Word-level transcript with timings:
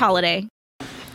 holiday. 0.00 0.48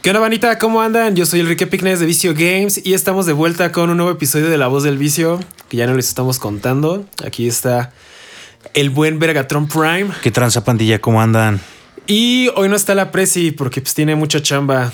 ¿Qué 0.02 0.10
onda, 0.12 0.22
bandita? 0.22 0.58
¿Cómo 0.60 0.82
andan? 0.82 1.16
Yo 1.16 1.26
soy 1.26 1.42
Enrique 1.42 1.68
Picnes 1.68 2.00
de 2.00 2.06
Vicio 2.06 2.34
Games 2.34 2.80
y 2.86 2.94
estamos 2.94 3.26
de 3.26 3.34
vuelta 3.34 3.72
con 3.72 3.90
un 3.90 3.98
nuevo 3.98 4.12
episodio 4.12 4.50
de 4.50 4.58
La 4.58 4.68
Voz 4.68 4.84
del 4.84 4.98
Vicio 4.98 5.40
que 5.68 5.78
ya 5.78 5.88
no 5.88 5.96
les 5.96 6.08
estamos 6.08 6.40
contando. 6.40 7.06
Aquí 7.26 7.48
está 7.48 7.92
el 8.74 8.90
buen 8.90 9.20
Vergatron 9.20 9.68
Prime. 9.68 10.08
¿Qué 10.24 10.32
tranza 10.32 10.64
pandilla? 10.64 11.00
¿Cómo 11.00 11.22
andan? 11.22 11.60
Y 12.08 12.50
hoy 12.56 12.70
no 12.70 12.76
está 12.76 12.96
la 12.96 13.12
Prezi 13.12 13.52
porque 13.52 13.82
pues 13.82 13.94
tiene 13.94 14.16
mucha 14.16 14.42
chamba. 14.42 14.94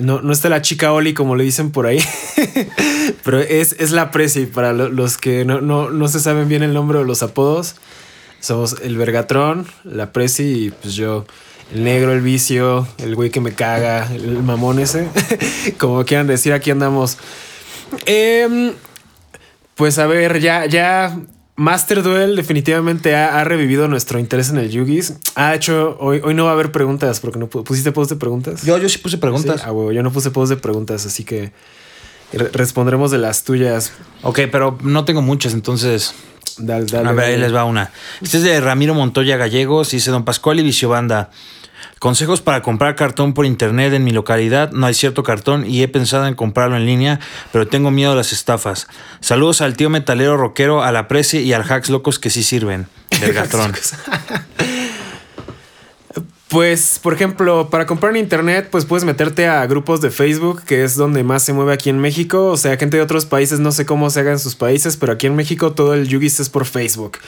No, 0.00 0.22
no 0.22 0.32
está 0.32 0.48
la 0.48 0.62
chica 0.62 0.92
Oli 0.92 1.12
como 1.14 1.34
le 1.36 1.44
dicen 1.44 1.72
por 1.72 1.86
ahí. 1.86 1.98
Pero 3.24 3.40
es, 3.40 3.74
es 3.78 3.90
la 3.90 4.10
Prezi 4.10 4.46
para 4.46 4.72
lo- 4.72 4.88
los 4.88 5.18
que 5.18 5.44
no, 5.44 5.60
no, 5.60 5.90
no 5.90 6.08
se 6.08 6.20
saben 6.20 6.48
bien 6.48 6.62
el 6.62 6.72
nombre 6.72 6.98
o 6.98 7.04
los 7.04 7.22
apodos. 7.22 7.74
Somos 8.40 8.76
el 8.82 8.96
Vergatron, 8.96 9.66
la 9.84 10.12
Prezi 10.12 10.66
y 10.66 10.70
pues 10.70 10.94
yo, 10.94 11.26
el 11.72 11.84
negro, 11.84 12.12
el 12.12 12.20
vicio, 12.20 12.86
el 12.98 13.14
güey 13.14 13.30
que 13.30 13.40
me 13.40 13.52
caga, 13.52 14.08
el 14.14 14.42
mamón 14.42 14.78
ese. 14.78 15.08
como 15.78 16.04
quieran 16.04 16.26
decir, 16.26 16.52
aquí 16.52 16.70
andamos. 16.70 17.18
Em, 18.06 18.72
pues 19.74 19.98
a 19.98 20.06
ver, 20.06 20.40
ya, 20.40 20.66
ya 20.66 21.16
Master 21.56 22.02
Duel 22.02 22.36
definitivamente 22.36 23.14
ha, 23.16 23.40
ha 23.40 23.44
revivido 23.44 23.88
nuestro 23.88 24.18
interés 24.18 24.50
en 24.50 24.58
el 24.58 24.70
Yugis. 24.70 25.14
Ha 25.36 25.54
hecho, 25.54 25.96
hoy, 26.00 26.20
hoy 26.24 26.34
no 26.34 26.44
va 26.44 26.50
a 26.50 26.54
haber 26.54 26.72
preguntas 26.72 27.20
porque 27.20 27.38
no 27.38 27.48
pu- 27.48 27.64
pusiste 27.64 27.92
post 27.92 28.10
de 28.10 28.16
preguntas. 28.16 28.62
Yo, 28.62 28.78
yo 28.78 28.88
sí 28.88 28.98
puse 28.98 29.18
preguntas. 29.18 29.60
Sí, 29.60 29.66
ah, 29.66 29.72
huevo, 29.72 29.92
yo 29.92 30.02
no 30.02 30.12
puse 30.12 30.30
post 30.30 30.50
de 30.50 30.56
preguntas, 30.56 31.06
así 31.06 31.24
que 31.24 31.52
re- 32.32 32.50
respondremos 32.52 33.10
de 33.10 33.18
las 33.18 33.44
tuyas. 33.44 33.92
Ok, 34.22 34.40
pero 34.50 34.78
no 34.82 35.04
tengo 35.04 35.22
muchas, 35.22 35.54
entonces. 35.54 36.14
Dale, 36.58 36.86
dale. 36.86 37.08
a 37.08 37.12
ver, 37.12 37.24
ahí 37.26 37.36
les 37.36 37.54
va 37.54 37.64
una. 37.64 37.90
Este 38.22 38.38
es 38.38 38.42
de 38.42 38.60
Ramiro 38.60 38.94
Montoya 38.94 39.36
Gallegos. 39.36 39.90
Dice 39.90 40.10
Don 40.10 40.24
Pascual 40.24 40.60
y 40.60 40.62
Visiobanda. 40.62 41.30
Consejos 41.98 42.42
para 42.42 42.60
comprar 42.60 42.96
cartón 42.96 43.32
por 43.32 43.46
internet 43.46 43.92
en 43.94 44.04
mi 44.04 44.10
localidad. 44.10 44.72
No 44.72 44.84
hay 44.86 44.94
cierto 44.94 45.22
cartón 45.22 45.64
y 45.66 45.82
he 45.82 45.88
pensado 45.88 46.26
en 46.26 46.34
comprarlo 46.34 46.76
en 46.76 46.84
línea, 46.84 47.18
pero 47.50 47.66
tengo 47.66 47.90
miedo 47.90 48.12
a 48.12 48.14
las 48.14 48.32
estafas. 48.32 48.88
Saludos 49.20 49.62
al 49.62 49.76
tío 49.76 49.88
metalero 49.88 50.36
rockero, 50.36 50.82
a 50.82 50.92
la 50.92 51.08
Preci 51.08 51.38
y 51.38 51.54
al 51.54 51.62
Hacks 51.62 51.88
Locos 51.88 52.18
que 52.18 52.28
sí 52.28 52.42
sirven. 52.42 52.88
Vergatrón. 53.20 53.72
Pues, 56.54 57.00
por 57.02 57.14
ejemplo, 57.14 57.68
para 57.68 57.84
comprar 57.84 58.12
en 58.14 58.22
internet, 58.22 58.68
pues 58.70 58.84
puedes 58.84 59.04
meterte 59.04 59.48
a 59.48 59.66
grupos 59.66 60.00
de 60.00 60.12
Facebook, 60.12 60.62
que 60.62 60.84
es 60.84 60.94
donde 60.94 61.24
más 61.24 61.42
se 61.42 61.52
mueve 61.52 61.72
aquí 61.72 61.90
en 61.90 61.98
México. 61.98 62.46
O 62.46 62.56
sea, 62.56 62.76
gente 62.76 62.96
de 62.96 63.02
otros 63.02 63.26
países, 63.26 63.58
no 63.58 63.72
sé 63.72 63.84
cómo 63.84 64.08
se 64.08 64.20
haga 64.20 64.30
en 64.30 64.38
sus 64.38 64.54
países, 64.54 64.96
pero 64.96 65.14
aquí 65.14 65.26
en 65.26 65.34
México 65.34 65.72
todo 65.72 65.94
el 65.94 66.06
Yugis 66.06 66.38
es 66.38 66.50
por 66.50 66.64
Facebook. 66.64 67.18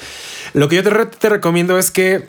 Lo 0.54 0.68
que 0.68 0.76
yo 0.76 0.84
te, 0.84 0.90
re- 0.90 1.06
te 1.06 1.28
recomiendo 1.28 1.76
es 1.76 1.90
que 1.90 2.28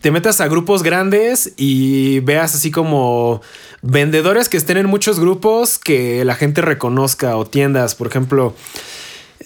te 0.00 0.10
metas 0.10 0.40
a 0.40 0.48
grupos 0.48 0.82
grandes 0.82 1.52
y 1.56 2.18
veas 2.18 2.56
así 2.56 2.72
como 2.72 3.40
vendedores 3.82 4.48
que 4.48 4.56
estén 4.56 4.76
en 4.76 4.86
muchos 4.86 5.20
grupos 5.20 5.78
que 5.78 6.24
la 6.24 6.34
gente 6.34 6.62
reconozca 6.62 7.36
o 7.36 7.44
tiendas, 7.46 7.94
por 7.94 8.08
ejemplo. 8.08 8.56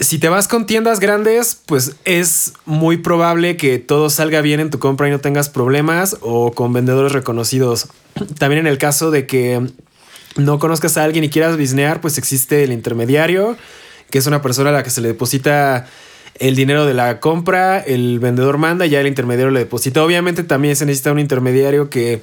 Si 0.00 0.18
te 0.20 0.28
vas 0.28 0.46
con 0.46 0.66
tiendas 0.66 1.00
grandes, 1.00 1.60
pues 1.66 1.96
es 2.04 2.52
muy 2.66 2.98
probable 2.98 3.56
que 3.56 3.78
todo 3.78 4.10
salga 4.10 4.40
bien 4.42 4.60
en 4.60 4.70
tu 4.70 4.78
compra 4.78 5.08
y 5.08 5.10
no 5.10 5.18
tengas 5.18 5.48
problemas 5.48 6.16
o 6.20 6.52
con 6.52 6.72
vendedores 6.72 7.12
reconocidos. 7.12 7.88
También 8.38 8.60
en 8.60 8.66
el 8.68 8.78
caso 8.78 9.10
de 9.10 9.26
que 9.26 9.66
no 10.36 10.60
conozcas 10.60 10.96
a 10.96 11.04
alguien 11.04 11.24
y 11.24 11.30
quieras 11.30 11.56
bisnear, 11.56 12.00
pues 12.00 12.16
existe 12.16 12.62
el 12.62 12.70
intermediario, 12.70 13.56
que 14.10 14.18
es 14.18 14.26
una 14.28 14.40
persona 14.40 14.70
a 14.70 14.72
la 14.72 14.82
que 14.84 14.90
se 14.90 15.00
le 15.00 15.08
deposita 15.08 15.88
el 16.38 16.56
dinero 16.56 16.86
de 16.86 16.94
la 16.94 17.20
compra, 17.20 17.78
el 17.80 18.18
vendedor 18.20 18.58
manda 18.58 18.86
y 18.86 18.90
ya 18.90 19.00
el 19.00 19.06
intermediario 19.06 19.50
le 19.50 19.60
deposita. 19.60 20.02
Obviamente 20.04 20.42
también 20.44 20.76
se 20.76 20.86
necesita 20.86 21.12
un 21.12 21.18
intermediario 21.18 21.90
que, 21.90 22.22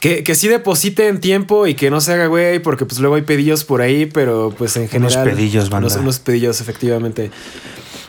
que, 0.00 0.22
que 0.24 0.34
sí 0.34 0.48
deposite 0.48 1.08
en 1.08 1.20
tiempo 1.20 1.66
y 1.66 1.74
que 1.74 1.90
no 1.90 2.00
se 2.00 2.12
haga 2.12 2.26
güey, 2.26 2.58
porque 2.58 2.84
pues 2.86 2.98
luego 3.00 3.14
hay 3.16 3.22
pedillos 3.22 3.64
por 3.64 3.80
ahí, 3.80 4.06
pero 4.06 4.54
pues 4.56 4.76
en 4.76 4.82
Unos 4.96 5.14
general... 5.14 5.34
pedillos, 5.36 5.70
banda. 5.70 5.88
unos- 5.88 6.00
unos 6.00 6.18
pedillos, 6.18 6.60
efectivamente. 6.60 7.30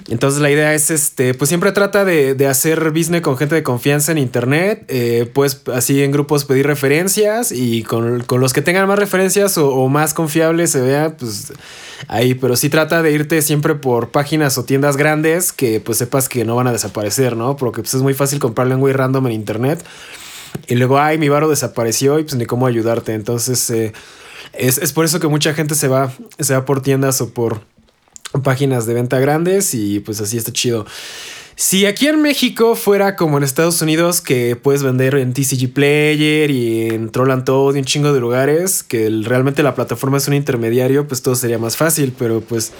Entonces 0.10 0.40
la 0.40 0.50
idea 0.50 0.74
es, 0.74 0.90
este, 0.90 1.34
pues 1.34 1.50
siempre 1.50 1.74
trata 1.74 2.06
de, 2.06 2.34
de 2.34 2.48
hacer 2.48 2.92
business 2.92 3.22
con 3.22 3.38
gente 3.38 3.56
de 3.56 3.64
confianza 3.64 4.14
en 4.14 4.18
internet, 4.18 4.86
eh, 4.88 5.30
pues 5.34 5.62
así 5.74 6.02
en 6.02 6.12
grupos 6.12 6.46
pedir 6.46 6.66
referencias 6.66 7.52
y 7.52 7.84
con, 7.84 8.24
con 8.24 8.40
los 8.40 8.54
que 8.54 8.62
tengan 8.62 8.88
más 8.88 8.98
referencias 8.98 9.58
o, 9.58 9.88
más 9.90 10.14
confiables 10.14 10.72
se 10.72 10.82
vea, 10.82 11.18
pues 11.18 11.52
ahí, 12.08 12.36
pero 12.36 12.56
sí 12.56 12.70
trata 12.70 13.02
de 13.02 13.12
irte 13.12 13.42
siempre 13.42 13.76
por 13.76 14.12
páginas 14.12 14.58
o 14.58 14.64
tiendas 14.64 14.96
grandes 14.96 15.52
que 15.52 15.82
pues 15.82 15.98
sepas 15.98 16.30
que 16.30 16.46
no 16.46 16.56
van 16.56 16.68
a 16.68 16.72
desaparecer, 16.72 17.36
¿no? 17.36 17.58
Porque 17.58 17.82
pues 17.82 17.94
es 17.94 18.02
muy 18.02 18.14
fácil 18.14 18.40
comprarle 18.40 18.76
un 18.76 18.82
güey 18.82 18.94
random 18.94 19.28
en 19.28 19.34
internet 19.34 19.84
y 20.68 20.76
luego, 20.76 21.00
ay, 21.00 21.18
mi 21.18 21.28
varo 21.30 21.50
desapareció 21.50 22.18
y 22.20 22.24
pues 22.24 22.36
ni 22.36 22.46
cómo 22.46 22.66
ayudarte. 22.66 23.14
Entonces, 23.14 23.70
eh, 23.70 23.94
es, 24.54 24.78
es 24.78 24.94
por 24.94 25.06
eso 25.06 25.20
que 25.20 25.28
mucha 25.28 25.54
gente 25.54 25.76
se 25.76 25.88
va, 25.88 26.12
se 26.40 26.54
va 26.54 26.66
por 26.66 26.82
tiendas 26.82 27.22
o 27.22 27.30
por 27.30 27.62
páginas 28.44 28.86
de 28.86 28.94
venta 28.94 29.20
grandes 29.20 29.74
y 29.74 30.00
pues 30.00 30.22
así 30.22 30.38
está 30.38 30.52
chido. 30.52 30.86
Si 31.60 31.88
aquí 31.88 32.06
en 32.06 32.22
México 32.22 32.76
fuera 32.76 33.16
como 33.16 33.40
en 33.40 33.44
Estados 33.44 33.82
Unidos, 33.82 34.22
que 34.22 34.56
puedes 34.56 34.84
vender 34.84 35.16
en 35.16 35.34
TCG 35.34 35.74
Player 35.74 36.52
y 36.52 36.90
en 36.90 37.10
Troll 37.10 37.32
and 37.32 37.46
Toad 37.46 37.74
y 37.74 37.80
un 37.80 37.86
chingo 37.86 38.14
de 38.14 38.20
lugares, 38.20 38.84
que 38.84 39.10
realmente 39.24 39.64
la 39.64 39.74
plataforma 39.74 40.18
es 40.18 40.28
un 40.28 40.36
intermediario, 40.36 41.08
pues 41.08 41.24
todo 41.24 41.34
sería 41.34 41.58
más 41.58 41.76
fácil. 41.76 42.14
Pero 42.16 42.42
pues 42.42 42.74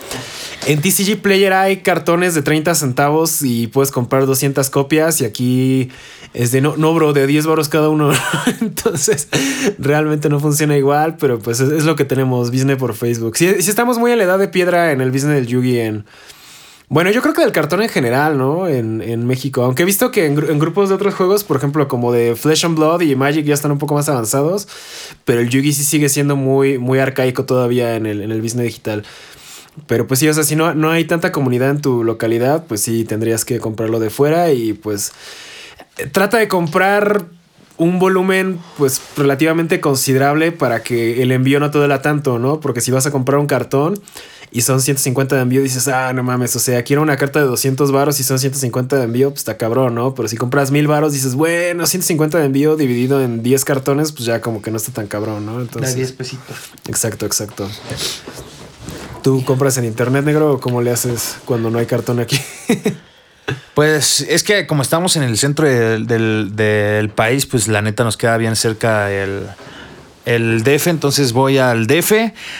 en 0.68 0.80
TCG 0.80 1.24
Player 1.24 1.54
hay 1.54 1.78
cartones 1.78 2.36
de 2.36 2.44
30 2.44 2.76
centavos 2.76 3.42
y 3.42 3.66
puedes 3.66 3.90
comprar 3.90 4.28
200 4.28 4.70
copias 4.70 5.22
y 5.22 5.26
aquí 5.26 5.90
es 6.36 6.52
de 6.52 6.62
no, 6.62 6.78
no 6.78 6.94
bro, 6.94 7.14
de 7.14 7.26
10 7.26 7.48
baros 7.48 7.70
cada 7.70 7.90
uno. 7.90 8.12
Entonces 8.62 9.28
realmente 9.80 10.30
no 10.30 10.40
funciona 10.40 10.78
igual, 10.78 11.18
pero 11.18 11.40
pues 11.40 11.62
es, 11.62 11.72
es 11.72 11.86
lo 11.86 11.96
que 11.96 12.06
tenemos, 12.06 12.52
business 12.52 12.78
por 12.78 12.94
Facebook. 12.94 13.38
Si 13.38 13.48
estamos 13.48 13.98
muy 13.98 14.12
a 14.12 14.16
la 14.16 14.26
edad 14.26 14.38
de 14.38 14.50
piedra 14.50 14.92
en 14.92 15.02
el 15.02 15.10
business 15.10 15.34
del 15.34 15.48
Yugi 15.48 15.80
en... 15.80 16.06
Bueno, 16.90 17.12
yo 17.12 17.22
creo 17.22 17.34
que 17.34 17.42
del 17.42 17.52
cartón 17.52 17.82
en 17.82 17.90
general, 17.90 18.38
¿no? 18.38 18.68
En, 18.70 19.02
en 19.02 19.28
México. 19.28 19.64
Aunque 19.64 19.84
he 19.84 19.86
visto 19.86 20.10
que 20.10 20.26
en, 20.26 20.38
gru- 20.38 20.50
en 20.50 20.58
grupos 20.58 20.88
de 20.88 20.96
otros 20.96 21.16
juegos, 21.16 21.44
por 21.44 21.58
ejemplo, 21.58 21.90
como 21.90 22.14
de 22.14 22.36
Flesh 22.38 22.66
and 22.66 22.78
Blood 22.78 23.02
y 23.02 23.14
Magic 23.16 23.46
ya 23.46 23.54
están 23.54 23.72
un 23.72 23.78
poco 23.78 23.94
más 23.94 24.08
avanzados. 24.08 24.70
Pero 25.26 25.42
el 25.42 25.50
Yugi 25.50 25.74
sí 25.74 25.84
sigue 25.84 26.08
siendo 26.08 26.38
muy, 26.38 26.78
muy 26.78 27.00
arcaico 27.00 27.44
todavía 27.44 27.96
en 27.96 28.06
el, 28.06 28.22
en 28.22 28.32
el 28.32 28.42
business 28.42 28.66
digital. 28.68 29.04
Pero 29.86 30.08
pues 30.08 30.22
sí, 30.22 30.30
o 30.30 30.34
sea, 30.34 30.44
si 30.44 30.56
no, 30.56 30.74
no 30.74 30.90
hay 30.90 31.04
tanta 31.04 31.34
comunidad 31.34 31.72
en 31.72 31.82
tu 31.82 32.06
localidad, 32.06 32.66
pues 32.68 32.82
sí 32.82 33.04
tendrías 33.04 33.44
que 33.44 33.60
comprarlo 33.60 34.00
de 34.00 34.10
fuera 34.10 34.52
y 34.54 34.72
pues 34.74 35.12
eh, 35.98 36.08
trata 36.08 36.38
de 36.38 36.48
comprar 36.48 37.26
un 37.78 38.00
volumen 38.00 38.60
pues 38.78 39.02
relativamente 39.16 39.80
considerable 39.80 40.52
para 40.52 40.82
que 40.82 41.22
el 41.22 41.32
envío 41.32 41.60
no 41.60 41.72
te 41.72 41.78
duela 41.78 42.02
tanto, 42.02 42.40
¿no? 42.40 42.60
Porque 42.60 42.82
si 42.82 42.92
vas 42.92 43.06
a 43.06 43.12
comprar 43.12 43.40
un 43.40 43.48
cartón 43.48 44.00
y 44.52 44.62
son 44.62 44.82
150 44.82 45.36
de 45.36 45.42
envío, 45.42 45.62
dices, 45.62 45.88
ah, 45.88 46.12
no 46.14 46.24
mames, 46.24 46.56
o 46.56 46.60
sea, 46.60 46.84
quiero 46.84 47.02
una 47.02 47.18
carta 47.18 47.40
de 47.40 47.46
200 47.46 47.92
varos 47.92 48.20
y 48.20 48.24
son 48.24 48.40
150 48.40 48.96
de 48.96 49.04
envío, 49.04 49.30
pues 49.30 49.40
está 49.40 49.58
cabrón, 49.58 49.96
¿no? 49.96 50.16
Pero 50.16 50.28
si 50.28 50.38
compras 50.38 50.72
1000 50.72 50.88
varos, 50.88 51.14
dices, 51.14 51.36
bueno, 51.36 51.86
150 51.86 52.40
de 52.40 52.46
envío 52.46 52.76
dividido 52.76 53.22
en 53.22 53.44
10 53.44 53.66
cartones, 53.66 54.12
pues 54.12 54.26
ya 54.26 54.42
como 54.42 54.62
que 54.62 54.72
no 54.72 54.78
está 54.78 54.92
tan 54.92 55.08
cabrón, 55.08 55.46
¿no? 55.46 55.62
Entonces, 55.62 56.12
pesitos. 56.14 56.58
exacto, 56.88 57.26
exacto. 57.26 57.70
¿Tú 59.22 59.44
compras 59.46 59.78
en 59.78 59.86
internet 59.86 60.24
negro 60.26 60.54
o 60.54 60.60
cómo 60.60 60.82
le 60.82 60.92
haces 60.92 61.38
cuando 61.46 61.70
no 61.70 61.80
hay 61.80 61.86
cartón 61.86 62.20
aquí? 62.20 62.40
Pues 63.74 64.22
es 64.22 64.44
que 64.44 64.68
como 64.68 64.82
estamos 64.82 65.16
en 65.16 65.24
el 65.24 65.38
centro 65.38 65.68
del, 65.68 66.08
del- 66.08 66.52
del 66.56 67.10
país, 67.10 67.46
pues 67.46 67.68
la 67.68 67.82
neta 67.82 68.04
nos 68.04 68.18
queda 68.18 68.36
bien 68.38 68.56
cerca 68.56 69.12
el, 69.12 69.48
el 70.26 70.64
DF, 70.64 70.88
entonces 70.88 71.32
voy 71.32 71.58
al 71.58 71.88
DF 71.88 72.12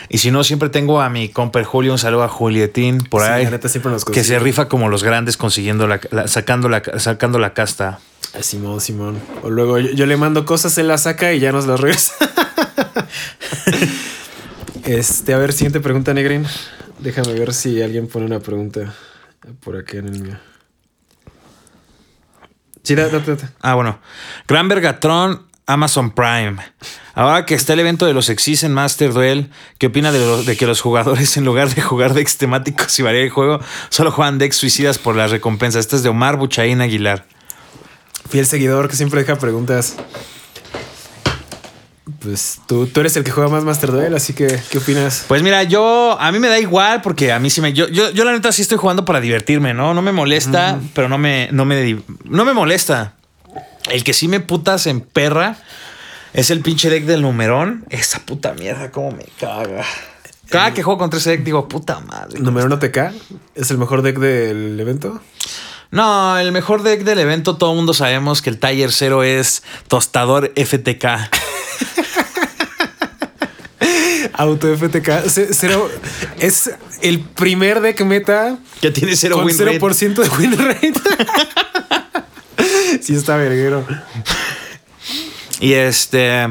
y 0.10 0.18
si 0.20 0.32
no, 0.32 0.44
siempre 0.44 0.70
tengo 0.70 1.02
a 1.02 1.10
mi 1.10 1.30
compa 1.30 1.64
Julio, 1.64 1.92
un 1.92 1.98
saludo 2.00 2.24
a 2.24 2.30
Julietín 2.30 3.00
por 3.00 3.24
Sí, 3.24 3.28
ahí, 3.30 3.44
la 3.46 3.52
neta 3.52 3.68
siempre 3.68 3.92
nos 3.92 4.06
que 4.06 4.24
se 4.24 4.40
rifa 4.40 4.70
como 4.70 4.90
los 4.90 5.04
grandes 5.04 5.36
consiguiendo 5.38 5.88
la, 5.88 6.00
la- 6.12 6.28
sacando, 6.28 6.70
la, 6.70 6.82
sacando 7.00 7.40
la 7.40 7.54
casta. 7.54 8.00
Simón, 8.42 8.80
Simón. 8.80 9.20
O 9.44 9.50
luego 9.50 9.80
yo, 9.80 9.90
yo 9.92 10.06
le 10.06 10.16
mando 10.16 10.46
cosas, 10.46 10.78
él 10.78 10.88
las 10.88 11.04
saca 11.04 11.34
y 11.34 11.40
ya 11.40 11.52
nos 11.52 11.66
las 11.68 11.80
regresa. 11.80 12.14
este, 14.86 15.34
a 15.34 15.38
ver, 15.38 15.54
siguiente 15.54 15.80
pregunta, 15.80 16.14
Negrin. 16.14 16.46
Déjame 17.00 17.34
ver 17.34 17.54
si 17.54 17.82
alguien 17.82 18.08
pone 18.08 18.26
una 18.26 18.40
pregunta 18.40 18.94
por 19.62 19.76
acá 19.78 19.98
en 19.98 20.08
el 20.08 20.20
mío. 20.22 20.38
Sí, 22.88 22.96
da-. 22.96 23.10
Ah, 23.62 23.74
bueno. 23.76 24.00
Gran 24.48 24.68
Vergatron, 24.68 25.44
Amazon 25.66 26.12
Prime. 26.12 26.56
Ahora 27.14 27.46
que 27.46 27.56
está 27.56 27.74
el 27.74 27.80
evento 27.82 28.06
de 28.06 28.14
los 28.14 28.30
Exis 28.30 28.64
en 28.64 28.74
Master 28.74 29.12
Duel, 29.12 29.50
¿qué 29.80 29.88
opina 29.88 30.12
de, 30.12 30.20
lo- 30.20 30.44
de 30.44 30.56
que 30.56 30.66
los 30.68 30.80
jugadores, 30.82 31.36
en 31.36 31.46
lugar 31.46 31.74
de 31.74 31.82
jugar 31.82 32.14
decks 32.14 32.38
temáticos 32.38 32.98
y 33.00 33.04
variar 33.04 33.24
el 33.24 33.30
juego, 33.32 33.60
solo 33.90 34.12
juegan 34.12 34.38
decks 34.38 34.56
suicidas 34.56 34.98
por 35.00 35.16
las 35.16 35.32
recompensas? 35.32 35.82
Esta 35.82 35.96
es 35.98 36.04
de 36.04 36.10
Omar 36.10 36.38
Buchaín 36.38 36.80
Aguilar. 36.82 37.26
Fiel 38.30 38.46
seguidor 38.46 38.88
que 38.90 38.96
siempre 38.96 39.22
deja 39.22 39.36
preguntas. 39.38 39.96
Pues 42.20 42.62
tú, 42.68 42.88
tú 42.88 43.02
eres 43.02 43.16
el 43.18 43.24
que 43.24 43.32
juega 43.32 43.50
más 43.50 43.64
Master 43.64 43.92
Duel, 43.92 44.16
así 44.16 44.34
que, 44.34 44.48
¿qué 44.70 44.78
opinas? 44.78 45.26
Pues 45.28 45.44
mira, 45.44 45.64
yo, 45.64 46.18
a 46.20 46.32
mí 46.32 46.40
me 46.40 46.48
da 46.48 46.60
igual 46.60 47.02
porque 47.02 47.32
a 47.32 47.40
mí 47.40 47.50
sí 47.50 47.60
me, 47.60 47.74
yo, 47.74 47.88
yo, 47.90 48.12
yo 48.12 48.24
la 48.24 48.32
neta 48.32 48.52
sí 48.52 48.62
estoy 48.62 48.78
jugando 48.78 49.04
para 49.04 49.20
divertirme, 49.20 49.74
¿no? 49.74 49.94
No 49.94 50.02
me 50.02 50.12
molesta, 50.12 50.80
pero 50.94 51.10
no 51.10 51.18
me, 51.18 51.50
no 51.52 51.66
me, 51.66 52.02
no 52.24 52.46
me 52.46 52.54
molesta. 52.54 53.14
El 53.90 54.04
que 54.04 54.14
sí 54.14 54.28
me 54.28 54.40
putas 54.40 54.88
en 54.88 55.02
perra 55.02 55.58
es 56.34 56.50
el 56.50 56.62
pinche 56.62 56.90
deck 56.90 57.06
del 57.06 57.22
numerón. 57.22 57.86
Esa 57.90 58.20
puta 58.20 58.54
mierda, 58.54 58.92
cómo 58.92 59.12
me 59.12 59.26
caga. 59.40 59.84
Cada 60.50 60.74
que 60.74 60.84
juego 60.84 60.98
contra 60.98 61.20
ese 61.20 61.32
deck 61.32 61.44
digo, 61.44 61.68
puta 61.68 62.00
madre. 62.00 62.40
Número 62.40 62.68
1 62.68 62.80
TK 62.80 62.98
es 63.56 63.70
el 63.72 63.78
mejor 63.78 64.02
deck 64.02 64.18
del 64.18 64.80
evento. 64.80 65.22
No, 65.92 66.38
el 66.38 66.52
mejor 66.52 66.84
deck 66.84 67.04
del 67.04 67.20
evento, 67.20 67.58
todo 67.58 67.72
el 67.72 67.78
mundo 67.78 67.94
sabemos 67.94 68.42
que 68.42 68.50
el 68.50 68.60
Tiger 68.60 68.92
0 68.92 69.24
es 69.24 69.64
tostador 69.88 70.52
FTK. 70.56 71.06
Auto 74.34 74.68
FTK. 74.76 75.28
Ce- 75.30 75.50
Cero, 75.54 75.90
es 76.40 76.72
el 77.02 77.22
primer 77.22 77.82
deck 77.82 78.02
meta 78.02 78.58
Que 78.82 78.92
tiene 78.92 79.16
0 79.16 79.36
con 79.38 79.46
win 79.46 79.58
rate. 79.58 79.80
0% 79.80 80.14
de 80.24 80.30
win 80.38 80.58
rate. 80.58 80.94
sí, 83.02 83.16
está 83.16 83.38
verguero. 83.38 83.86
Y 85.60 85.74
este. 85.74 86.48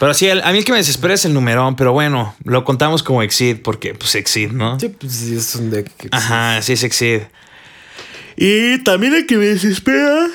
Pero 0.00 0.12
sí, 0.14 0.26
el- 0.26 0.42
a 0.42 0.50
mí 0.52 0.58
el 0.58 0.64
que 0.64 0.72
me 0.72 0.78
desespera 0.78 1.14
es 1.14 1.24
el 1.24 1.34
numerón, 1.34 1.76
pero 1.76 1.92
bueno, 1.92 2.34
lo 2.44 2.64
contamos 2.64 3.02
como 3.02 3.22
Exit 3.22 3.62
porque, 3.62 3.94
pues, 3.94 4.14
Exit, 4.16 4.50
¿no? 4.50 4.78
Sí, 4.80 4.88
pues 4.88 5.12
sí, 5.12 5.36
es 5.36 5.54
un 5.54 5.70
deck. 5.70 5.88
que- 5.96 6.08
Ajá, 6.10 6.60
sí 6.62 6.72
es 6.72 6.82
Exit. 6.82 7.22
Y 8.36 8.82
también 8.82 9.14
el 9.14 9.26
que 9.26 9.36
me 9.36 9.46
desespera 9.46 10.26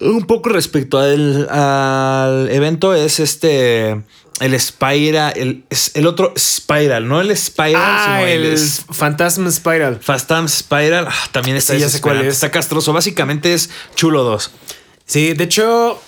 un 0.00 0.26
poco 0.26 0.48
respecto 0.50 0.98
al, 0.98 1.48
al 1.50 2.48
evento 2.50 2.94
es 2.94 3.20
este. 3.20 4.02
El 4.40 4.58
Spiral, 4.58 5.34
el, 5.36 5.64
el 5.92 6.06
otro 6.06 6.32
Spiral, 6.38 7.06
no 7.06 7.20
el 7.20 7.36
Spiral, 7.36 7.74
Ah, 7.76 8.04
sino 8.20 8.26
el, 8.26 8.44
el 8.46 8.52
es- 8.54 8.86
Phantasm 8.90 9.50
Spiral. 9.50 9.98
Fastam 10.00 10.48
Spiral. 10.48 11.06
ah, 11.10 11.14
también 11.30 11.58
está 11.58 11.74
Sí, 11.74 11.80
ya 11.80 11.90
sé 11.90 12.00
cuál 12.00 12.22
es. 12.22 12.34
Está 12.36 12.50
castroso. 12.50 12.94
Básicamente 12.94 13.52
es 13.52 13.68
chulo 13.96 14.22
2. 14.24 14.50
Sí, 15.04 15.34
de 15.34 15.44
hecho, 15.44 16.00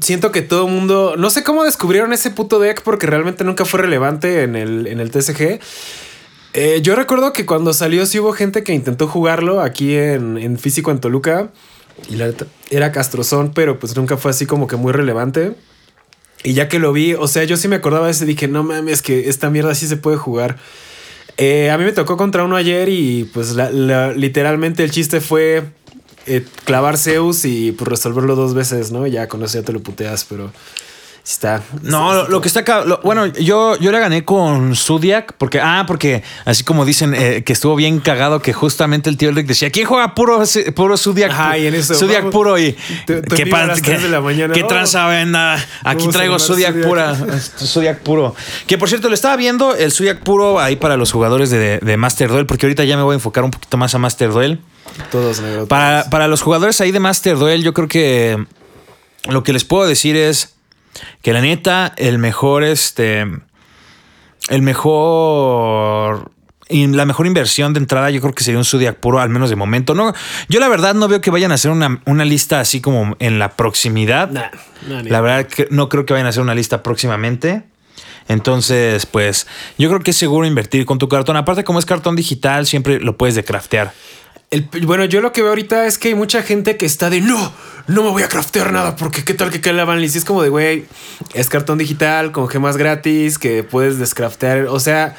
siento 0.00 0.32
que 0.32 0.42
todo 0.42 0.66
el 0.66 0.72
mundo. 0.72 1.14
No 1.16 1.30
sé 1.30 1.44
cómo 1.44 1.62
descubrieron 1.62 2.12
ese 2.12 2.32
puto 2.32 2.58
deck 2.58 2.82
porque 2.82 3.06
realmente 3.06 3.44
nunca 3.44 3.64
fue 3.64 3.82
relevante 3.82 4.42
en 4.42 4.56
el, 4.56 4.88
en 4.88 4.98
el 4.98 5.12
TCG. 5.12 5.60
Eh, 6.54 6.80
yo 6.82 6.96
recuerdo 6.96 7.32
que 7.32 7.46
cuando 7.46 7.72
salió, 7.72 8.04
sí 8.06 8.18
hubo 8.18 8.32
gente 8.32 8.64
que 8.64 8.72
intentó 8.72 9.06
jugarlo 9.06 9.60
aquí 9.60 9.94
en, 9.94 10.36
en 10.38 10.58
físico 10.58 10.90
en 10.90 10.98
Toluca. 10.98 11.50
Y 12.08 12.16
la 12.16 12.26
neta, 12.26 12.46
era 12.70 12.92
castrozón, 12.92 13.52
pero 13.54 13.78
pues 13.78 13.96
nunca 13.96 14.16
fue 14.16 14.30
así 14.30 14.46
como 14.46 14.66
que 14.66 14.76
muy 14.76 14.92
relevante. 14.92 15.54
Y 16.42 16.54
ya 16.54 16.68
que 16.68 16.78
lo 16.78 16.92
vi, 16.92 17.14
o 17.14 17.28
sea, 17.28 17.44
yo 17.44 17.56
sí 17.56 17.68
me 17.68 17.76
acordaba 17.76 18.06
de 18.06 18.12
ese, 18.12 18.24
dije, 18.24 18.48
no 18.48 18.62
mames, 18.62 19.02
que 19.02 19.28
esta 19.28 19.50
mierda 19.50 19.74
sí 19.74 19.86
se 19.86 19.96
puede 19.96 20.16
jugar. 20.16 20.56
Eh, 21.36 21.70
a 21.70 21.78
mí 21.78 21.84
me 21.84 21.92
tocó 21.92 22.16
contra 22.16 22.44
uno 22.44 22.56
ayer 22.56 22.88
y 22.88 23.24
pues 23.32 23.50
la- 23.52 23.70
la- 23.70 24.12
literalmente 24.12 24.82
el 24.84 24.90
chiste 24.90 25.20
fue 25.20 25.64
eh, 26.26 26.44
clavar 26.64 26.98
Zeus 26.98 27.44
y 27.44 27.72
pues 27.72 27.88
resolverlo 27.88 28.36
dos 28.36 28.52
veces, 28.54 28.90
¿no? 28.92 29.06
Ya 29.06 29.26
con 29.28 29.42
eso 29.42 29.58
ya 29.58 29.64
te 29.64 29.72
lo 29.72 29.80
puteas, 29.80 30.24
pero 30.28 30.52
está. 31.32 31.62
No, 31.82 32.12
lo, 32.14 32.28
lo 32.28 32.40
que 32.40 32.48
está 32.48 32.60
acá, 32.60 32.84
lo- 32.84 33.00
bueno, 33.02 33.26
yo, 33.26 33.76
yo 33.78 33.92
la 33.92 33.98
gané 33.98 34.24
con 34.24 34.74
Zodiac, 34.76 35.34
porque, 35.38 35.60
ah, 35.60 35.84
porque 35.86 36.22
así 36.44 36.64
como 36.64 36.84
dicen 36.84 37.14
eh, 37.14 37.42
que 37.44 37.52
estuvo 37.52 37.76
bien 37.76 38.00
cagado 38.00 38.40
que 38.40 38.52
justamente 38.52 39.08
el 39.10 39.16
tío 39.16 39.30
Rick 39.32 39.46
decía, 39.46 39.70
¿quién 39.70 39.86
juega 39.86 40.14
puro, 40.14 40.42
puro 40.74 40.96
Zodiac? 40.96 41.30
Ajá, 41.30 41.58
y 41.58 41.66
en 41.66 41.74
eso, 41.74 41.94
Zodiac 41.94 42.20
vamos, 42.20 42.32
puro 42.32 42.58
y 42.58 42.76
te- 43.06 43.22
te 43.22 43.36
¿qué, 43.36 43.42
envío 43.42 43.56
a 43.56 43.60
pa- 43.60 43.66
las 43.66 43.80
qué- 43.82 43.90
3 43.92 44.02
de 44.02 44.08
la 44.08 44.20
mañana. 44.20 44.54
Aquí 45.84 46.08
traigo 46.08 46.38
Zodiac, 46.38 46.72
Zodiac. 46.72 46.86
pura, 46.88 47.14
Zodiac 47.58 47.98
puro. 48.00 48.34
Que 48.66 48.78
por 48.78 48.88
cierto, 48.88 49.08
lo 49.08 49.14
estaba 49.14 49.36
viendo 49.36 49.74
el 49.74 49.92
Zodiac 49.92 50.20
puro 50.20 50.58
ahí 50.60 50.76
para 50.76 50.96
los 50.96 51.12
jugadores 51.12 51.50
de, 51.50 51.78
de 51.78 51.96
Master 51.96 52.28
Duel, 52.30 52.46
porque 52.46 52.66
ahorita 52.66 52.84
ya 52.84 52.96
me 52.96 53.02
voy 53.02 53.12
a 53.12 53.16
enfocar 53.16 53.44
un 53.44 53.50
poquito 53.50 53.76
más 53.76 53.94
a 53.94 53.98
Master 53.98 54.30
Duel. 54.30 54.60
Todos, 55.12 55.40
negro. 55.40 55.66
Para, 55.66 56.10
para 56.10 56.26
los 56.28 56.42
jugadores 56.42 56.80
ahí 56.80 56.90
de 56.90 57.00
Master 57.00 57.36
Duel, 57.38 57.62
yo 57.62 57.72
creo 57.74 57.88
que 57.88 58.44
lo 59.28 59.42
que 59.42 59.52
les 59.52 59.64
puedo 59.64 59.86
decir 59.86 60.16
es 60.16 60.54
que 61.22 61.32
la 61.32 61.40
neta, 61.40 61.92
el 61.96 62.18
mejor, 62.18 62.64
este, 62.64 63.20
el 64.48 64.62
mejor, 64.62 66.30
la 66.68 67.04
mejor 67.06 67.26
inversión 67.26 67.72
de 67.72 67.80
entrada, 67.80 68.10
yo 68.10 68.20
creo 68.20 68.32
que 68.34 68.44
sería 68.44 68.58
un 68.58 68.64
Zodiac 68.64 68.96
puro, 68.96 69.20
al 69.20 69.28
menos 69.28 69.50
de 69.50 69.56
momento. 69.56 69.94
No, 69.94 70.12
yo 70.48 70.60
la 70.60 70.68
verdad 70.68 70.94
no 70.94 71.08
veo 71.08 71.20
que 71.20 71.30
vayan 71.30 71.50
a 71.52 71.54
hacer 71.54 71.70
una, 71.70 72.00
una 72.06 72.24
lista 72.24 72.60
así 72.60 72.80
como 72.80 73.16
en 73.18 73.38
la 73.38 73.50
proximidad. 73.52 74.30
Nah, 74.30 74.50
nah, 74.88 75.02
ni- 75.02 75.10
La 75.10 75.20
verdad 75.20 75.46
que 75.46 75.68
no 75.70 75.88
creo 75.88 76.06
que 76.06 76.12
vayan 76.12 76.26
a 76.26 76.30
hacer 76.30 76.42
una 76.42 76.54
lista 76.54 76.82
próximamente. 76.82 77.64
Entonces, 78.28 79.06
pues, 79.06 79.48
yo 79.76 79.88
creo 79.88 80.00
que 80.00 80.12
es 80.12 80.16
seguro 80.16 80.46
invertir 80.46 80.84
con 80.86 80.98
tu 80.98 81.08
cartón. 81.08 81.36
Aparte, 81.36 81.64
como 81.64 81.80
es 81.80 81.84
cartón 81.86 82.14
digital, 82.14 82.64
siempre 82.66 83.00
lo 83.00 83.16
puedes 83.16 83.34
de 83.34 83.42
craftear. 83.42 83.92
El- 84.50 84.68
bueno, 84.84 85.04
yo 85.04 85.20
lo 85.20 85.32
que 85.32 85.42
veo 85.42 85.50
ahorita 85.50 85.86
es 85.86 85.96
que 85.96 86.08
hay 86.08 86.14
mucha 86.14 86.42
gente 86.42 86.76
que 86.76 86.84
está 86.84 87.08
de 87.08 87.20
no, 87.20 87.52
no 87.86 88.02
me 88.02 88.10
voy 88.10 88.24
a 88.24 88.28
craftear 88.28 88.72
nada 88.72 88.96
porque 88.96 89.22
qué 89.24 89.32
tal 89.32 89.50
que 89.50 89.60
cae 89.60 89.72
la 89.72 89.84
banlist. 89.84 90.16
Es 90.16 90.24
como 90.24 90.42
de 90.42 90.48
güey, 90.48 90.86
es 91.34 91.48
cartón 91.48 91.78
digital 91.78 92.32
con 92.32 92.48
gemas 92.48 92.76
gratis 92.76 93.38
que 93.38 93.62
puedes 93.62 93.98
descraftear. 94.00 94.66
O 94.66 94.80
sea, 94.80 95.14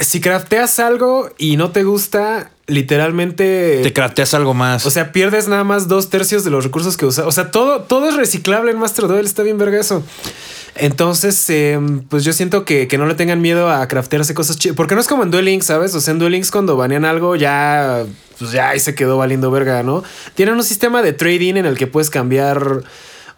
si 0.00 0.20
crafteas 0.22 0.78
algo 0.78 1.28
y 1.36 1.58
no 1.58 1.70
te 1.70 1.84
gusta, 1.84 2.50
literalmente. 2.66 3.80
Te 3.82 3.92
crafteas 3.92 4.32
algo 4.32 4.54
más. 4.54 4.86
o 4.86 4.90
sea, 4.90 5.12
pierdes 5.12 5.48
nada 5.48 5.64
más 5.64 5.86
dos 5.86 6.08
tercios 6.08 6.42
de 6.42 6.50
los 6.50 6.64
recursos 6.64 6.96
que 6.96 7.04
usas. 7.04 7.26
O 7.26 7.32
sea, 7.32 7.50
todo, 7.50 7.82
todo 7.82 8.08
es 8.08 8.16
reciclable 8.16 8.70
en 8.70 8.78
Master 8.78 9.06
Duel. 9.06 9.26
Está 9.26 9.42
bien 9.42 9.58
verga 9.58 9.78
eso. 9.78 10.02
Entonces, 10.76 11.48
em, 11.50 12.00
pues 12.02 12.24
yo 12.24 12.32
siento 12.32 12.64
que, 12.64 12.88
que 12.88 12.96
no 12.98 13.06
le 13.06 13.14
tengan 13.14 13.40
miedo 13.40 13.70
a 13.70 13.86
craftearse 13.88 14.32
cosas 14.34 14.58
chidas. 14.58 14.76
Porque 14.76 14.94
no 14.94 15.00
es 15.02 15.06
como 15.08 15.22
en 15.24 15.30
Duel 15.30 15.44
Links, 15.44 15.66
¿sabes? 15.66 15.94
O 15.94 16.00
sea, 16.00 16.12
en 16.12 16.18
Duel 16.18 16.32
Links 16.32 16.50
cuando 16.50 16.76
banean 16.76 17.04
algo 17.04 17.34
ya, 17.36 18.04
pues 18.38 18.52
ya 18.52 18.70
ahí 18.70 18.80
se 18.80 18.94
quedó 18.94 19.16
valiendo 19.16 19.50
verga, 19.50 19.82
¿no? 19.82 20.02
Tienen 20.34 20.54
un 20.54 20.64
sistema 20.64 21.02
de 21.02 21.12
trading 21.12 21.54
en 21.54 21.66
el 21.66 21.76
que 21.76 21.86
puedes 21.86 22.10
cambiar 22.10 22.82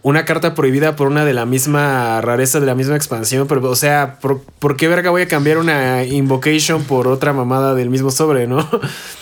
una 0.02 0.24
carta 0.24 0.54
prohibida 0.54 0.96
por 0.96 1.08
una 1.08 1.24
de 1.24 1.34
la 1.34 1.44
misma 1.44 2.20
rareza, 2.20 2.60
de 2.60 2.66
la 2.66 2.74
misma 2.74 2.96
expansión. 2.96 3.46
Pero, 3.48 3.68
o 3.68 3.76
sea, 3.76 4.18
¿por, 4.20 4.42
por 4.58 4.76
qué 4.76 4.88
verga 4.88 5.10
voy 5.10 5.22
a 5.22 5.28
cambiar 5.28 5.58
una 5.58 6.04
invocation 6.04 6.84
por 6.84 7.08
otra 7.08 7.32
mamada 7.32 7.74
del 7.74 7.90
mismo 7.90 8.10
sobre, 8.10 8.46
no? 8.46 8.68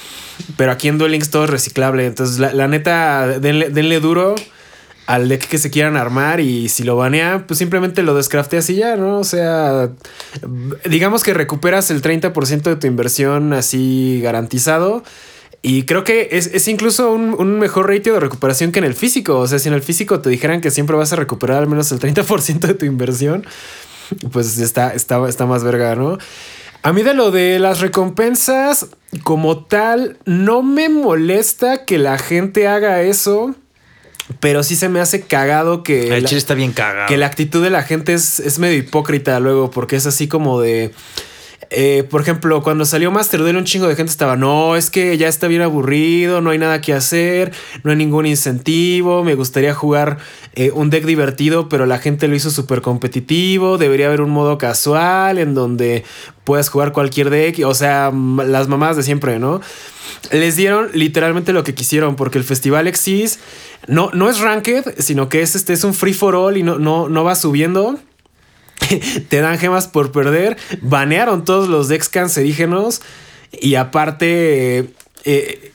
Pero 0.57 0.71
aquí 0.71 0.89
en 0.89 0.99
Duel 0.99 1.13
Links 1.13 1.31
todo 1.31 1.45
es 1.45 1.51
reciclable. 1.51 2.07
Entonces, 2.07 2.39
la, 2.39 2.53
la 2.53 2.69
neta, 2.69 3.27
denle, 3.39 3.71
denle 3.71 4.01
duro 4.01 4.35
al 5.07 5.29
deck 5.29 5.47
que 5.49 5.59
se 5.59 5.71
quieran 5.71 5.97
armar 5.97 6.41
y 6.41 6.69
si 6.69 6.83
lo 6.83 6.97
banea, 6.97 7.45
pues 7.47 7.59
simplemente 7.59 8.03
lo 8.03 8.15
descrafteas 8.15 8.69
y 8.71 8.75
ya, 8.77 8.97
¿no? 8.97 9.21
O 9.21 9.25
sea, 9.25 9.91
digamos 10.85 11.23
que 11.23 11.33
recuperas 11.33 11.91
el 11.91 12.03
30% 12.03 12.63
de 12.63 12.77
tu 12.77 12.87
inversión 12.87 13.53
así 13.53 14.21
garantizado. 14.23 15.05
Y 15.63 15.83
creo 15.85 16.05
que 16.05 16.29
es, 16.33 16.47
es 16.47 16.69
incluso 16.69 17.11
un, 17.13 17.35
un 17.39 17.59
mejor 17.59 17.89
ratio 17.89 18.15
de 18.15 18.21
recuperación 18.21 18.71
que 18.73 18.79
en 18.79 18.85
el 18.85 18.95
físico. 18.95 19.39
O 19.39 19.47
sea, 19.49 19.59
si 19.59 19.69
en 19.69 19.75
el 19.75 19.83
físico 19.83 20.21
te 20.21 20.31
dijeran 20.31 20.61
que 20.61 20.71
siempre 20.71 20.95
vas 20.97 21.13
a 21.13 21.17
recuperar 21.17 21.59
al 21.59 21.67
menos 21.67 21.91
el 21.93 21.99
30% 21.99 22.61
de 22.61 22.75
tu 22.75 22.87
inversión, 22.87 23.45
pues 24.33 24.59
está, 24.59 24.95
está, 24.95 25.29
está 25.29 25.47
más 25.47 25.65
verga, 25.65 25.97
¿no? 25.97 26.19
A 26.83 26.93
mí 26.93 27.03
de 27.03 27.15
lo 27.15 27.33
de 27.33 27.59
las 27.59 27.81
recompensas, 27.81 28.87
como 29.25 29.65
tal, 29.65 30.19
no 30.25 30.63
me 30.63 30.89
molesta 30.89 31.85
que 31.85 31.99
la 31.99 32.17
gente 32.17 32.69
haga 32.69 33.03
eso, 33.03 33.57
pero 34.39 34.63
sí 34.63 34.77
se 34.77 34.89
me 34.89 35.01
hace 35.01 35.23
cagado 35.23 35.83
que... 35.83 36.15
el 36.17 36.23
la- 36.23 36.29
chile 36.29 36.39
está 36.39 36.55
bien 36.55 36.73
cagado. 36.73 37.09
que 37.09 37.17
la 37.17 37.27
actitud 37.27 37.61
de 37.63 37.71
la 37.71 37.83
gente 37.83 38.15
es, 38.15 38.39
es 38.39 38.61
medio 38.61 38.79
hipócrita 38.79 39.41
luego, 39.41 39.71
porque 39.73 39.97
es 39.97 40.07
así 40.07 40.29
como 40.29 40.61
de. 40.61 40.93
Eh, 41.71 42.05
por 42.09 42.21
ejemplo, 42.21 42.63
cuando 42.63 42.85
salió 42.85 43.11
Master 43.11 43.41
Duel, 43.41 43.57
un 43.57 43.65
chingo 43.65 43.89
de 43.89 43.97
gente 43.97 44.11
estaba, 44.11 44.37
no, 44.37 44.77
es 44.77 44.91
que 44.91 45.17
ya 45.19 45.29
está 45.29 45.49
bien 45.49 45.63
aburrido, 45.63 46.41
no 46.41 46.51
hay 46.51 46.59
nada 46.59 46.81
que 46.81 46.93
hacer, 46.93 47.53
no 47.83 47.91
hay 47.91 47.97
ningún 47.97 48.27
incentivo, 48.27 49.25
me 49.25 49.35
gustaría 49.35 49.75
jugar 49.75 50.19
eh, 50.55 50.71
un 50.73 50.91
deck 50.91 51.05
divertido, 51.05 51.69
pero 51.69 51.87
la 51.87 51.99
gente 51.99 52.29
lo 52.29 52.37
hizo 52.37 52.51
súper 52.51 52.83
competitivo, 52.83 53.79
debería 53.79 54.07
haber 54.07 54.21
un 54.21 54.31
modo 54.31 54.59
casual 54.59 55.39
en 55.39 55.55
donde 55.55 56.05
puedas 56.45 56.69
jugar 56.69 56.93
cualquier 56.93 57.31
deck, 57.31 57.61
o 57.67 57.75
sea, 57.75 58.13
las 58.13 58.69
mamadas 58.69 58.97
de 58.97 59.03
siempre, 59.03 59.39
¿no? 59.39 59.61
Les 60.31 60.57
dieron 60.57 60.89
literalmente 60.93 61.53
lo 61.53 61.65
que 61.65 61.75
quisieron, 61.75 62.17
porque 62.17 62.39
el 62.39 62.45
Festival 62.45 62.87
Exis 62.87 63.41
no, 63.89 64.11
no 64.13 64.31
es 64.31 64.41
ranked, 64.41 64.95
sino 64.99 65.29
que 65.29 65.43
es, 65.43 65.57
este, 65.57 65.73
es 65.73 65.85
un 65.85 65.95
free 65.95 66.15
for 66.15 66.35
all 66.35 66.57
y 66.57 66.63
no, 66.63 66.79
no, 66.79 67.09
no 67.09 67.25
va 67.25 67.35
subiendo. 67.35 67.99
te 69.29 69.41
dan 69.41 69.59
gemas 69.59 69.89
por 69.89 70.13
perder. 70.13 70.57
Banearon 70.83 71.45
todos 71.45 71.69
los 71.69 71.89
decks 71.89 72.09
cancerígenos. 72.09 73.03
Y 73.53 73.77
aparte, 73.77 74.91
eh, 75.25 75.73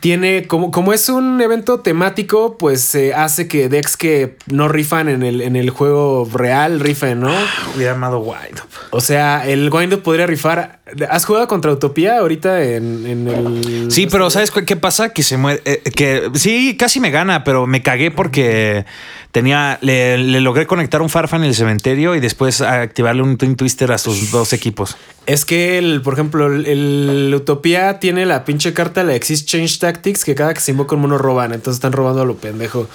tiene 0.00 0.46
como, 0.46 0.70
como 0.70 0.92
es 0.92 1.08
un 1.08 1.40
evento 1.40 1.80
temático, 1.80 2.56
pues 2.58 2.80
se 2.80 3.14
hace 3.14 3.48
que 3.48 3.68
decks 3.68 3.96
que 3.96 4.36
no 4.46 4.68
rifan 4.68 5.08
en 5.08 5.22
el, 5.22 5.40
en 5.40 5.56
el 5.56 5.70
juego 5.70 6.28
real 6.32 6.80
rifen, 6.80 7.20
¿no? 7.20 7.34
Hubiera 7.74 7.92
llamado 7.92 8.20
Wild 8.20 8.60
O 8.96 9.00
sea, 9.00 9.44
el 9.48 9.70
Wind 9.72 9.96
podría 10.02 10.24
rifar. 10.24 10.78
¿Has 11.10 11.24
jugado 11.24 11.48
contra 11.48 11.72
Utopía 11.72 12.18
ahorita 12.18 12.62
en, 12.62 13.04
en 13.04 13.26
el. 13.28 13.90
Sí, 13.90 14.06
pero 14.06 14.30
¿sabes 14.30 14.52
qué 14.52 14.76
pasa? 14.76 15.08
Que 15.08 15.24
se 15.24 15.36
muere. 15.36 15.60
eh, 15.64 15.82
que 15.96 16.30
sí, 16.34 16.76
casi 16.78 17.00
me 17.00 17.10
gana, 17.10 17.42
pero 17.42 17.66
me 17.66 17.82
cagué 17.82 18.12
porque 18.12 18.84
tenía. 19.32 19.78
Le, 19.80 20.16
le 20.18 20.40
logré 20.40 20.68
conectar 20.68 21.02
un 21.02 21.10
Farfa 21.10 21.34
en 21.34 21.42
el 21.42 21.56
cementerio 21.56 22.14
y 22.14 22.20
después 22.20 22.60
activarle 22.60 23.22
un 23.22 23.36
Twin 23.36 23.56
Twister 23.56 23.90
a 23.90 23.98
sus 23.98 24.30
dos 24.30 24.52
equipos. 24.52 24.96
Es 25.26 25.44
que, 25.44 25.78
el, 25.78 26.00
por 26.00 26.14
ejemplo, 26.14 26.46
el, 26.46 26.64
el 26.66 27.34
Utopía 27.34 27.98
tiene 27.98 28.26
la 28.26 28.44
pinche 28.44 28.74
carta, 28.74 29.02
la 29.02 29.16
Exist 29.16 29.48
Change 29.48 29.80
Tactics, 29.80 30.24
que 30.24 30.36
cada 30.36 30.54
que 30.54 30.60
se 30.60 30.70
invoca 30.70 30.94
un 30.94 31.00
mono 31.02 31.18
roban. 31.18 31.52
Entonces 31.52 31.78
están 31.78 31.90
robando 31.90 32.22
a 32.22 32.24
lo 32.24 32.36
pendejo. 32.36 32.88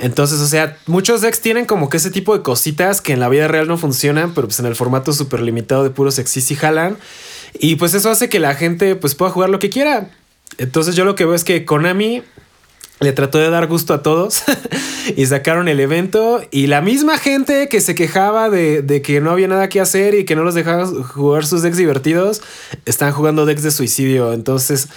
Entonces, 0.00 0.40
o 0.40 0.46
sea, 0.46 0.78
muchos 0.86 1.20
decks 1.20 1.40
tienen 1.40 1.66
como 1.66 1.90
que 1.90 1.98
ese 1.98 2.10
tipo 2.10 2.36
de 2.36 2.42
cositas 2.42 3.02
que 3.02 3.12
en 3.12 3.20
la 3.20 3.28
vida 3.28 3.48
real 3.48 3.68
no 3.68 3.76
funcionan, 3.76 4.32
pero 4.34 4.48
pues 4.48 4.58
en 4.58 4.66
el 4.66 4.74
formato 4.74 5.12
súper 5.12 5.42
limitado 5.42 5.82
de 5.84 5.90
puros 5.90 6.18
Exist 6.18 6.48
sí 6.48 6.54
jalan. 6.56 6.96
Y 7.58 7.76
pues 7.76 7.92
eso 7.92 8.10
hace 8.10 8.30
que 8.30 8.38
la 8.38 8.54
gente 8.54 8.96
pues 8.96 9.14
pueda 9.14 9.30
jugar 9.30 9.50
lo 9.50 9.58
que 9.58 9.68
quiera. 9.68 10.10
Entonces 10.56 10.96
yo 10.96 11.04
lo 11.04 11.14
que 11.14 11.26
veo 11.26 11.34
es 11.34 11.44
que 11.44 11.66
Konami 11.66 12.22
le 13.00 13.12
trató 13.12 13.38
de 13.38 13.50
dar 13.50 13.66
gusto 13.66 13.92
a 13.92 14.02
todos 14.02 14.42
y 15.16 15.26
sacaron 15.26 15.68
el 15.68 15.80
evento 15.80 16.42
y 16.50 16.66
la 16.66 16.80
misma 16.80 17.18
gente 17.18 17.68
que 17.68 17.80
se 17.80 17.94
quejaba 17.94 18.48
de, 18.48 18.82
de, 18.82 19.02
que 19.02 19.20
no 19.20 19.30
había 19.30 19.48
nada 19.48 19.68
que 19.68 19.80
hacer 19.80 20.14
y 20.14 20.24
que 20.24 20.34
no 20.34 20.44
los 20.44 20.54
dejaban 20.54 21.02
jugar 21.02 21.44
sus 21.44 21.62
decks 21.62 21.76
divertidos, 21.76 22.40
están 22.86 23.12
jugando 23.12 23.44
decks 23.44 23.62
de 23.62 23.70
suicidio. 23.70 24.32
Entonces... 24.32 24.88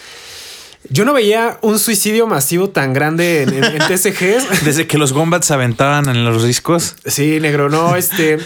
Yo 0.89 1.05
no 1.05 1.13
veía 1.13 1.57
un 1.61 1.79
suicidio 1.79 2.27
masivo 2.27 2.69
tan 2.69 2.93
grande 2.93 3.43
en, 3.43 3.53
en, 3.53 3.63
en 3.63 3.77
TCGs. 3.77 4.63
Desde 4.65 4.87
que 4.87 4.97
los 4.97 5.13
Gombats 5.13 5.47
se 5.47 5.53
aventaban 5.53 6.09
en 6.09 6.25
los 6.25 6.43
discos. 6.43 6.95
Sí, 7.05 7.39
negro, 7.39 7.69
no, 7.69 7.95
este. 7.95 8.37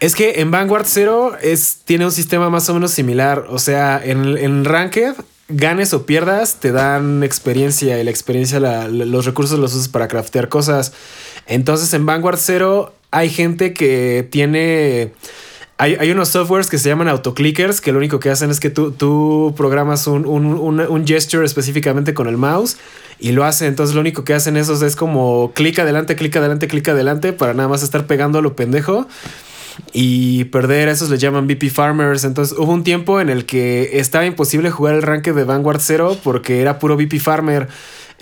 es 0.00 0.14
que 0.14 0.40
en 0.40 0.50
Vanguard 0.50 0.86
Zero 0.86 1.36
es, 1.40 1.78
tiene 1.84 2.04
un 2.04 2.12
sistema 2.12 2.50
más 2.50 2.68
o 2.68 2.74
menos 2.74 2.90
similar. 2.90 3.46
O 3.48 3.58
sea, 3.58 4.00
en, 4.02 4.36
en 4.36 4.64
Ranked, 4.64 5.14
ganes 5.48 5.92
o 5.92 6.06
pierdas, 6.06 6.56
te 6.60 6.72
dan 6.72 7.22
experiencia 7.22 8.00
y 8.00 8.04
la 8.04 8.10
experiencia, 8.10 8.60
la, 8.60 8.88
los 8.88 9.26
recursos 9.26 9.58
los 9.58 9.74
usas 9.74 9.88
para 9.88 10.08
craftear 10.08 10.48
cosas. 10.48 10.92
Entonces 11.46 11.92
en 11.94 12.06
Vanguard 12.06 12.38
Zero 12.38 12.94
hay 13.10 13.30
gente 13.30 13.72
que 13.72 14.26
tiene 14.30 15.12
hay, 15.80 15.96
hay, 15.98 16.10
unos 16.10 16.28
softwares 16.28 16.68
que 16.68 16.76
se 16.76 16.90
llaman 16.90 17.08
autoclickers 17.08 17.80
que 17.80 17.90
lo 17.90 17.96
único 17.96 18.20
que 18.20 18.28
hacen 18.28 18.50
es 18.50 18.60
que 18.60 18.68
tú, 18.68 18.92
tú 18.92 19.54
programas 19.56 20.06
un, 20.06 20.26
un, 20.26 20.44
un, 20.44 21.06
gesture 21.06 21.42
específicamente 21.42 22.12
con 22.12 22.28
el 22.28 22.36
mouse 22.36 22.76
y 23.18 23.32
lo 23.32 23.44
hacen. 23.44 23.68
Entonces 23.68 23.94
lo 23.94 24.02
único 24.02 24.22
que 24.22 24.34
hacen 24.34 24.58
esos 24.58 24.82
es 24.82 24.94
como 24.94 25.52
clic 25.54 25.78
adelante, 25.78 26.16
clic 26.16 26.36
adelante, 26.36 26.68
clic 26.68 26.86
adelante 26.88 27.32
para 27.32 27.54
nada 27.54 27.68
más 27.70 27.82
estar 27.82 28.06
pegando 28.06 28.38
a 28.38 28.42
lo 28.42 28.54
pendejo 28.56 29.08
y 29.94 30.44
perder. 30.44 30.88
Esos 30.88 31.08
les 31.08 31.18
llaman 31.18 31.46
BP 31.46 31.70
Farmers. 31.70 32.24
Entonces 32.24 32.58
hubo 32.58 32.72
un 32.72 32.84
tiempo 32.84 33.18
en 33.18 33.30
el 33.30 33.46
que 33.46 33.98
estaba 34.00 34.26
imposible 34.26 34.70
jugar 34.70 34.96
el 34.96 35.02
ranking 35.02 35.32
de 35.32 35.44
Vanguard 35.44 35.80
Zero 35.80 36.14
porque 36.22 36.60
era 36.60 36.78
puro 36.78 36.98
BP 36.98 37.18
Farmer. 37.20 37.68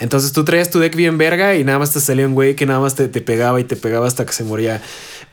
Entonces 0.00 0.32
tú 0.32 0.44
traías 0.44 0.70
tu 0.70 0.78
deck 0.78 0.94
bien 0.94 1.18
verga 1.18 1.56
y 1.56 1.64
nada 1.64 1.78
más 1.78 1.92
te 1.92 2.00
salía 2.00 2.26
un 2.26 2.34
güey 2.34 2.54
que 2.54 2.66
nada 2.66 2.80
más 2.80 2.94
te, 2.94 3.08
te, 3.08 3.20
pegaba 3.20 3.60
y 3.60 3.64
te 3.64 3.76
pegaba 3.76 4.06
hasta 4.06 4.24
que 4.24 4.32
se 4.32 4.44
moría. 4.44 4.80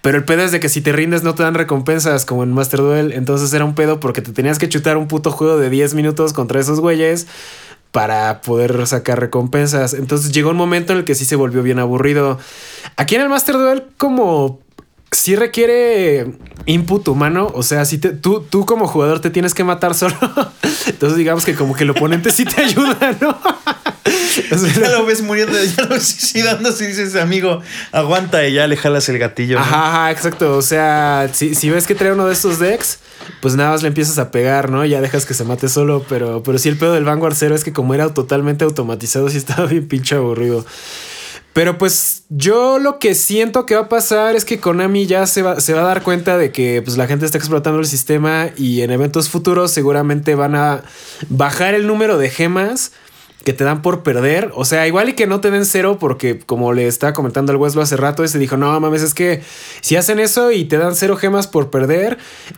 Pero 0.02 0.18
el 0.18 0.26
pedo 0.26 0.44
es 0.44 0.52
de 0.52 0.60
que 0.60 0.70
si 0.70 0.82
te 0.82 0.92
rindes 0.92 1.24
no 1.24 1.36
te 1.36 1.44
dan 1.44 1.54
recompensas 1.54 2.26
como 2.26 2.44
en 2.44 2.52
Master 2.52 2.80
Duel. 2.80 3.12
Entonces 3.12 3.54
era 3.54 3.66
un 3.66 3.76
pedo 3.76 4.00
porque 4.00 4.22
te 4.22 4.32
tenías 4.32 4.60
que 4.60 4.70
chutar 4.70 4.98
un 4.98 5.08
puto 5.08 5.32
juego 5.32 5.58
de 5.58 5.70
10 5.70 5.94
minutos 5.94 6.34
contra 6.34 6.60
esos 6.60 6.80
güeyes 6.80 7.28
para 7.92 8.42
poder 8.42 8.86
sacar 8.88 9.20
recompensas. 9.20 9.94
Entonces 9.94 10.32
llegó 10.32 10.50
un 10.50 10.58
momento 10.58 10.94
en 10.94 11.00
el 11.00 11.06
que 11.06 11.16
sí 11.16 11.26
se 11.26 11.36
volvió 11.36 11.64
bien 11.64 11.80
aburrido. 11.80 12.38
Aquí 12.98 13.16
en 13.16 13.22
el 13.22 13.30
Master 13.30 13.56
Duel 13.56 13.84
como 13.98 14.65
sí 15.12 15.36
requiere 15.36 16.28
input 16.66 17.08
humano. 17.08 17.52
O 17.54 17.64
sea, 17.64 17.86
si 17.86 17.98
te, 17.98 18.10
tú, 18.10 18.42
tú 18.42 18.66
como 18.66 18.88
jugador 18.88 19.20
te 19.20 19.30
tienes 19.30 19.54
que 19.54 19.64
matar 19.64 19.96
solo. 19.96 20.16
Entonces, 20.88 21.18
digamos 21.18 21.46
que 21.46 21.56
como 21.56 21.76
que 21.76 21.84
el 21.84 21.92
oponente 21.92 22.32
sí 22.32 22.46
te 22.46 22.62
ayuda, 22.62 23.18
¿no? 23.20 23.38
O 24.52 24.58
sea, 24.58 24.74
ya 24.74 24.90
lo 24.90 25.06
ves 25.06 25.22
muriendo, 25.22 25.58
ya 25.64 25.84
lo 25.84 25.90
ves 25.90 26.08
suicidándose 26.08 26.84
y 26.84 26.88
dices, 26.88 27.16
amigo, 27.16 27.62
aguanta 27.92 28.46
y 28.46 28.54
ya 28.54 28.68
le 28.68 28.76
jalas 28.76 29.08
el 29.08 29.18
gatillo. 29.18 29.56
¿no? 29.56 29.62
Ajá, 29.62 29.90
ajá, 29.90 30.12
exacto. 30.12 30.58
O 30.58 30.62
sea, 30.62 31.30
si, 31.32 31.56
si, 31.56 31.70
ves 31.70 31.88
que 31.88 31.96
trae 31.96 32.12
uno 32.12 32.28
de 32.28 32.34
estos 32.34 32.60
decks, 32.60 33.00
pues 33.42 33.56
nada 33.56 33.72
más 33.72 33.82
le 33.82 33.88
empiezas 33.88 34.18
a 34.20 34.32
pegar, 34.32 34.70
¿no? 34.70 34.86
Ya 34.86 35.02
dejas 35.02 35.26
que 35.26 35.34
se 35.34 35.46
mate 35.46 35.70
solo. 35.70 36.06
Pero, 36.10 36.44
pero 36.44 36.58
sí, 36.58 36.70
el 36.70 36.78
pedo 36.78 36.94
del 36.94 37.06
Vanguard 37.06 37.36
Zero 37.36 37.56
es 37.56 37.64
que 37.64 37.74
como 37.74 37.94
era 37.94 38.14
totalmente 38.14 38.66
automatizado, 38.66 39.30
sí 39.30 39.38
estaba 39.38 39.66
bien 39.68 39.88
pinche 39.88 40.16
aburrido. 40.16 40.66
Pero 41.56 41.78
pues 41.78 42.26
yo 42.28 42.80
lo 42.80 43.00
que 43.00 43.16
siento 43.16 43.66
que 43.66 43.76
va 43.76 43.84
a 43.84 43.88
pasar 43.88 44.36
es 44.36 44.44
que 44.44 44.60
Konami 44.60 45.06
ya 45.06 45.26
se 45.26 45.42
va, 45.42 45.62
se 45.62 45.72
va 45.72 45.84
a 45.84 45.86
dar 45.86 46.04
cuenta 46.04 46.38
de 46.38 46.52
que 46.52 46.82
pues, 46.84 46.98
la 46.98 47.08
gente 47.08 47.26
está 47.26 47.38
explotando 47.38 47.80
el 47.80 47.86
sistema 47.86 48.50
y 48.58 48.82
en 48.82 48.92
eventos 48.92 49.30
futuros 49.30 49.72
seguramente 49.72 50.36
van 50.36 50.54
a 50.56 50.84
bajar 51.30 51.74
el 51.74 51.88
número 51.88 52.18
de 52.18 52.30
gemas 52.30 52.92
que 53.46 53.54
te 53.54 53.64
dan 53.64 53.82
por 53.82 54.04
perder. 54.04 54.52
O 54.54 54.66
sea, 54.66 54.86
igual 54.86 55.08
y 55.08 55.14
que 55.14 55.28
no 55.28 55.40
te 55.40 55.50
den 55.50 55.66
cero 55.66 55.96
porque 55.98 56.40
como 56.40 56.74
le 56.74 56.88
estaba 56.88 57.14
comentando 57.14 57.54
al 57.54 57.58
Weslo 57.58 57.82
hace 57.82 57.96
rato, 57.96 58.26
ese 58.26 58.38
dijo, 58.38 58.58
no 58.58 58.78
mames, 58.78 59.02
es 59.02 59.14
que 59.14 59.42
si 59.80 59.96
hacen 59.96 60.20
eso 60.20 60.52
y 60.52 60.66
te 60.66 60.78
dan 60.78 60.94
cero 60.94 61.16
gemas 61.16 61.48
por 61.48 61.70
perder, 61.70 62.18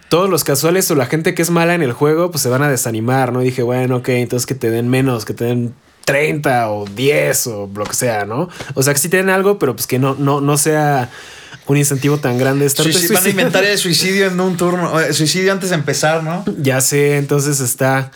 todos 0.09 0.27
los 0.27 0.43
casuales 0.43 0.89
o 0.89 0.95
la 0.95 1.05
gente 1.05 1.35
que 1.35 1.43
es 1.43 1.51
mala 1.51 1.75
en 1.75 1.83
el 1.83 1.93
juego 1.93 2.31
pues 2.31 2.41
se 2.41 2.49
van 2.49 2.63
a 2.63 2.67
desanimar, 2.67 3.31
¿no? 3.31 3.43
Y 3.43 3.45
dije, 3.45 3.61
bueno, 3.61 3.97
ok, 3.97 4.09
entonces 4.09 4.47
que 4.47 4.55
te 4.55 4.71
den 4.71 4.89
menos, 4.89 5.23
que 5.23 5.35
te 5.35 5.45
den 5.45 5.75
30 6.07 6.71
o 6.71 6.85
10 6.85 7.47
o 7.47 7.69
lo 7.75 7.83
que 7.83 7.93
sea, 7.93 8.23
¿no? 8.23 8.47
O 8.75 8.81
sea, 8.81 8.93
que 8.93 8.99
sí 8.99 9.09
tienen 9.09 9.29
algo, 9.29 9.59
pero 9.59 9.75
pues 9.75 9.87
que 9.87 9.99
no, 9.99 10.15
no, 10.15 10.39
no 10.39 10.57
sea 10.57 11.09
un 11.65 11.75
incentivo 11.75 12.17
tan 12.17 12.37
grande. 12.37 12.65
Estar 12.65 12.85
Suicid, 12.85 13.13
van 13.13 13.25
a 13.25 13.29
inventar 13.29 13.65
el 13.65 13.77
suicidio 13.77 14.27
en 14.27 14.39
un 14.39 14.55
turno, 14.55 14.89
suicidio 15.11 15.51
antes 15.51 15.71
de 15.71 15.75
empezar, 15.75 16.23
¿no? 16.23 16.45
Ya 16.59 16.79
sé, 16.79 17.17
entonces 17.17 17.59
está... 17.59 18.11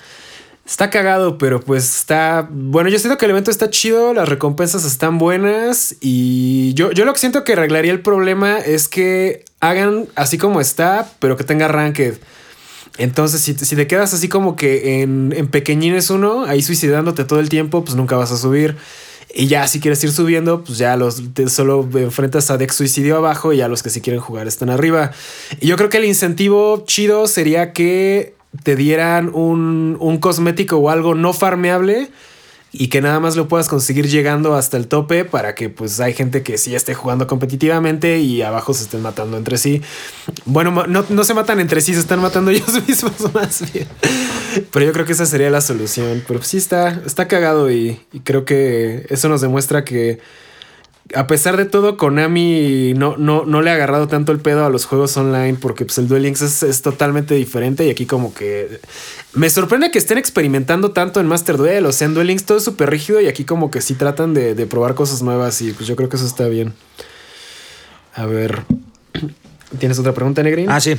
Está 0.66 0.90
cagado, 0.90 1.38
pero 1.38 1.60
pues 1.60 1.98
está. 1.98 2.48
Bueno, 2.50 2.88
yo 2.90 2.98
siento 3.00 3.18
que 3.18 3.26
el 3.26 3.32
evento 3.32 3.52
está 3.52 3.70
chido, 3.70 4.14
las 4.14 4.30
recompensas 4.30 4.86
están 4.86 5.18
buenas. 5.18 5.96
Y 6.00 6.74
yo, 6.76 6.92
yo 6.92 7.04
lo 7.04 7.12
que 7.12 7.20
siento 7.20 7.44
que 7.44 7.54
arreglaría 7.54 7.92
el 7.92 8.02
problema 8.02 8.60
es 8.60 8.88
que 8.88 9.44
hagan 9.60 10.08
así 10.16 10.38
como 10.38 10.62
está, 10.62 11.10
pero 11.20 11.36
que 11.36 11.44
tenga 11.44 11.68
ranked. 11.68 12.20
Entonces, 12.98 13.42
si, 13.42 13.54
si 13.54 13.76
te 13.76 13.88
quedas 13.88 14.14
así 14.14 14.28
como 14.28 14.56
que 14.56 15.02
en, 15.02 15.34
en 15.36 15.48
pequeñines 15.48 16.10
uno, 16.10 16.46
ahí 16.46 16.62
suicidándote 16.62 17.24
todo 17.24 17.40
el 17.40 17.50
tiempo, 17.50 17.84
pues 17.84 17.96
nunca 17.96 18.16
vas 18.16 18.32
a 18.32 18.38
subir. 18.38 18.76
Y 19.34 19.48
ya 19.48 19.68
si 19.68 19.80
quieres 19.80 20.04
ir 20.04 20.12
subiendo, 20.12 20.64
pues 20.64 20.78
ya 20.78 20.98
los 20.98 21.34
te 21.34 21.48
solo 21.50 21.88
enfrentas 21.94 22.52
a 22.52 22.58
Dex 22.58 22.76
Suicidio 22.76 23.18
abajo 23.18 23.54
y 23.54 23.58
ya 23.58 23.70
los 23.70 23.82
que 23.82 23.90
si 23.90 24.02
quieren 24.02 24.22
jugar 24.22 24.48
están 24.48 24.70
arriba. 24.70 25.12
Y 25.62 25.68
yo 25.68 25.78
creo 25.78 25.90
que 25.90 25.98
el 25.98 26.06
incentivo 26.06 26.84
chido 26.86 27.28
sería 27.28 27.72
que 27.72 28.36
te 28.64 28.76
dieran 28.76 29.32
un, 29.34 29.96
un 30.00 30.18
cosmético 30.18 30.78
o 30.78 30.90
algo 30.90 31.16
no 31.16 31.32
farmeable 31.32 32.10
y 32.74 32.88
que 32.88 33.02
nada 33.02 33.20
más 33.20 33.36
lo 33.36 33.48
puedas 33.48 33.68
conseguir 33.68 34.08
llegando 34.08 34.56
hasta 34.56 34.78
el 34.78 34.88
tope 34.88 35.26
para 35.26 35.56
que 35.56 35.70
pues 35.70 36.00
hay 36.00 36.14
gente 36.14 36.42
que 36.42 36.58
sí 36.58 36.74
esté 36.74 36.94
jugando 36.94 37.28
competitivamente 37.28 38.20
y 38.20 38.42
abajo 38.42 38.74
se 38.74 38.84
estén 38.84 39.02
matando 39.02 39.38
entre 39.38 39.58
sí. 39.58 39.82
Bueno, 40.46 40.86
no, 40.88 41.06
no 41.10 41.24
se 41.24 41.34
matan 41.34 41.60
entre 41.60 41.82
sí, 41.82 41.94
se 41.94 42.00
están 42.00 42.22
matando 42.22 42.50
ellos 42.52 42.88
mismos 42.88 43.34
más 43.34 43.72
bien. 43.74 43.88
Pero 44.72 44.86
yo 44.86 44.94
creo 44.94 45.06
que 45.06 45.14
esa 45.14 45.26
sería 45.26 45.50
la 45.50 45.62
solución. 45.62 46.24
Pero 46.28 46.42
sí 46.44 46.58
está, 46.58 47.02
está 47.06 47.28
cagado 47.28 47.70
y, 47.70 48.00
y 48.14 48.22
creo 48.22 48.46
que 48.46 49.06
eso 49.10 49.28
nos 49.28 49.42
demuestra 49.42 49.84
que 49.84 50.20
a 51.16 51.28
pesar 51.28 51.58
de 51.58 51.66
todo, 51.66 51.98
Konami 51.98 52.94
no, 52.96 53.18
no, 53.18 53.46
no 53.46 53.62
le 53.62 53.72
ha 53.72 53.74
agarrado 53.74 54.08
tanto 54.08 54.32
el 54.32 54.40
pedo 54.40 54.66
a 54.66 54.70
los 54.70 54.86
juegos 54.86 55.16
online 55.18 55.58
porque 55.60 55.86
pues, 55.86 55.98
el 55.98 56.08
Duel 56.08 56.24
Links 56.24 56.42
es, 56.42 56.64
es, 56.64 56.82
totalmente 56.82 57.36
diferente 57.36 57.86
y 57.86 57.90
aquí 57.90 58.06
como 58.06 58.34
que 58.34 58.80
me 59.34 59.50
sorprende 59.50 59.92
que 59.92 60.00
estén 60.00 60.18
experimentando 60.18 60.92
tanto 60.92 61.20
en 61.20 61.28
Master 61.28 61.58
Duel, 61.58 61.86
o 61.86 61.92
sea, 61.92 62.08
en 62.08 62.14
Duel 62.14 62.28
Links 62.28 62.46
todo 62.46 62.58
es 62.58 62.64
súper 62.64 62.90
rígido 62.90 63.22
y 63.22 63.28
aquí 63.28 63.46
como 63.46 63.72
que 63.72 63.82
sí 63.82 63.96
tratan 63.96 64.34
de, 64.34 64.56
de, 64.56 64.66
probar 64.66 64.96
cosas 64.96 65.22
nuevas 65.22 65.62
y 65.62 65.72
pues 65.72 65.88
yo 65.88 65.96
creo 65.96 66.10
que 66.10 66.18
eso 66.18 66.26
está 66.26 66.48
bien. 66.48 66.74
A 68.16 68.26
ver. 68.26 68.64
¿Tienes 69.80 70.00
otra 70.00 70.14
pregunta, 70.14 70.44
Negrín? 70.44 70.70
Ah, 70.70 70.82
sí. 70.82 70.92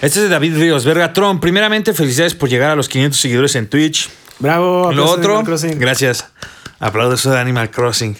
Este 0.00 0.18
es 0.18 0.24
de 0.24 0.28
David 0.28 0.56
Ríos. 0.56 0.84
Vergatron, 0.84 1.38
primeramente, 1.38 1.94
felicidades 1.94 2.34
por 2.34 2.48
llegar 2.48 2.70
a 2.70 2.76
los 2.76 2.88
500 2.88 3.20
seguidores 3.20 3.54
en 3.54 3.68
Twitch. 3.68 4.10
Bravo. 4.40 4.92
Lo 4.92 5.04
otro, 5.08 5.36
Animal 5.36 5.44
Crossing. 5.44 5.78
gracias. 5.78 6.26
Aplausos 6.80 7.32
de 7.32 7.38
Animal 7.38 7.70
Crossing. 7.70 8.16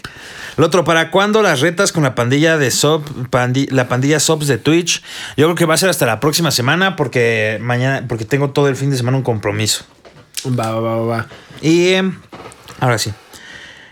Lo 0.57 0.65
otro, 0.65 0.83
¿para 0.83 1.09
cuándo 1.11 1.41
las 1.41 1.61
retas 1.61 1.91
con 1.91 2.03
la 2.03 2.15
pandilla 2.15 2.57
de 2.57 2.71
sub, 2.71 3.03
pandi- 3.31 3.69
la 3.71 3.87
pandilla 3.87 4.19
subs 4.19 4.47
de 4.47 4.57
Twitch? 4.57 5.01
Yo 5.37 5.45
creo 5.47 5.55
que 5.55 5.65
va 5.65 5.73
a 5.73 5.77
ser 5.77 5.89
hasta 5.89 6.05
la 6.05 6.19
próxima 6.19 6.51
semana 6.51 6.95
porque 6.95 7.57
mañana, 7.61 8.05
porque 8.07 8.25
tengo 8.25 8.51
todo 8.51 8.67
el 8.67 8.75
fin 8.75 8.89
de 8.91 8.97
semana 8.97 9.17
un 9.17 9.23
compromiso. 9.23 9.85
Va, 10.47 10.71
va, 10.71 10.79
va, 10.97 11.05
va. 11.05 11.27
Y 11.61 11.95
ahora 12.79 12.97
sí. 12.97 13.11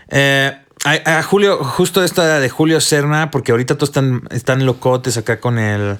Eh, 0.08 0.52
a, 0.84 1.18
a 1.18 1.22
Julio, 1.22 1.62
justo 1.64 2.04
esta 2.04 2.38
de 2.40 2.48
Julio 2.48 2.80
Serna, 2.80 3.30
porque 3.30 3.52
ahorita 3.52 3.76
todos 3.76 3.88
están, 3.88 4.22
están 4.30 4.66
locotes 4.66 5.16
acá 5.16 5.40
con 5.40 5.58
el. 5.58 5.98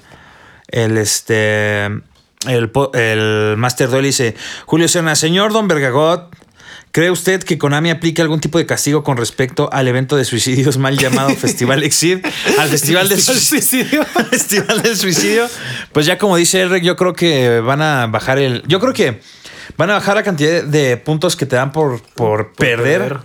El 0.69 0.97
este. 0.97 1.85
El, 1.85 2.71
el 2.95 3.54
Master 3.57 3.88
Duel 3.90 4.04
dice: 4.04 4.35
Julio 4.66 4.88
Serna, 4.88 5.14
señor 5.14 5.52
Don 5.52 5.69
Bergagot. 5.69 6.35
¿Cree 6.92 7.11
usted 7.11 7.42
que 7.42 7.56
Konami 7.56 7.88
aplique 7.88 8.20
algún 8.20 8.40
tipo 8.40 8.58
de 8.58 8.66
castigo 8.66 9.02
con 9.02 9.16
respecto 9.16 9.70
al 9.72 9.88
evento 9.88 10.14
de 10.14 10.26
suicidios 10.26 10.76
mal 10.76 10.99
llamado 10.99 11.30
Festival 11.30 11.82
Exid? 11.84 12.18
Al 12.58 12.68
Festival 12.68 13.08
del 13.08 13.18
Suicidio. 13.18 14.04
Festival 14.30 14.82
del 14.82 14.94
Suicidio. 14.94 15.49
Pues 15.92 16.04
ya 16.04 16.18
como 16.18 16.37
dice 16.37 16.61
Eric, 16.61 16.82
yo 16.82 16.94
creo 16.96 17.14
que 17.14 17.61
van 17.61 17.80
a 17.80 18.08
bajar 18.08 18.38
el. 18.38 18.62
Yo 18.66 18.78
creo 18.78 18.92
que 18.92 19.22
van 19.78 19.88
a 19.88 19.94
bajar 19.94 20.16
la 20.16 20.22
cantidad 20.22 20.64
de 20.64 20.99
puntos 20.99 21.34
que 21.34 21.46
te 21.46 21.56
dan 21.56 21.72
por, 21.72 22.02
por, 22.14 22.52
perder. 22.52 23.00
perder. 23.00 23.20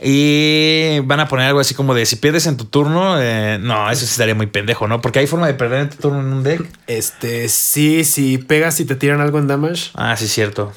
Y 0.00 1.00
van 1.00 1.20
a 1.20 1.28
poner 1.28 1.46
algo 1.46 1.60
así 1.60 1.74
como 1.74 1.92
de 1.92 2.06
si 2.06 2.16
pierdes 2.16 2.46
en 2.46 2.56
tu 2.56 2.64
turno, 2.64 3.20
eh, 3.20 3.58
no, 3.60 3.90
eso 3.90 4.00
sí 4.06 4.12
estaría 4.12 4.34
muy 4.34 4.46
pendejo, 4.46 4.88
¿no? 4.88 5.02
Porque 5.02 5.18
hay 5.18 5.26
forma 5.26 5.46
de 5.46 5.54
perder 5.54 5.80
en 5.80 5.90
tu 5.90 5.96
turno 5.96 6.20
en 6.20 6.32
un 6.32 6.42
deck. 6.42 6.62
Este, 6.86 7.50
sí, 7.50 8.04
si 8.04 8.38
pegas 8.38 8.80
y 8.80 8.86
te 8.86 8.96
tiran 8.96 9.20
algo 9.20 9.38
en 9.38 9.46
damage. 9.46 9.90
Ah, 9.94 10.16
sí, 10.16 10.26
cierto. 10.26 10.72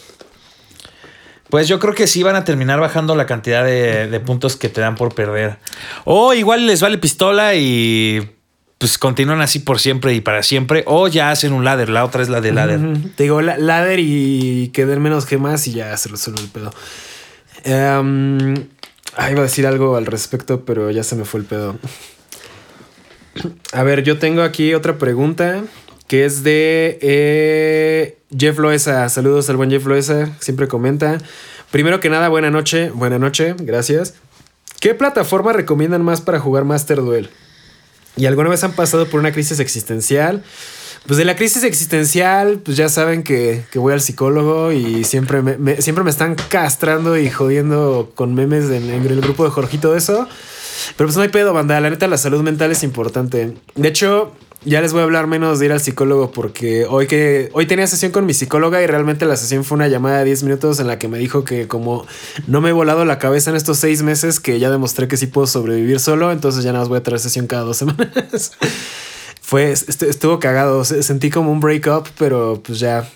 Pues 1.50 1.68
yo 1.68 1.80
creo 1.80 1.94
que 1.94 2.08
sí 2.08 2.24
van 2.24 2.36
a 2.36 2.44
terminar 2.44 2.80
bajando 2.80 3.16
la 3.16 3.26
cantidad 3.26 3.64
de, 3.64 4.08
de 4.08 4.20
puntos 4.20 4.56
que 4.58 4.70
te 4.70 4.82
dan 4.82 4.96
por 4.96 5.16
perder. 5.16 5.58
O 6.04 6.34
igual 6.34 6.66
les 6.68 6.82
vale 6.82 6.98
pistola 6.98 7.56
y 7.56 8.32
pues 8.78 8.98
continúan 8.98 9.42
así 9.42 9.60
por 9.60 9.80
siempre 9.80 10.14
y 10.14 10.22
para 10.22 10.44
siempre. 10.44 10.84
O 10.88 11.08
ya 11.08 11.32
hacen 11.32 11.54
un 11.54 11.64
ladder. 11.64 11.90
La 11.90 12.04
otra 12.06 12.22
es 12.22 12.30
la 12.30 12.42
de 12.42 12.52
ladder. 12.52 12.80
Te 13.16 13.24
digo, 13.24 13.42
la- 13.42 13.58
ladder 13.58 14.00
y 14.00 14.70
que 14.74 14.86
den 14.86 15.02
menos 15.02 15.26
gemas 15.26 15.66
y 15.68 15.74
ya 15.74 15.96
se 15.98 16.10
resuelve 16.10 16.42
el 16.42 16.50
pedo. 16.50 16.72
Ah, 19.20 19.32
iba 19.32 19.40
a 19.40 19.44
decir 19.44 19.66
algo 19.66 19.96
al 19.96 20.06
respecto, 20.06 20.64
pero 20.66 20.92
ya 20.92 21.04
se 21.04 21.16
me 21.16 21.26
fue 21.26 21.40
el 21.40 21.46
pedo. 21.46 21.78
A 23.72 23.84
ver, 23.84 24.04
yo 24.04 24.18
tengo 24.20 24.42
aquí 24.44 24.74
otra 24.74 24.98
pregunta 24.98 25.64
que 26.08 26.26
es 26.26 26.44
de 26.44 26.98
eh, 27.02 28.17
Jeff 28.36 28.58
Loesa. 28.58 29.08
Saludos 29.10 29.50
al 29.50 29.58
buen 29.58 29.70
Jeff 29.70 29.86
Loesa, 29.86 30.36
siempre 30.40 30.68
comenta. 30.68 31.18
Primero 31.72 32.00
que 32.00 32.10
nada, 32.10 32.30
buena 32.30 32.50
noche, 32.50 32.90
buena 32.92 33.20
noche, 33.20 33.56
gracias. 33.60 34.16
¿Qué 34.80 34.94
plataforma 34.94 35.54
recomiendan 35.54 36.04
más 36.04 36.22
para 36.22 36.40
jugar 36.40 36.66
Master 36.66 36.98
Duel? 36.98 37.30
¿Y 38.16 38.26
alguna 38.26 38.50
vez 38.50 38.64
han 38.64 38.74
pasado 38.74 39.08
por 39.08 39.20
una 39.20 39.32
crisis 39.32 39.60
existencial? 39.60 40.44
Pues 41.06 41.18
de 41.18 41.26
la 41.26 41.36
crisis 41.36 41.64
existencial, 41.64 42.60
pues 42.60 42.76
ya 42.76 42.90
saben 42.90 43.24
que, 43.24 43.64
que 43.72 43.80
voy 43.80 43.94
al 43.94 44.02
psicólogo 44.02 44.74
y 44.74 45.06
siempre 45.06 45.42
me, 45.42 45.82
siempre 45.82 46.04
me 46.04 46.10
están 46.10 46.36
castrando 46.50 47.18
y 47.18 47.30
jodiendo 47.30 48.12
con 48.14 48.36
memes 48.36 48.70
en, 48.70 48.90
el 48.90 49.22
grupo 49.22 49.46
de 49.46 49.52
Jorge 49.52 49.78
y 49.78 49.80
todo 49.80 49.96
eso. 49.96 50.28
Pero 50.98 51.08
pues 51.08 51.16
no 51.16 51.22
hay 51.22 51.30
pedo, 51.30 51.54
banda. 51.54 51.80
La 51.80 51.90
neta, 51.90 52.08
la 52.08 52.18
salud 52.18 52.42
mental 52.42 52.72
es 52.72 52.84
importante. 52.84 53.54
De 53.76 53.88
hecho, 53.88 54.34
ya 54.66 54.82
les 54.82 54.92
voy 54.92 55.02
a 55.02 55.04
hablar 55.04 55.28
menos 55.28 55.60
de 55.60 55.66
ir 55.68 55.72
al 55.72 55.80
psicólogo 55.80 56.32
porque 56.32 56.86
hoy 56.90 57.08
que 57.08 57.50
hoy 57.54 57.66
tenía 57.68 57.88
sesión 57.88 58.12
con 58.12 58.26
mi 58.26 58.34
psicóloga 58.34 58.82
y 58.82 58.88
realmente 58.88 59.26
la 59.26 59.36
sesión 59.38 59.64
fue 59.64 59.76
una 59.76 59.88
llamada 59.88 60.20
de 60.20 60.26
10 60.26 60.44
minutos 60.44 60.80
en 60.80 60.88
la 60.88 61.00
que 61.00 61.08
me 61.08 61.18
dijo 61.20 61.44
que 61.44 61.68
como 61.68 62.06
no 62.48 62.60
me 62.62 62.70
he 62.70 62.74
volado 62.74 63.06
la 63.06 63.18
cabeza 63.20 63.50
en 63.52 63.56
estos 63.56 63.78
seis 63.78 64.02
meses 64.04 64.40
que 64.40 64.60
ya 64.60 64.70
demostré 64.70 65.08
que 65.08 65.16
sí 65.18 65.28
puedo 65.28 65.48
sobrevivir 65.48 66.00
solo, 66.00 66.32
entonces 66.32 66.64
ya 66.64 66.72
nada 66.72 66.82
más 66.84 66.90
voy 66.90 66.98
a 66.98 67.04
traer 67.04 67.20
sesión 67.20 67.48
cada 67.48 67.64
dos 67.64 67.78
semanas. 67.78 68.52
Fue, 69.42 69.72
est- 69.72 70.04
estuvo 70.04 70.40
cagado, 70.40 70.84
se- 70.84 71.02
sentí 71.04 71.30
como 71.30 71.52
un 71.52 71.62
breakup, 71.62 72.08
pero 72.18 72.62
pues 72.66 72.80
ya. 72.80 73.08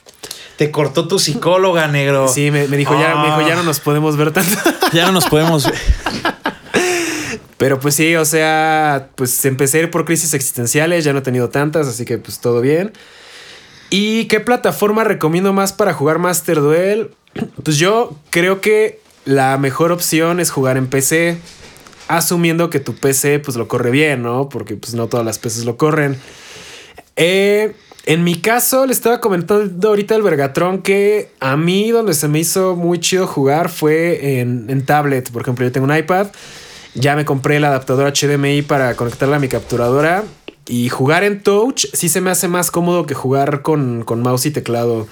Te 0.55 0.71
cortó 0.71 1.07
tu 1.07 1.19
psicóloga, 1.19 1.87
negro. 1.87 2.29
Sí, 2.29 2.51
me, 2.51 2.67
me 2.69 2.77
dijo, 2.77 2.93
ya, 2.97 3.15
me 3.15 3.25
dijo, 3.25 3.41
ya 3.49 3.55
no 3.55 3.63
nos 3.63 3.81
podemos 3.81 4.15
ver 4.15 4.31
tanto. 4.31 4.55
Ya 4.93 5.05
no 5.07 5.11
nos 5.11 5.25
podemos 5.25 5.65
ver. 5.65 5.75
Pero 7.61 7.79
pues 7.79 7.93
sí, 7.93 8.15
o 8.15 8.25
sea, 8.25 9.09
pues 9.13 9.45
empecé 9.45 9.87
por 9.87 10.03
crisis 10.03 10.33
existenciales, 10.33 11.03
ya 11.03 11.13
no 11.13 11.19
he 11.19 11.21
tenido 11.21 11.49
tantas, 11.49 11.85
así 11.85 12.05
que 12.05 12.17
pues 12.17 12.39
todo 12.39 12.59
bien. 12.59 12.91
¿Y 13.91 14.25
qué 14.25 14.39
plataforma 14.39 15.03
recomiendo 15.03 15.53
más 15.53 15.71
para 15.71 15.93
jugar 15.93 16.17
Master 16.17 16.59
Duel? 16.59 17.11
Pues 17.63 17.77
yo 17.77 18.17
creo 18.31 18.61
que 18.61 18.99
la 19.25 19.59
mejor 19.59 19.91
opción 19.91 20.39
es 20.39 20.49
jugar 20.49 20.75
en 20.75 20.87
PC, 20.87 21.37
asumiendo 22.07 22.71
que 22.71 22.79
tu 22.79 22.95
PC 22.95 23.37
pues 23.37 23.55
lo 23.57 23.67
corre 23.67 23.91
bien, 23.91 24.23
¿no? 24.23 24.49
Porque 24.49 24.75
pues 24.75 24.95
no 24.95 25.05
todas 25.05 25.23
las 25.23 25.37
PCs 25.37 25.63
lo 25.63 25.77
corren. 25.77 26.17
Eh, 27.15 27.75
en 28.07 28.23
mi 28.23 28.41
caso, 28.41 28.87
le 28.87 28.93
estaba 28.93 29.21
comentando 29.21 29.89
ahorita 29.89 30.15
al 30.15 30.23
Vergatron 30.23 30.81
que 30.81 31.29
a 31.39 31.55
mí 31.57 31.91
donde 31.91 32.15
se 32.15 32.27
me 32.27 32.39
hizo 32.39 32.75
muy 32.75 32.99
chido 32.99 33.27
jugar 33.27 33.69
fue 33.69 34.39
en, 34.39 34.67
en 34.67 34.83
tablet. 34.83 35.29
Por 35.29 35.43
ejemplo, 35.43 35.63
yo 35.63 35.71
tengo 35.71 35.85
un 35.85 35.95
iPad, 35.95 36.29
ya 36.93 37.15
me 37.15 37.25
compré 37.25 37.57
el 37.57 37.63
adaptador 37.63 38.11
HDMI 38.11 38.61
para 38.63 38.95
conectarla 38.95 39.37
a 39.37 39.39
mi 39.39 39.47
capturadora. 39.47 40.23
Y 40.67 40.89
jugar 40.89 41.23
en 41.23 41.41
touch 41.41 41.85
sí 41.93 42.07
se 42.07 42.21
me 42.21 42.29
hace 42.29 42.47
más 42.47 42.71
cómodo 42.71 43.05
que 43.05 43.13
jugar 43.13 43.61
con, 43.61 44.03
con 44.03 44.21
mouse 44.21 44.45
y 44.45 44.51
teclado. 44.51 45.07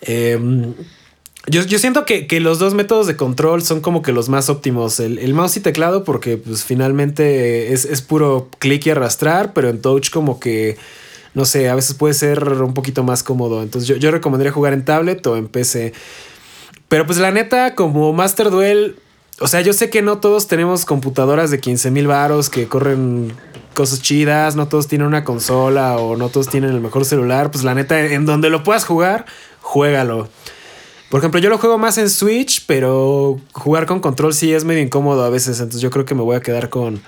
Em, 0.00 0.74
yo, 1.46 1.62
yo 1.62 1.78
siento 1.78 2.04
que, 2.04 2.26
que 2.26 2.40
los 2.40 2.58
dos 2.58 2.74
métodos 2.74 3.06
de 3.06 3.16
control 3.16 3.62
son 3.62 3.80
como 3.80 4.02
que 4.02 4.12
los 4.12 4.28
más 4.28 4.48
óptimos. 4.48 5.00
El, 5.00 5.18
el 5.18 5.34
mouse 5.34 5.56
y 5.56 5.60
teclado, 5.60 6.04
porque 6.04 6.36
pues 6.36 6.64
finalmente 6.64 7.72
es, 7.72 7.84
es 7.84 8.02
puro 8.02 8.48
clic 8.58 8.86
y 8.86 8.90
arrastrar, 8.90 9.52
pero 9.52 9.68
en 9.68 9.80
touch 9.80 10.10
como 10.10 10.40
que, 10.40 10.76
no 11.34 11.44
sé, 11.44 11.68
a 11.68 11.74
veces 11.74 11.94
puede 11.94 12.14
ser 12.14 12.42
un 12.44 12.74
poquito 12.74 13.02
más 13.02 13.22
cómodo. 13.22 13.62
Entonces 13.62 13.88
yo, 13.88 13.96
yo 13.96 14.10
recomendaría 14.10 14.52
jugar 14.52 14.72
en 14.72 14.84
tablet 14.84 15.26
o 15.26 15.36
en 15.36 15.48
PC. 15.48 15.92
Pero 16.88 17.06
pues 17.06 17.18
la 17.18 17.30
neta, 17.30 17.74
como 17.74 18.12
Master 18.12 18.50
Duel, 18.50 18.96
o 19.42 19.46
sea, 19.48 19.60
yo 19.60 19.72
sé 19.72 19.90
que 19.90 20.02
no 20.02 20.18
todos 20.18 20.46
tenemos 20.46 20.84
computadoras 20.84 21.50
de 21.50 21.60
15 21.60 21.90
mil 21.90 22.06
varos 22.06 22.48
que 22.48 22.68
corren 22.68 23.32
cosas 23.74 24.00
chidas, 24.00 24.54
no 24.54 24.68
todos 24.68 24.86
tienen 24.86 25.06
una 25.06 25.24
consola 25.24 25.96
o 25.96 26.16
no 26.16 26.28
todos 26.28 26.48
tienen 26.48 26.70
el 26.70 26.80
mejor 26.80 27.04
celular. 27.04 27.50
Pues 27.50 27.64
la 27.64 27.74
neta, 27.74 28.00
en 28.00 28.24
donde 28.26 28.50
lo 28.50 28.62
puedas 28.62 28.84
jugar, 28.84 29.26
juégalo. 29.60 30.28
Por 31.10 31.18
ejemplo, 31.18 31.40
yo 31.40 31.50
lo 31.50 31.58
juego 31.58 31.76
más 31.76 31.98
en 31.98 32.08
Switch, 32.08 32.64
pero 32.66 33.38
jugar 33.52 33.86
con 33.86 34.00
control 34.00 34.32
sí 34.32 34.52
es 34.52 34.64
medio 34.64 34.82
incómodo 34.82 35.24
a 35.24 35.30
veces. 35.30 35.58
Entonces 35.58 35.80
yo 35.82 35.90
creo 35.90 36.04
que 36.04 36.14
me 36.14 36.22
voy 36.22 36.36
a 36.36 36.40
quedar 36.40 36.70
con, 36.70 37.02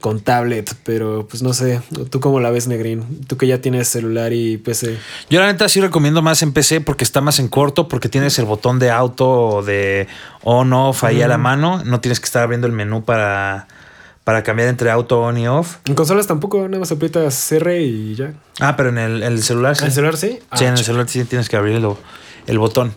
con 0.00 0.20
tablet. 0.20 0.74
Pero 0.84 1.26
pues 1.28 1.42
no 1.42 1.52
sé, 1.52 1.80
¿tú 2.10 2.20
cómo 2.20 2.40
la 2.40 2.50
ves, 2.50 2.66
Negrín? 2.66 3.20
Tú 3.26 3.36
que 3.36 3.46
ya 3.46 3.60
tienes 3.60 3.88
celular 3.88 4.32
y 4.32 4.56
PC. 4.58 4.96
Yo 5.28 5.40
la 5.40 5.46
neta 5.46 5.68
sí 5.68 5.80
recomiendo 5.80 6.22
más 6.22 6.42
en 6.42 6.52
PC 6.52 6.80
porque 6.80 7.04
está 7.04 7.20
más 7.20 7.38
en 7.38 7.48
corto, 7.48 7.88
porque 7.88 8.08
tienes 8.08 8.38
el 8.38 8.44
botón 8.46 8.78
de 8.78 8.90
auto 8.90 9.28
o 9.28 9.62
de 9.62 10.08
on-off 10.42 11.04
ahí 11.04 11.22
a 11.22 11.28
la 11.28 11.38
mano. 11.38 11.82
No 11.84 12.00
tienes 12.00 12.18
que 12.20 12.24
estar 12.26 12.42
abriendo 12.42 12.66
el 12.66 12.72
menú 12.72 13.04
para, 13.04 13.68
para 14.24 14.42
cambiar 14.42 14.68
entre 14.68 14.90
auto, 14.90 15.20
on 15.20 15.36
y 15.38 15.46
off. 15.48 15.76
En 15.84 15.94
consolas 15.94 16.26
tampoco, 16.26 16.66
nada 16.66 16.78
más 16.80 16.90
aprietas 16.92 17.52
R 17.52 17.82
y 17.82 18.14
ya. 18.14 18.32
Ah, 18.60 18.76
pero 18.76 18.88
en 18.90 18.98
el, 18.98 19.22
el 19.22 19.42
celular 19.42 19.76
sí. 19.76 19.82
¿En 19.82 19.86
el 19.88 19.92
celular 19.92 20.16
sí? 20.16 20.28
Sí, 20.30 20.38
Ah, 20.50 20.58
en 20.64 20.72
el 20.74 20.78
ch- 20.78 20.82
celular 20.84 21.08
sí 21.08 21.24
tienes 21.24 21.48
que 21.48 21.56
abrir 21.56 21.76
el, 21.76 21.86
el 22.46 22.58
botón. 22.58 22.94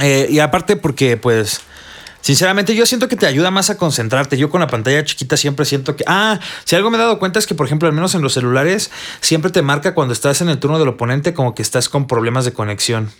Eh, 0.00 0.28
y 0.30 0.38
aparte 0.38 0.76
porque, 0.76 1.16
pues, 1.16 1.60
sinceramente 2.20 2.74
yo 2.74 2.84
siento 2.86 3.08
que 3.08 3.16
te 3.16 3.26
ayuda 3.26 3.50
más 3.50 3.70
a 3.70 3.76
concentrarte. 3.76 4.36
Yo 4.36 4.50
con 4.50 4.60
la 4.60 4.66
pantalla 4.66 5.04
chiquita 5.04 5.36
siempre 5.36 5.64
siento 5.64 5.96
que... 5.96 6.04
Ah, 6.06 6.38
si 6.64 6.76
algo 6.76 6.90
me 6.90 6.96
he 6.96 7.00
dado 7.00 7.18
cuenta 7.18 7.38
es 7.38 7.46
que, 7.46 7.54
por 7.54 7.66
ejemplo, 7.66 7.88
al 7.88 7.94
menos 7.94 8.14
en 8.14 8.22
los 8.22 8.32
celulares, 8.34 8.90
siempre 9.20 9.50
te 9.50 9.62
marca 9.62 9.94
cuando 9.94 10.12
estás 10.12 10.40
en 10.40 10.48
el 10.48 10.58
turno 10.58 10.78
del 10.78 10.88
oponente 10.88 11.34
como 11.34 11.54
que 11.54 11.62
estás 11.62 11.88
con 11.88 12.06
problemas 12.06 12.44
de 12.44 12.52
conexión. 12.52 13.10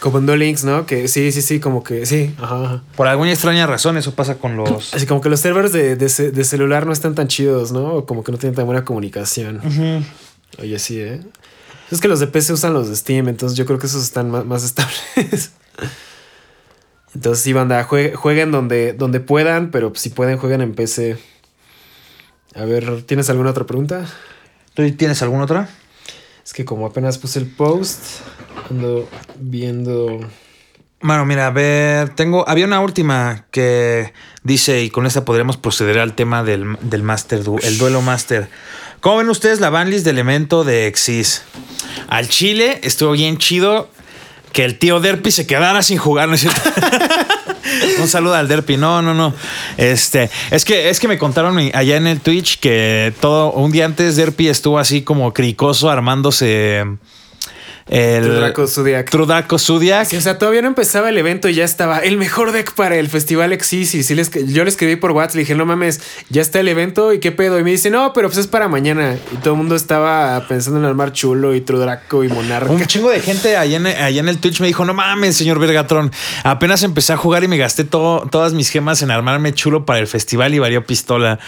Como 0.00 0.18
en 0.18 0.26
Duel 0.26 0.40
Links, 0.40 0.64
¿no? 0.64 0.86
Que 0.86 1.06
sí, 1.08 1.30
sí, 1.32 1.40
sí, 1.40 1.60
como 1.60 1.84
que 1.84 2.04
sí. 2.04 2.34
Ajá, 2.42 2.64
ajá. 2.64 2.82
Por 2.96 3.06
alguna 3.06 3.30
extraña 3.32 3.66
razón 3.66 3.96
eso 3.96 4.12
pasa 4.14 4.34
con 4.36 4.56
los... 4.56 4.92
Así 4.92 5.06
como 5.06 5.20
que 5.20 5.28
los 5.28 5.38
servers 5.40 5.72
de, 5.72 5.94
de 5.96 6.08
ce- 6.08 6.30
de 6.32 6.44
celular 6.44 6.84
no 6.86 6.92
están 6.92 7.14
tan 7.14 7.28
chidos, 7.28 7.70
¿no? 7.72 7.94
O 7.94 8.06
como 8.06 8.24
que 8.24 8.32
no 8.32 8.38
tienen 8.38 8.56
tan 8.56 8.66
buena 8.66 8.84
comunicación. 8.84 9.60
Oye, 10.58 10.78
sí, 10.80 11.00
¿eh? 11.00 11.20
Es 11.90 12.00
que 12.00 12.08
los 12.08 12.18
de 12.18 12.26
PC 12.26 12.52
usan 12.54 12.72
los 12.74 12.88
de 12.88 12.96
Steam, 12.96 13.28
entonces 13.28 13.56
yo 13.56 13.66
creo 13.66 13.78
que 13.78 13.86
esos 13.86 14.02
están 14.02 14.30
más, 14.30 14.44
más 14.44 14.64
estables. 14.64 15.52
Entonces, 17.14 17.42
sí, 17.44 17.52
banda, 17.52 17.86
jue- 17.88 18.14
jueguen 18.14 18.50
donde, 18.50 18.92
donde 18.92 19.20
puedan, 19.20 19.70
pero 19.70 19.92
si 19.94 20.10
pueden, 20.10 20.36
jueguen 20.38 20.60
en 20.62 20.74
PC. 20.74 21.16
A 22.56 22.64
ver, 22.64 23.02
¿tienes 23.02 23.30
alguna 23.30 23.50
otra 23.50 23.64
pregunta? 23.66 24.06
¿Tú 24.74 24.88
tienes 24.92 25.22
alguna 25.22 25.44
otra? 25.44 25.68
Es 26.44 26.52
que 26.52 26.64
como 26.64 26.86
apenas 26.86 27.18
puse 27.18 27.38
el 27.38 27.46
post, 27.46 28.00
ando 28.70 29.08
viendo... 29.38 30.20
Bueno, 31.00 31.26
mira, 31.26 31.48
a 31.48 31.50
ver, 31.50 32.10
tengo, 32.10 32.48
había 32.48 32.64
una 32.64 32.80
última 32.80 33.46
que 33.50 34.12
dice, 34.42 34.82
y 34.82 34.90
con 34.90 35.06
esta 35.06 35.24
podremos 35.24 35.56
proceder 35.58 35.98
al 35.98 36.14
tema 36.14 36.42
del, 36.44 36.76
del 36.80 37.02
Master, 37.02 37.44
du- 37.44 37.58
el 37.62 37.76
duelo 37.78 38.00
Master. 38.00 38.48
¿Cómo 39.00 39.18
ven 39.18 39.28
ustedes 39.28 39.60
la 39.60 39.68
banlist 39.68 40.04
de 40.04 40.10
elemento 40.12 40.64
de 40.64 40.86
Exis? 40.86 41.42
Al 42.08 42.28
Chile 42.28 42.80
estuvo 42.82 43.12
bien 43.12 43.36
chido 43.36 43.90
que 44.54 44.64
el 44.64 44.78
tío 44.78 45.00
Derpy 45.00 45.32
se 45.32 45.46
quedara 45.46 45.82
sin 45.82 45.98
jugar, 45.98 46.28
¿no 46.28 46.36
es 46.36 46.42
cierto? 46.42 46.60
Un 48.00 48.08
saludo 48.08 48.34
al 48.34 48.46
Derpy. 48.46 48.76
No, 48.76 49.02
no, 49.02 49.12
no. 49.12 49.34
Este, 49.76 50.30
es 50.50 50.64
que, 50.64 50.88
es 50.88 51.00
que 51.00 51.08
me 51.08 51.18
contaron 51.18 51.58
allá 51.58 51.96
en 51.96 52.06
el 52.06 52.20
Twitch 52.20 52.60
que 52.60 53.12
todo 53.20 53.50
un 53.52 53.72
día 53.72 53.84
antes 53.84 54.16
Derpy 54.16 54.48
estuvo 54.48 54.78
así 54.78 55.02
como 55.02 55.34
cricoso 55.34 55.90
armándose 55.90 56.84
el 57.86 58.22
Trudraco 58.22 58.66
Zodiac. 58.66 59.10
Trudraco 59.10 59.58
Zodiac. 59.58 60.06
Sí, 60.06 60.16
o 60.16 60.20
sea, 60.20 60.38
todavía 60.38 60.62
no 60.62 60.68
empezaba 60.68 61.10
el 61.10 61.18
evento 61.18 61.48
y 61.50 61.54
ya 61.54 61.64
estaba 61.64 61.98
el 61.98 62.16
mejor 62.16 62.52
deck 62.52 62.72
para 62.72 62.96
el 62.96 63.08
festival 63.08 63.52
Exis. 63.52 63.94
Y 63.94 64.02
sí 64.02 64.14
les, 64.14 64.30
yo 64.30 64.64
le 64.64 64.70
escribí 64.70 64.96
por 64.96 65.10
WhatsApp, 65.10 65.36
le 65.36 65.40
dije, 65.40 65.54
no 65.54 65.66
mames, 65.66 66.00
ya 66.30 66.40
está 66.40 66.60
el 66.60 66.68
evento 66.68 67.12
y 67.12 67.20
qué 67.20 67.30
pedo. 67.30 67.58
Y 67.58 67.64
me 67.64 67.70
dice, 67.70 67.90
no, 67.90 68.12
pero 68.14 68.28
pues 68.28 68.38
es 68.38 68.46
para 68.46 68.68
mañana. 68.68 69.16
Y 69.32 69.36
todo 69.36 69.54
el 69.54 69.58
mundo 69.58 69.76
estaba 69.76 70.46
pensando 70.48 70.78
en 70.78 70.86
armar 70.86 71.12
chulo 71.12 71.54
y 71.54 71.60
Trudraco 71.60 72.24
y 72.24 72.28
Monarca. 72.28 72.72
Un 72.72 72.86
chingo 72.86 73.10
de 73.10 73.20
gente 73.20 73.56
allá 73.56 73.76
en, 73.76 73.86
allá 73.86 74.20
en 74.20 74.28
el 74.28 74.38
Twitch 74.38 74.60
me 74.60 74.66
dijo, 74.66 74.84
no 74.86 74.94
mames, 74.94 75.36
señor 75.36 75.58
Vergatron. 75.58 76.10
Apenas 76.42 76.82
empecé 76.84 77.12
a 77.12 77.18
jugar 77.18 77.44
y 77.44 77.48
me 77.48 77.58
gasté 77.58 77.84
todo, 77.84 78.26
todas 78.30 78.54
mis 78.54 78.70
gemas 78.70 79.02
en 79.02 79.10
armarme 79.10 79.52
chulo 79.52 79.84
para 79.84 79.98
el 79.98 80.06
festival 80.06 80.54
y 80.54 80.58
varió 80.58 80.86
pistola. 80.86 81.38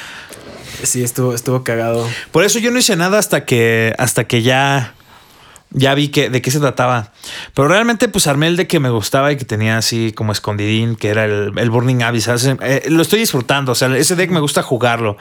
Sí, 0.83 1.03
estuvo, 1.03 1.35
estuvo 1.35 1.65
cagado. 1.65 2.07
Por 2.31 2.45
eso 2.45 2.59
yo 2.59 2.71
no 2.71 2.79
hice 2.79 2.95
nada 2.97 3.19
hasta 3.19 3.47
que, 3.47 3.95
hasta 3.97 4.25
que 4.25 4.43
ya 4.43 4.93
ya 5.71 5.95
vi 5.95 6.09
que, 6.09 6.31
de 6.31 6.41
qué 6.43 6.51
se 6.51 6.61
trataba. 6.61 7.13
Pero 7.55 7.69
realmente, 7.69 8.09
pues 8.09 8.27
armé 8.27 8.47
el 8.47 8.57
de 8.57 8.67
que 8.67 8.81
me 8.81 8.91
gustaba 8.91 9.33
y 9.33 9.37
que 9.37 9.45
tenía 9.45 9.79
así 9.79 10.13
como 10.13 10.33
escondidín, 10.33 10.97
que 10.97 11.09
era 11.09 11.25
el, 11.25 11.53
el 11.57 11.71
Burning 11.71 12.03
Abyss. 12.03 12.29
Eh, 12.29 12.85
lo 12.89 13.03
estoy 13.03 13.19
disfrutando. 13.21 13.73
O 13.73 13.75
sea, 13.75 13.95
ese 13.97 14.17
deck 14.17 14.31
me 14.31 14.41
gusta 14.41 14.63
jugarlo. 14.63 15.17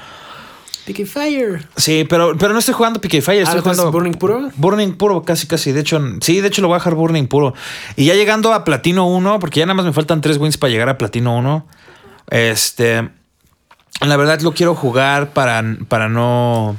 Picky 0.86 1.06
Fire. 1.06 1.68
Sí, 1.76 2.06
pero, 2.08 2.38
pero 2.38 2.54
no 2.54 2.60
estoy 2.60 2.76
jugando 2.76 3.02
Picky 3.02 3.20
Fire. 3.22 3.42
Estoy 3.42 3.58
Ah, 3.58 3.62
jugando 3.62 3.92
Burning 3.92 4.14
Puro? 4.14 4.52
Burning 4.56 4.94
puro, 4.94 5.24
casi, 5.24 5.48
casi. 5.48 5.72
De 5.72 5.80
hecho, 5.80 6.00
sí, 6.22 6.42
de 6.42 6.48
hecho 6.48 6.62
lo 6.62 6.68
voy 6.68 6.76
a 6.76 6.78
dejar 6.78 6.94
Burning 6.94 7.26
puro. 7.26 7.56
Y 7.96 8.06
ya 8.06 8.14
llegando 8.14 8.54
a 8.54 8.64
Platino 8.64 9.08
1, 9.08 9.40
porque 9.40 9.62
ya 9.62 9.66
nada 9.66 9.74
más 9.74 9.86
me 9.88 9.94
faltan 9.94 10.22
tres 10.22 10.38
wins 10.38 10.58
para 10.58 10.70
llegar 10.72 10.88
a 10.90 10.98
Platino 11.00 11.36
1. 11.38 11.66
Este. 12.30 13.10
La 14.02 14.16
verdad 14.18 14.40
lo 14.42 14.52
quiero 14.52 14.76
jugar 14.76 15.32
para, 15.34 15.64
para 15.88 16.08
no. 16.08 16.78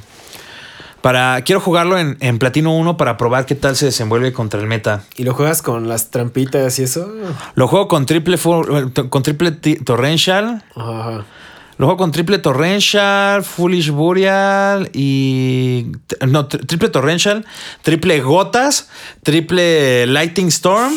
Para. 1.07 1.41
Quiero 1.43 1.61
jugarlo 1.61 1.97
en, 1.97 2.17
en 2.19 2.37
Platino 2.37 2.75
1 2.75 2.97
para 2.97 3.15
probar 3.15 3.45
qué 3.45 3.55
tal 3.55 3.77
se 3.77 3.85
desenvuelve 3.85 4.33
contra 4.33 4.59
el 4.59 4.67
meta. 4.67 5.03
¿Y 5.15 5.23
lo 5.23 5.33
juegas 5.33 5.61
con 5.61 5.87
las 5.87 6.11
trampitas 6.11 6.77
y 6.79 6.83
eso? 6.83 7.09
Lo 7.55 7.67
juego 7.69 7.87
con 7.87 8.05
triple 8.05 8.37
con 8.37 9.23
triple 9.23 9.51
ti- 9.51 9.77
torrential. 9.77 10.63
Ajá. 10.75 11.23
Lo 11.77 11.85
juego 11.85 11.97
con 11.97 12.11
triple 12.11 12.39
torrential, 12.39 13.43
foolish 13.43 13.91
burial 13.91 14.89
y 14.93 15.91
no, 16.27 16.49
tri- 16.49 16.65
triple 16.65 16.89
torrential, 16.89 17.45
triple 17.83 18.19
gotas, 18.19 18.89
triple 19.23 20.07
lightning 20.07 20.47
storm 20.47 20.91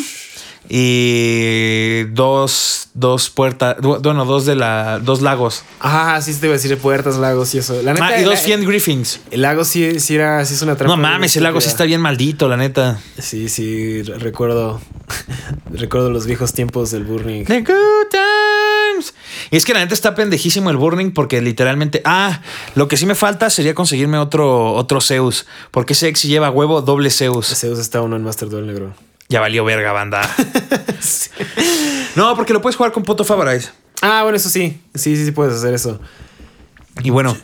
y 0.73 2.05
dos 2.13 2.89
dos 2.95 3.29
puertas, 3.31 3.77
bueno, 3.81 4.25
dos 4.25 4.47
de 4.47 4.55
la 4.55 5.01
dos 5.01 5.21
lagos. 5.21 5.65
Ah, 5.81 6.21
sí, 6.23 6.33
te 6.35 6.47
iba 6.47 6.55
a 6.55 6.59
decir 6.59 6.77
puertas, 6.79 7.17
lagos 7.17 7.53
y 7.55 7.59
eso. 7.59 7.83
La 7.83 7.93
neta, 7.93 8.07
Ah, 8.07 8.21
y 8.21 8.25
dos 8.25 8.39
Fiend 8.41 8.65
Griffins. 8.67 9.21
El 9.33 9.43
lago 9.43 9.65
sí, 9.65 9.99
sí 9.99 10.15
era, 10.15 10.45
sí 10.45 10.55
es 10.55 10.63
una 10.63 10.77
trampa. 10.77 10.95
No 10.97 11.03
mames, 11.03 11.37
el 11.37 11.43
lago 11.43 11.61
sí 11.61 11.69
está 11.69 11.85
bien 11.85 12.01
maldito, 12.01 12.49
la 12.49 12.57
neta. 12.57 13.01
Sí, 13.19 13.49
sí, 13.49 14.03
re- 14.03 14.19
recuerdo. 14.19 14.81
recuerdo 15.73 16.11
los 16.11 16.27
viejos 16.27 16.53
tiempos 16.53 16.91
del 16.93 17.05
Burning. 17.05 17.45
The 17.47 17.63
good 17.63 18.09
times. 18.11 19.13
Y 19.51 19.57
es 19.57 19.65
que 19.65 19.75
la 19.75 19.81
neta 19.81 19.95
está 19.95 20.15
pendejísimo 20.15 20.71
el 20.71 20.77
Burning 20.77 21.11
porque 21.13 21.41
literalmente. 21.41 22.01
Ah, 22.05 22.43
lo 22.77 22.87
que 22.87 22.97
sí 22.97 23.07
me 23.07 23.15
falta 23.17 23.51
sería 23.51 23.75
conseguirme 23.75 24.19
otro, 24.19 24.73
otro 24.75 25.01
Zeus. 25.01 25.47
Porque 25.73 25.95
ese 25.95 26.07
ex 26.09 26.23
lleva 26.23 26.51
huevo 26.51 26.81
doble 26.83 27.11
Zeus. 27.11 27.47
Zeus 27.57 27.79
está 27.81 28.03
uno 28.03 28.15
en 28.17 28.23
Master 28.23 28.49
Duel 28.49 28.67
Negro. 28.69 28.95
Ya 29.31 29.41
valió 29.41 29.65
verga, 29.65 29.93
banda. 29.93 30.21
No, 32.17 32.35
porque 32.35 32.53
lo 32.53 32.61
puedes 32.61 32.77
jugar 32.77 32.91
con 32.93 33.05
Poto 33.05 33.25
Favorize. 33.25 33.71
Ah, 34.03 34.25
bueno, 34.25 34.37
eso 34.37 34.51
sí. 34.51 34.83
Sí, 34.95 35.17
sí, 35.17 35.25
sí 35.25 35.31
puedes 35.31 35.55
hacer 35.55 35.73
eso. 35.73 36.01
Y 37.05 37.11
bueno, 37.11 37.37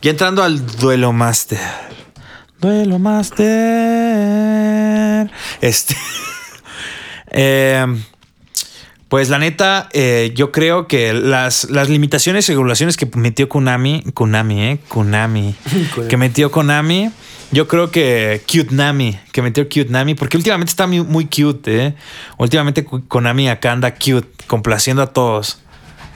ya 0.00 0.12
entrando 0.12 0.44
al 0.44 0.64
duelo 0.76 1.12
master. 1.12 1.58
Duelo 2.60 3.00
master. 3.00 3.50
Este. 5.60 5.96
eh, 7.32 7.84
pues 9.12 9.28
la 9.28 9.38
neta, 9.38 9.90
eh, 9.92 10.32
yo 10.34 10.52
creo 10.52 10.86
que 10.86 11.12
las, 11.12 11.68
las 11.68 11.90
limitaciones 11.90 12.48
y 12.48 12.52
regulaciones 12.52 12.96
que 12.96 13.04
metió 13.14 13.46
Konami, 13.46 14.04
Konami, 14.14 14.62
eh, 14.62 14.78
Konami. 14.88 15.54
que 16.08 16.16
metió 16.16 16.50
Konami, 16.50 17.10
yo 17.52 17.68
creo 17.68 17.90
que 17.90 18.42
Cute 18.50 18.74
Nami, 18.74 19.18
que 19.32 19.42
metió 19.42 19.64
Cute 19.64 19.90
Nami, 19.90 20.14
porque 20.14 20.36
últimamente 20.36 20.70
está 20.70 20.86
muy, 20.86 21.26
cute, 21.26 21.86
eh. 21.86 21.94
Últimamente 22.38 22.84
Konami 22.84 23.48
acá 23.48 23.72
anda 23.72 23.94
cute, 23.94 24.26
complaciendo 24.46 25.02
a 25.02 25.06
todos. 25.12 25.60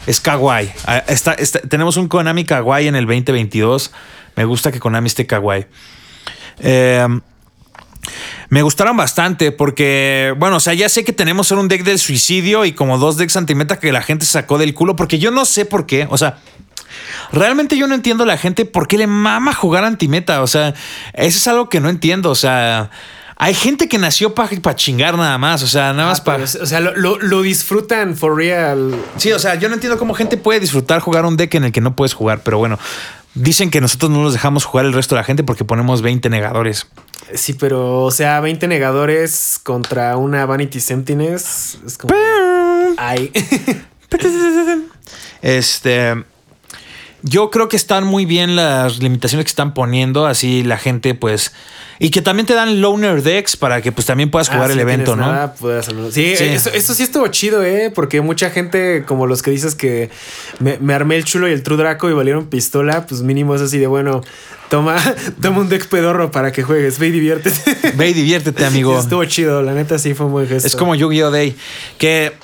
Es 0.07 0.20
kawaii. 0.20 0.70
Ah, 0.87 1.03
está- 1.09 1.37
tenemos 1.68 1.96
un 1.96 2.09
Konami 2.09 2.44
kawaii 2.44 2.88
en 2.88 2.96
el 2.96 3.07
2022. 3.07 3.92
Me 4.37 4.44
gusta 4.44 4.72
que 4.72 4.81
Konami 4.81 5.09
esté 5.09 5.27
kawaii. 5.27 5.66
Eh, 6.61 7.07
me 8.49 8.62
gustaron 8.62 8.96
bastante 8.96 9.51
porque, 9.53 10.33
bueno, 10.38 10.57
o 10.57 10.61
sea, 10.61 10.75
ya 10.75 10.88
sé 10.88 11.05
que 11.05 11.12
tenemos 11.12 11.51
un 11.51 11.66
deck 11.68 11.83
del 11.83 11.99
suicidio 11.99 12.64
y 12.64 12.72
como 12.72 12.99
dos 12.99 13.16
decks 13.16 13.37
antimeta 13.37 13.81
que 13.81 13.90
la 13.92 14.03
gente 14.03 14.25
sacó 14.25 14.59
del 14.59 14.72
culo, 14.75 14.94
porque 14.94 15.18
yo 15.18 15.31
no 15.33 15.44
sé 15.44 15.64
por 15.64 15.87
qué, 15.87 16.07
o 16.09 16.16
sea, 16.16 16.38
realmente 17.32 17.76
yo 17.76 17.86
no 17.86 17.94
entiendo 17.94 18.24
a 18.24 18.26
la 18.26 18.38
gente 18.38 18.64
por 18.64 18.88
qué 18.88 18.98
le 18.98 19.06
mama 19.06 19.52
jugar 19.54 19.84
antimeta, 19.84 20.42
o 20.42 20.46
sea, 20.46 20.74
eso 21.14 21.38
es 21.38 21.48
algo 21.48 21.68
que 21.68 21.80
no 21.80 21.88
entiendo, 21.88 22.30
o 22.30 22.34
sea, 22.34 22.90
hay 23.36 23.52
gente 23.54 23.88
que 23.88 23.98
nació 23.98 24.34
para 24.34 24.48
chingar 24.76 25.16
nada 25.16 25.36
más, 25.38 25.62
o 25.62 25.66
sea, 25.66 25.92
nada 25.92 26.08
más 26.08 26.20
Ah, 26.20 26.24
para... 26.24 26.44
pero, 26.46 26.62
o 26.62 26.66
sea, 26.66 26.80
lo, 26.80 26.96
lo- 26.96 27.18
lo 27.18 27.42
disfrutan 27.42 28.16
for 28.16 28.34
real. 28.36 28.94
Sí, 29.16 29.30
o 29.32 29.38
sea, 29.38 29.56
yo 29.56 29.68
no 29.68 29.74
entiendo 29.74 29.98
cómo 29.98 30.14
gente 30.14 30.36
puede 30.38 30.60
disfrutar 30.60 31.00
jugar 31.00 31.24
un 31.26 31.36
deck 31.36 31.54
en 31.54 31.64
el 31.64 31.72
que 31.72 31.80
no 31.82 31.94
puedes 31.94 32.14
jugar, 32.14 32.40
pero 32.42 32.56
bueno, 32.58 32.78
dicen 33.34 33.70
que 33.70 33.82
nosotros 33.82 34.10
no 34.10 34.22
los 34.22 34.32
dejamos 34.32 34.64
jugar 34.64 34.86
el 34.86 34.94
resto 34.94 35.14
de 35.14 35.20
la 35.20 35.24
gente 35.24 35.44
porque 35.44 35.64
ponemos 35.64 36.00
20 36.00 36.30
negadores. 36.30 36.86
Sí, 37.34 37.52
pero, 37.52 38.04
o 38.04 38.10
sea, 38.10 38.40
20 38.40 38.68
negadores 38.68 39.60
contra 39.62 40.16
una 40.16 40.46
Vanity 40.46 40.80
Sentinels. 40.80 41.78
Es 41.84 41.98
como. 41.98 42.14
Ay. 42.96 43.30
Este. 45.42 46.24
Yo 47.28 47.50
creo 47.50 47.68
que 47.68 47.76
están 47.76 48.04
muy 48.04 48.24
bien 48.24 48.54
las 48.56 48.98
limitaciones 49.00 49.44
que 49.44 49.50
están 49.50 49.74
poniendo, 49.74 50.26
así 50.26 50.62
la 50.62 50.78
gente, 50.78 51.14
pues. 51.14 51.52
Y 51.98 52.10
que 52.10 52.20
también 52.22 52.46
te 52.46 52.52
dan 52.54 52.80
loner 52.82 53.22
decks 53.22 53.56
para 53.56 53.80
que 53.80 53.90
pues 53.90 54.06
también 54.06 54.30
puedas 54.30 54.48
jugar 54.48 54.64
Ah, 54.68 54.72
el 54.72 54.74
si 54.74 54.80
evento, 54.80 55.16
¿no? 55.16 55.26
nada. 55.32 55.54
Sí, 56.10 56.36
Sí. 56.36 56.44
Eso, 56.44 56.70
eso 56.70 56.92
sí 56.94 57.02
estuvo 57.02 57.26
chido, 57.28 57.62
¿eh? 57.64 57.90
Porque 57.94 58.20
mucha 58.20 58.50
gente, 58.50 59.04
como 59.06 59.26
los 59.26 59.40
que 59.42 59.50
dices 59.50 59.74
que 59.74 60.10
me, 60.60 60.76
me 60.78 60.92
armé 60.92 61.16
el 61.16 61.24
chulo 61.24 61.48
y 61.48 61.52
el 61.52 61.62
True 61.62 61.78
Draco 61.78 62.10
y 62.10 62.12
valieron 62.12 62.46
pistola, 62.46 63.06
pues 63.06 63.22
mínimo 63.22 63.54
es 63.54 63.62
así 63.62 63.78
de 63.78 63.86
bueno, 63.86 64.20
toma, 64.68 64.96
toma 65.40 65.60
un 65.60 65.68
deck 65.70 65.88
pedorro 65.88 66.30
para 66.30 66.52
que 66.52 66.62
juegues, 66.62 66.98
ve 66.98 67.06
y 67.08 67.12
diviértete. 67.12 67.92
Ve 67.94 68.10
y 68.10 68.12
diviértete, 68.12 68.64
amigo. 68.66 69.00
estuvo 69.00 69.24
chido, 69.24 69.62
la 69.62 69.72
neta 69.72 69.98
sí 69.98 70.12
fue 70.12 70.26
un 70.26 70.32
buen 70.32 70.46
gesto. 70.48 70.66
Es 70.66 70.76
como 70.76 70.94
Yu-Gi-Oh! 70.94 71.30
Day. 71.30 71.56
Que, 71.96 72.34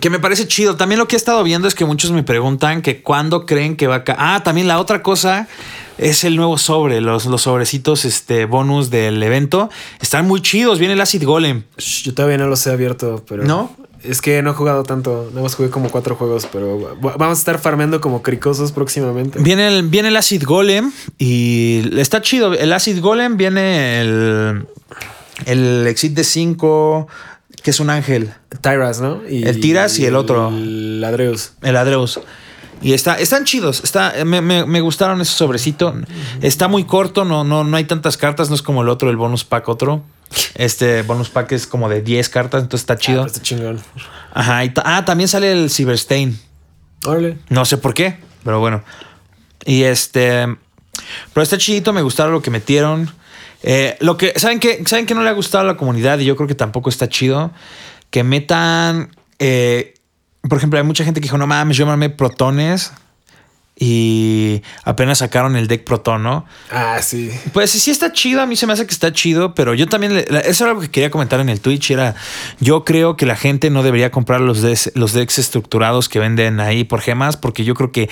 que 0.00 0.10
me 0.10 0.18
parece 0.18 0.46
chido. 0.48 0.76
También 0.76 0.98
lo 0.98 1.08
que 1.08 1.16
he 1.16 1.18
estado 1.18 1.42
viendo 1.44 1.68
es 1.68 1.74
que 1.74 1.84
muchos 1.84 2.10
me 2.12 2.22
preguntan 2.22 2.82
que 2.82 3.02
cuándo 3.02 3.46
creen 3.46 3.76
que 3.76 3.86
va 3.86 3.96
a... 3.96 4.04
ca- 4.04 4.16
Ah, 4.18 4.42
también 4.44 4.68
la 4.68 4.78
otra 4.80 5.02
cosa 5.02 5.48
es 5.98 6.24
el 6.24 6.36
nuevo 6.36 6.58
sobre. 6.58 7.00
Los, 7.00 7.26
los 7.26 7.42
sobrecitos 7.42 8.04
este, 8.04 8.44
bonus 8.46 8.90
del 8.90 9.22
evento. 9.22 9.70
Están 10.00 10.26
muy 10.26 10.40
chidos. 10.42 10.78
Viene 10.78 10.94
el 10.94 11.00
Acid 11.00 11.24
Golem. 11.24 11.62
Yo 11.78 12.14
todavía 12.14 12.38
no 12.38 12.46
los 12.46 12.66
he 12.66 12.70
abierto, 12.70 13.24
pero. 13.28 13.44
¿No? 13.44 13.74
Es 14.02 14.20
que 14.20 14.42
no 14.42 14.50
he 14.50 14.54
jugado 14.54 14.82
tanto. 14.82 15.28
Nada 15.30 15.42
más 15.42 15.54
jugué 15.54 15.70
como 15.70 15.88
cuatro 15.88 16.16
juegos, 16.16 16.48
pero 16.50 16.98
va- 17.00 17.16
vamos 17.16 17.38
a 17.38 17.40
estar 17.40 17.60
farmeando 17.60 18.00
como 18.00 18.20
cricosos 18.22 18.72
próximamente. 18.72 19.38
Viene 19.40 19.68
el, 19.68 19.86
viene 19.88 20.08
el 20.08 20.16
Acid 20.16 20.42
Golem 20.44 20.90
y 21.18 21.84
está 22.00 22.20
chido. 22.20 22.52
El 22.54 22.72
Acid 22.72 23.00
Golem 23.00 23.36
viene 23.36 24.00
el, 24.00 24.66
el 25.46 25.86
Exit 25.86 26.14
de 26.14 26.24
5, 26.24 27.06
que 27.62 27.70
es 27.70 27.80
un 27.80 27.90
ángel. 27.90 28.32
Tyras, 28.60 29.00
¿no? 29.00 29.20
Y- 29.28 29.44
El 29.44 29.60
Tiras 29.60 29.98
y 29.98 30.06
el 30.06 30.16
otro. 30.16 30.48
El 30.48 31.02
Adreus. 31.04 31.52
El 31.62 31.76
Adreus. 31.76 32.20
Y 32.80 32.94
está, 32.94 33.14
están 33.18 33.44
chidos. 33.44 33.82
Está, 33.84 34.12
me, 34.24 34.40
me- 34.40 34.66
me 34.66 34.80
gustaron 34.80 35.20
esos 35.20 35.36
sobrecitos. 35.36 35.94
Está 36.40 36.66
muy 36.68 36.84
corto, 36.84 37.24
no, 37.24 37.44
no, 37.44 37.62
no 37.62 37.76
hay 37.76 37.84
tantas 37.84 38.16
cartas, 38.16 38.48
no 38.48 38.56
es 38.56 38.62
como 38.62 38.82
el 38.82 38.88
otro, 38.88 39.08
el 39.10 39.16
bonus 39.16 39.44
pack 39.44 39.68
otro. 39.68 40.02
Este 40.54 41.02
bonus 41.02 41.28
pack 41.28 41.52
es 41.52 41.66
como 41.66 41.88
de 41.88 42.02
10 42.02 42.28
cartas, 42.30 42.62
entonces 42.62 42.82
está 42.82 42.96
chido. 42.96 43.22
Ah, 43.22 43.26
está 43.26 43.40
chingón. 43.42 43.80
Ajá. 44.34 44.64
y 44.64 44.72
ah, 44.84 45.04
también 45.04 45.28
sale 45.28 45.52
el 45.52 45.70
Cyberstain. 45.70 46.38
Órale. 47.06 47.38
No 47.50 47.64
sé 47.64 47.76
por 47.78 47.94
qué, 47.94 48.18
pero 48.42 48.58
bueno. 48.58 48.82
Y 49.64 49.82
este. 49.84 50.46
Pero 51.32 51.42
está 51.42 51.58
chidito, 51.58 51.92
me 51.92 52.02
gustaron 52.02 52.32
lo 52.32 52.42
que 52.42 52.50
metieron. 52.50 53.10
Eh, 53.62 53.96
lo 54.00 54.16
que. 54.16 54.32
¿Saben 54.38 54.58
qué? 54.60 54.82
¿Saben 54.86 55.06
que 55.06 55.14
no 55.14 55.22
le 55.22 55.30
ha 55.30 55.32
gustado 55.32 55.64
a 55.64 55.66
la 55.66 55.76
comunidad? 55.76 56.18
Y 56.18 56.24
yo 56.24 56.36
creo 56.36 56.48
que 56.48 56.54
tampoco 56.54 56.88
está 56.88 57.08
chido. 57.08 57.52
Que 58.10 58.24
metan. 58.24 59.10
eh, 59.38 59.94
por 60.48 60.58
ejemplo, 60.58 60.78
hay 60.78 60.84
mucha 60.84 61.04
gente 61.04 61.20
que 61.20 61.24
dijo: 61.24 61.38
No 61.38 61.46
mames, 61.46 61.76
yo 61.76 61.96
me 61.96 62.10
protones. 62.10 62.92
Y 63.84 64.62
apenas 64.84 65.18
sacaron 65.18 65.56
el 65.56 65.66
deck 65.66 65.82
Proton, 65.82 66.22
¿no? 66.22 66.46
Ah, 66.70 67.00
sí. 67.02 67.30
Pues 67.52 67.72
sí 67.72 67.90
está 67.90 68.12
chido, 68.12 68.40
a 68.40 68.46
mí 68.46 68.54
se 68.54 68.64
me 68.68 68.72
hace 68.74 68.86
que 68.86 68.92
está 68.92 69.12
chido, 69.12 69.54
pero 69.56 69.74
yo 69.74 69.88
también, 69.88 70.14
le- 70.14 70.24
eso 70.48 70.62
era 70.64 70.70
algo 70.70 70.80
que 70.82 70.88
quería 70.90 71.10
comentar 71.10 71.40
en 71.40 71.48
el 71.48 71.60
Twitch, 71.60 71.90
era, 71.90 72.14
yo 72.60 72.84
creo 72.84 73.16
que 73.16 73.26
la 73.26 73.34
gente 73.34 73.70
no 73.70 73.82
debería 73.82 74.12
comprar 74.12 74.40
los, 74.40 74.62
des- 74.62 74.92
los 74.94 75.12
decks 75.14 75.38
estructurados 75.40 76.08
que 76.08 76.20
venden 76.20 76.60
ahí 76.60 76.84
por 76.84 77.00
gemas, 77.00 77.36
porque 77.36 77.64
yo 77.64 77.74
creo 77.74 77.90
que 77.90 78.08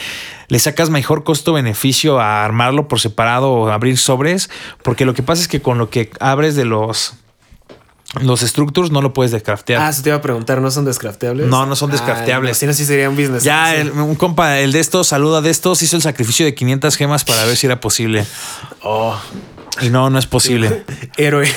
le 0.48 0.58
sacas 0.58 0.90
mejor 0.90 1.22
costo-beneficio 1.22 2.18
a 2.18 2.44
armarlo 2.44 2.88
por 2.88 2.98
separado 2.98 3.52
o 3.52 3.70
abrir 3.70 3.96
sobres, 3.96 4.50
porque 4.82 5.04
lo 5.04 5.14
que 5.14 5.22
pasa 5.22 5.40
es 5.42 5.46
que 5.48 5.62
con 5.62 5.78
lo 5.78 5.88
que 5.88 6.10
abres 6.18 6.56
de 6.56 6.64
los... 6.64 7.14
Los 8.22 8.40
structures 8.40 8.90
no 8.90 9.02
lo 9.02 9.12
puedes 9.12 9.30
descraftear. 9.30 9.80
Ah, 9.82 9.88
eso 9.90 10.02
te 10.02 10.08
iba 10.08 10.16
a 10.18 10.20
preguntar, 10.20 10.60
¿no 10.60 10.70
son 10.72 10.84
descrafteables? 10.84 11.46
No, 11.46 11.64
no 11.66 11.76
son 11.76 11.90
Ah, 11.90 11.92
descrafteables. 11.92 12.56
Si 12.58 12.66
no, 12.66 12.72
sí 12.72 12.84
sería 12.84 13.08
un 13.08 13.14
business. 13.16 13.44
Ya, 13.44 13.76
el- 13.76 13.92
un 13.92 14.16
compa, 14.16 14.58
el 14.58 14.72
de 14.72 14.80
estos, 14.80 15.06
saluda 15.06 15.40
de 15.40 15.50
estos, 15.50 15.80
hizo 15.82 15.94
el 15.96 16.02
sacrificio 16.02 16.44
de 16.44 16.54
500 16.54 16.96
gemas 16.96 17.24
para 17.24 17.44
ver 17.44 17.56
si 17.56 17.66
era 17.66 17.80
posible. 17.80 18.26
Oh, 18.82 19.16
Y 19.80 19.90
no, 19.90 20.10
no 20.10 20.18
es 20.18 20.26
posible. 20.26 20.84
héroe. 21.16 21.48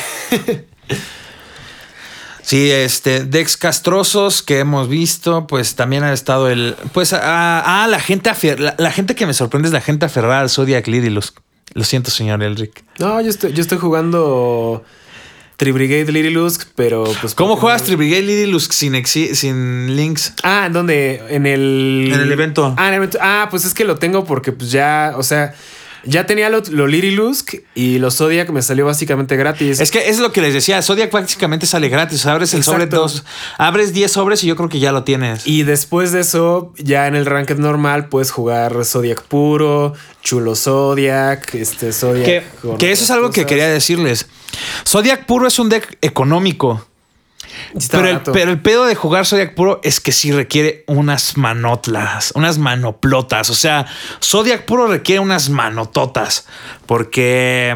Sí, 2.42 2.70
este, 2.72 3.24
Dex 3.24 3.56
castrosos 3.56 4.44
que 4.44 4.60
hemos 4.60 4.90
visto, 4.90 5.48
pues 5.48 5.76
también 5.76 6.04
ha 6.04 6.12
estado 6.12 6.50
el. 6.50 6.76
Pues, 6.94 7.14
ah, 7.14 7.64
ah, 7.66 7.88
la 7.88 8.02
gente 8.02 8.30
afer- 8.30 8.60
la, 8.60 8.76
la 8.78 8.92
gente 8.92 9.16
que 9.16 9.26
me 9.26 9.34
sorprende 9.34 9.70
es 9.70 9.74
la 9.74 9.80
gente 9.82 10.06
aferrada 10.06 10.42
al 10.42 10.50
Zodiac 10.50 10.86
Lidilus. 10.88 11.34
Lo 11.74 11.86
siento, 11.86 12.12
señor 12.12 12.44
Elric. 12.44 12.84
No, 13.00 13.20
yo 13.22 13.30
estoy, 13.30 13.54
yo 13.54 13.62
estoy 13.62 13.78
jugando 13.78 14.84
Tribrigade 15.58 16.12
Little 16.12 16.32
Lusk, 16.32 16.68
pero 16.76 17.04
pues. 17.22 17.36
¿Cómo 17.36 17.56
juegas 17.56 17.84
Tribrigade 17.84 18.24
Lidilus 18.24 18.66
sin, 18.66 18.94
exi- 18.94 19.34
sin 19.34 19.96
links? 19.96 20.34
Ah, 20.44 20.64
¿en 20.68 20.74
dónde? 20.74 21.22
En 21.30 21.46
el. 21.46 22.10
En 22.14 22.20
el 22.20 22.32
evento. 22.32 22.74
Ah, 22.78 22.88
en 22.88 22.94
el 22.94 22.98
evento. 22.98 23.18
Ah, 23.22 23.48
pues 23.50 23.64
es 23.66 23.74
que 23.74 23.84
lo 23.86 23.96
tengo 23.98 24.26
porque 24.26 24.52
pues 24.52 24.72
ya, 24.72 25.14
o 25.16 25.24
sea, 25.24 25.54
ya 26.06 26.26
tenía 26.26 26.50
lo, 26.50 26.62
lo 26.70 26.88
Little 26.88 27.12
Lusk 27.12 27.56
y 27.76 28.00
lo 28.00 28.12
Zodiac 28.12 28.50
me 28.50 28.62
salió 28.62 28.86
básicamente 28.86 29.36
gratis. 29.36 29.80
Es 29.80 29.92
que 29.92 30.10
es 30.10 30.20
lo 30.20 30.32
que 30.32 30.42
les 30.42 30.54
decía, 30.54 30.82
Zodiac 30.82 31.10
prácticamente 31.10 31.66
sale 31.66 31.90
gratis. 31.90 32.26
Abres 32.26 32.54
el 32.54 32.64
sobre 32.64 32.84
Exacto. 32.84 33.02
dos, 33.02 33.24
abres 33.58 33.94
10 33.94 34.12
sobres 34.12 34.44
y 34.44 34.48
yo 34.48 34.56
creo 34.56 34.70
que 34.70 34.80
ya 34.80 34.92
lo 34.92 35.04
tienes. 35.04 35.48
Y 35.48 35.64
después 35.64 36.12
de 36.12 36.22
eso, 36.22 36.74
ya 36.78 37.08
en 37.08 37.16
el 37.16 37.26
ranked 37.26 37.58
normal 37.58 38.10
puedes 38.10 38.32
jugar 38.32 38.84
Zodiac 38.86 39.24
puro, 39.24 39.94
chulo 40.22 40.56
Zodiac, 40.56 41.54
este 41.56 41.94
Zodiac. 41.94 42.44
que, 42.78 42.92
eso 42.92 43.04
es 43.04 43.12
algo 43.12 43.32
que 43.32 43.46
quería 43.46 43.68
decirles. 43.68 44.28
Zodiac 44.88 45.26
puro 45.26 45.48
es 45.48 45.60
un 45.60 45.70
deck 45.70 45.98
económico. 46.02 46.86
El, 47.74 48.22
pero 48.22 48.52
el 48.52 48.62
pedo 48.62 48.86
de 48.86 48.96
jugar 48.96 49.26
Zodiac 49.26 49.54
puro 49.54 49.80
es 49.84 50.00
que 50.00 50.12
sí 50.12 50.32
requiere 50.32 50.84
unas 50.88 51.38
manotlas, 51.38 52.32
unas 52.36 52.58
manoplotas. 52.58 53.50
O 53.50 53.56
sea, 53.56 53.86
Zodiac 54.24 54.66
puro 54.66 54.88
requiere 54.88 55.20
unas 55.20 55.50
manototas. 55.50 56.46
Porque 56.86 57.76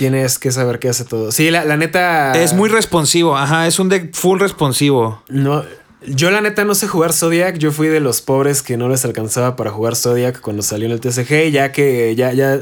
Tienes 0.00 0.38
que 0.38 0.50
saber 0.50 0.78
qué 0.78 0.88
hace 0.88 1.04
todo. 1.04 1.30
Sí, 1.30 1.50
la, 1.50 1.66
la 1.66 1.76
neta. 1.76 2.32
es 2.32 2.54
muy 2.54 2.70
responsivo. 2.70 3.36
Ajá, 3.36 3.66
es 3.66 3.78
un 3.78 3.90
deck 3.90 4.14
full 4.14 4.40
responsivo. 4.40 5.22
No, 5.28 5.62
yo 6.06 6.30
la 6.30 6.40
neta 6.40 6.64
no 6.64 6.74
sé 6.74 6.88
jugar 6.88 7.12
Zodiac. 7.12 7.58
Yo 7.58 7.72
fui 7.72 7.88
de 7.88 8.00
los 8.00 8.20
pobres 8.22 8.62
que 8.62 8.76
no 8.76 8.88
les 8.88 9.04
alcanzaba 9.04 9.56
para 9.56 9.70
jugar 9.70 9.96
Zodiac 9.96 10.40
cuando 10.40 10.62
salió 10.62 10.86
en 10.86 10.92
el 10.92 11.00
TCG. 11.00 11.50
Ya 11.50 11.72
que 11.72 12.14
ya, 12.16 12.32
ya, 12.32 12.58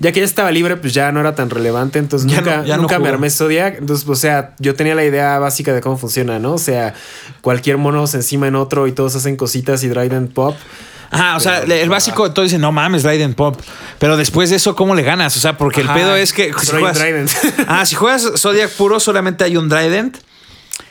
ya 0.00 0.12
que 0.12 0.20
ya 0.20 0.26
estaba 0.26 0.50
libre, 0.50 0.76
pues 0.76 0.92
ya 0.94 1.10
no 1.12 1.20
era 1.20 1.34
tan 1.34 1.50
relevante. 1.50 1.98
Entonces 1.98 2.30
Ya 2.30 2.38
nunca, 2.38 2.56
no- 2.58 2.64
ya 2.64 2.76
no 2.76 2.82
nunca 2.82 2.98
me 2.98 3.08
armé 3.08 3.30
Zodiac. 3.30 3.78
Entonces, 3.78 4.08
o 4.08 4.14
sea, 4.14 4.54
yo 4.58 4.74
tenía 4.74 4.94
la 4.94 5.04
idea 5.04 5.38
básica 5.38 5.72
de 5.72 5.80
cómo 5.80 5.96
funciona, 5.96 6.38
¿no? 6.38 6.52
O 6.54 6.58
sea, 6.58 6.94
cualquier 7.40 7.78
mono 7.78 8.06
se 8.06 8.18
encima 8.18 8.46
en 8.48 8.56
otro 8.56 8.86
y 8.86 8.92
todos 8.92 9.16
hacen 9.16 9.36
cositas 9.36 9.82
y 9.84 9.88
Dryden 9.88 10.28
Pop. 10.28 10.56
Ajá, 11.10 11.36
o 11.36 11.40
sea, 11.40 11.58
el 11.60 11.90
básico 11.90 12.26
de 12.26 12.34
todo 12.34 12.42
dice, 12.42 12.56
no 12.58 12.72
mames, 12.72 13.02
Raiden 13.04 13.34
Pop. 13.34 13.60
Pero 13.98 14.16
después 14.16 14.48
de 14.48 14.56
eso, 14.56 14.74
¿cómo 14.74 14.94
le 14.94 15.02
ganas? 15.02 15.36
O 15.36 15.40
sea, 15.40 15.58
porque 15.58 15.82
el 15.82 15.88
pedo 15.88 16.16
es 16.16 16.32
que 16.32 16.52
si 16.58 16.66
juegas, 16.68 16.98
ah, 17.68 17.84
si 17.84 17.94
juegas 17.96 18.32
Zodiac 18.38 18.70
puro, 18.70 18.98
solamente 18.98 19.44
hay 19.44 19.58
un 19.58 19.68
Trident. 19.68 20.16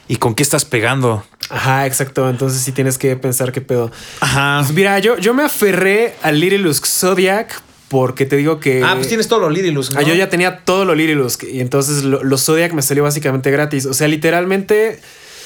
¿Y 0.08 0.18
con 0.18 0.36
qué 0.36 0.44
estás 0.44 0.64
pegando? 0.64 1.24
Ajá, 1.49 1.86
exacto. 1.86 2.30
Entonces 2.30 2.62
sí 2.62 2.71
tienes 2.71 2.97
que 2.97 3.15
pensar 3.15 3.51
qué 3.51 3.62
pedo. 3.62 3.91
Ajá. 4.19 4.62
Pues 4.63 4.73
mira, 4.75 4.99
yo, 4.99 5.17
yo 5.17 5.34
me 5.34 5.43
aferré 5.43 6.13
al 6.21 6.39
Little 6.39 6.60
Lusk 6.60 6.86
Zodiac 6.86 7.62
porque 7.89 8.25
te 8.25 8.38
digo 8.38 8.60
que. 8.60 8.82
Ah, 8.84 8.93
pues 8.95 9.08
tienes 9.10 9.27
todos 9.27 9.41
los 9.41 9.51
Lidilus. 9.51 9.95
Ah, 9.97 10.01
yo 10.01 10.13
ya 10.13 10.30
tenía 10.30 10.60
todo 10.63 10.86
lo 10.86 10.95
Lirilusk 10.95 11.43
y 11.43 11.60
entonces 11.60 12.04
lo- 12.04 12.38
Zodiac 12.38 12.71
me 12.73 12.82
salió 12.82 13.04
básicamente 13.04 13.51
gratis. 13.51 13.86
O 13.86 13.93
sea, 13.93 14.08
literalmente 14.08 14.99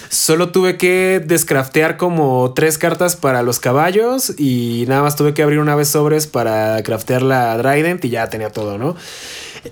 solo 0.09 0.49
tuve 0.51 0.77
que 0.77 1.19
descraftear 1.25 1.97
como 1.97 2.53
tres 2.55 2.77
cartas 2.77 3.15
para 3.15 3.41
los 3.41 3.59
caballos 3.59 4.33
y 4.37 4.85
nada 4.87 5.01
más 5.01 5.15
tuve 5.15 5.33
que 5.33 5.41
abrir 5.41 5.57
una 5.57 5.73
vez 5.75 5.87
sobres 5.89 6.27
para 6.27 6.83
craftear 6.83 7.23
la 7.23 7.57
Trident 7.59 8.05
y 8.05 8.09
ya 8.09 8.29
tenía 8.29 8.51
todo, 8.51 8.77
¿no? 8.77 8.95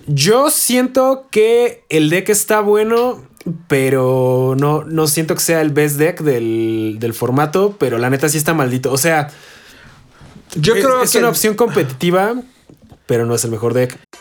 Yo 0.07 0.49
siento 0.49 1.27
que 1.29 1.83
el 1.89 2.09
deck 2.09 2.29
está 2.29 2.61
bueno, 2.61 3.21
pero 3.67 4.55
no, 4.57 4.83
no 4.83 5.07
siento 5.07 5.35
que 5.35 5.41
sea 5.41 5.61
el 5.61 5.71
best 5.71 5.97
deck 5.97 6.21
del, 6.21 6.97
del 6.99 7.13
formato, 7.13 7.75
pero 7.77 7.97
la 7.97 8.09
neta 8.09 8.29
sí 8.29 8.37
está 8.37 8.53
maldito. 8.53 8.91
O 8.91 8.97
sea, 8.97 9.29
Yo 10.55 10.75
es, 10.75 10.83
creo 10.83 11.03
es 11.03 11.11
que 11.11 11.17
una 11.19 11.29
opción 11.29 11.55
competitiva, 11.55 12.35
pero 13.05 13.25
no 13.25 13.35
es 13.35 13.43
el 13.43 13.51
mejor 13.51 13.73
deck. 13.73 13.97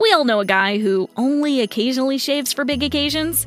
We 0.00 0.14
all 0.14 0.24
know 0.24 0.40
a 0.40 0.46
guy 0.46 0.78
who 0.78 1.10
only 1.18 1.60
occasionally 1.60 2.16
shaves 2.16 2.54
for 2.54 2.64
big 2.64 2.82
occasions, 2.82 3.46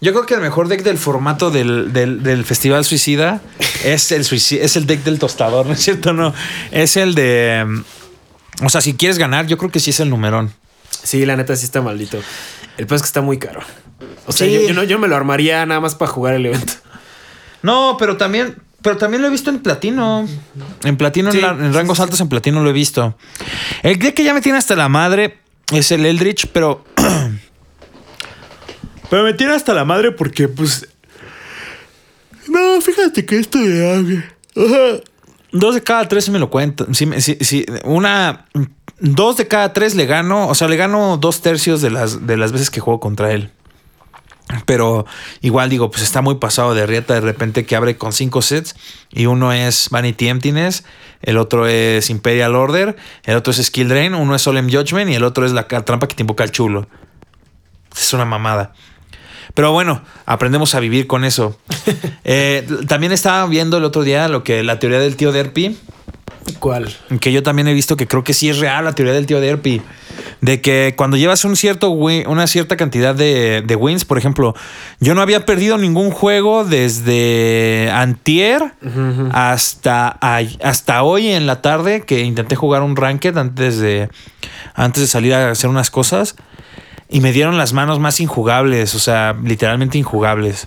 Yo 0.00 0.12
creo 0.12 0.26
que 0.26 0.34
el 0.34 0.40
mejor 0.40 0.68
deck 0.68 0.82
del 0.82 0.96
formato 0.98 1.50
del, 1.50 1.92
del- 1.92 2.22
del 2.22 2.44
Festival 2.44 2.84
Suicida 2.84 3.40
es 3.84 4.12
el, 4.12 4.24
suici- 4.24 4.58
es 4.60 4.76
el 4.76 4.86
deck 4.86 5.02
del 5.02 5.18
tostador, 5.18 5.66
¿no 5.66 5.72
es 5.72 5.80
cierto? 5.80 6.12
No, 6.12 6.32
es 6.70 6.96
el 6.96 7.14
de... 7.16 7.64
mm, 7.66 8.64
O 8.66 8.68
sea, 8.70 8.80
si 8.80 8.94
quieres 8.94 9.18
ganar, 9.18 9.46
yo 9.46 9.58
creo 9.58 9.70
que 9.72 9.80
sí 9.80 9.90
es 9.90 9.98
el 10.00 10.08
numerón. 10.10 10.52
Sí, 11.02 11.26
la 11.26 11.36
neta 11.36 11.56
sí 11.56 11.64
está 11.64 11.80
maldito. 11.82 12.18
El 12.76 12.86
peor 12.86 12.96
es 12.96 13.02
que 13.02 13.06
está 13.06 13.22
muy 13.22 13.38
caro. 13.38 13.60
O 14.26 14.32
sea, 14.32 14.46
Sí. 14.46 14.52
yo, 14.54 14.60
yo 14.68 14.74
no, 14.74 14.84
yo 14.84 14.98
me 15.00 15.08
lo 15.08 15.16
armaría 15.16 15.66
nada 15.66 15.80
más 15.80 15.96
para 15.96 16.10
jugar 16.10 16.34
el 16.34 16.46
evento. 16.46 16.74
No, 17.62 17.96
pero 17.98 18.16
también, 18.16 18.56
pero 18.82 18.96
también 18.98 19.20
lo 19.20 19.26
he 19.28 19.30
visto 19.32 19.50
en 19.50 19.58
platino. 19.58 20.28
En 20.84 20.96
platino, 20.96 21.32
Sí, 21.32 21.38
en, 21.38 21.42
la- 21.42 21.50
en 21.64 21.72
sí, 21.72 21.76
rangos 21.76 21.98
altos 21.98 22.20
en 22.20 22.28
platino 22.28 22.62
lo 22.62 22.70
he 22.70 22.72
visto. 22.72 23.16
El 23.82 23.98
deck 23.98 24.14
que 24.14 24.22
ya 24.22 24.32
me 24.32 24.40
tiene 24.42 24.58
hasta 24.58 24.76
la 24.76 24.88
madre 24.88 25.38
es 25.72 25.90
el 25.90 26.06
Eldritch, 26.06 26.46
pero... 26.52 26.84
pero 29.10 29.24
me 29.24 29.34
tiene 29.34 29.54
hasta 29.54 29.74
la 29.74 29.84
madre 29.84 30.12
porque, 30.12 30.48
pues... 30.48 30.88
No, 32.48 32.80
fíjate 32.80 33.26
que 33.26 33.38
esto 33.38 33.58
de... 33.58 34.24
Ajá. 34.56 35.02
Dos 35.50 35.74
de 35.74 35.82
cada 35.82 36.06
tres 36.08 36.28
me 36.28 36.38
lo 36.38 36.50
cuentan. 36.50 36.94
Sí, 36.94 37.08
sí, 37.20 37.38
sí, 37.40 37.64
una... 37.84 38.46
Dos 39.00 39.36
de 39.36 39.46
cada 39.46 39.72
tres 39.72 39.94
le 39.94 40.06
gano. 40.06 40.48
O 40.48 40.54
sea, 40.54 40.68
le 40.68 40.76
gano 40.76 41.16
dos 41.18 41.40
tercios 41.40 41.80
de 41.80 41.90
las, 41.90 42.26
de 42.26 42.36
las 42.36 42.52
veces 42.52 42.70
que 42.70 42.80
juego 42.80 43.00
contra 43.00 43.32
él. 43.32 43.50
Pero 44.64 45.04
igual 45.40 45.68
digo, 45.68 45.90
pues 45.90 46.02
está 46.02 46.22
muy 46.22 46.36
pasado 46.36 46.74
de 46.74 46.86
rieta 46.86 47.14
de 47.14 47.20
repente 47.20 47.66
que 47.66 47.76
abre 47.76 47.98
con 47.98 48.12
cinco 48.12 48.40
sets 48.40 48.74
y 49.10 49.26
uno 49.26 49.52
es 49.52 49.88
Vanity 49.90 50.28
Emptiness, 50.28 50.84
el 51.20 51.36
otro 51.36 51.66
es 51.66 52.08
Imperial 52.08 52.54
Order, 52.54 52.96
el 53.24 53.36
otro 53.36 53.50
es 53.50 53.62
Skill 53.62 53.88
Drain, 53.88 54.14
uno 54.14 54.34
es 54.34 54.42
Solemn 54.42 54.70
Judgment 54.70 55.10
y 55.10 55.14
el 55.14 55.24
otro 55.24 55.44
es 55.44 55.52
la 55.52 55.68
trampa 55.68 56.08
que 56.08 56.14
te 56.14 56.22
invoca 56.22 56.44
el 56.44 56.50
chulo. 56.50 56.88
Es 57.94 58.12
una 58.14 58.24
mamada. 58.24 58.72
Pero 59.54 59.72
bueno, 59.72 60.02
aprendemos 60.26 60.74
a 60.74 60.80
vivir 60.80 61.06
con 61.06 61.24
eso. 61.24 61.58
Eh, 62.30 62.66
también 62.88 63.12
estaba 63.12 63.46
viendo 63.46 63.78
el 63.78 63.84
otro 63.84 64.02
día 64.02 64.28
lo 64.28 64.44
que 64.44 64.62
la 64.62 64.78
teoría 64.78 64.98
del 64.98 65.16
tío 65.16 65.32
Derpy, 65.32 65.78
¿Cuál? 66.58 66.94
que 67.20 67.32
yo 67.32 67.42
también 67.42 67.68
he 67.68 67.72
visto 67.72 67.96
que 67.96 68.06
creo 68.06 68.22
que 68.22 68.34
sí 68.34 68.50
es 68.50 68.58
real 68.58 68.84
la 68.84 68.92
teoría 68.92 69.14
del 69.14 69.24
tío 69.24 69.40
Derpy. 69.40 69.80
de 70.42 70.60
que 70.60 70.92
cuando 70.96 71.16
llevas 71.16 71.44
un 71.46 71.56
cierto 71.56 71.90
win- 71.90 72.26
una 72.26 72.46
cierta 72.46 72.76
cantidad 72.76 73.14
de, 73.14 73.62
de 73.66 73.76
wins, 73.76 74.04
por 74.04 74.18
ejemplo, 74.18 74.54
yo 75.00 75.14
no 75.14 75.22
había 75.22 75.46
perdido 75.46 75.78
ningún 75.78 76.10
juego 76.10 76.64
desde 76.66 77.90
antier 77.94 78.72
hasta, 79.32 80.08
hasta 80.62 81.02
hoy 81.02 81.28
en 81.28 81.46
la 81.46 81.62
tarde 81.62 82.02
que 82.02 82.20
intenté 82.20 82.56
jugar 82.56 82.82
un 82.82 82.96
ranked 82.96 83.36
antes 83.38 83.78
de, 83.78 84.08
antes 84.74 85.02
de 85.02 85.06
salir 85.08 85.32
a 85.34 85.50
hacer 85.50 85.70
unas 85.70 85.90
cosas 85.90 86.34
y 87.08 87.20
me 87.20 87.32
dieron 87.32 87.56
las 87.56 87.72
manos 87.72 87.98
más 87.98 88.20
injugables, 88.20 88.94
o 88.94 88.98
sea, 88.98 89.36
literalmente 89.42 89.98
injugables. 89.98 90.66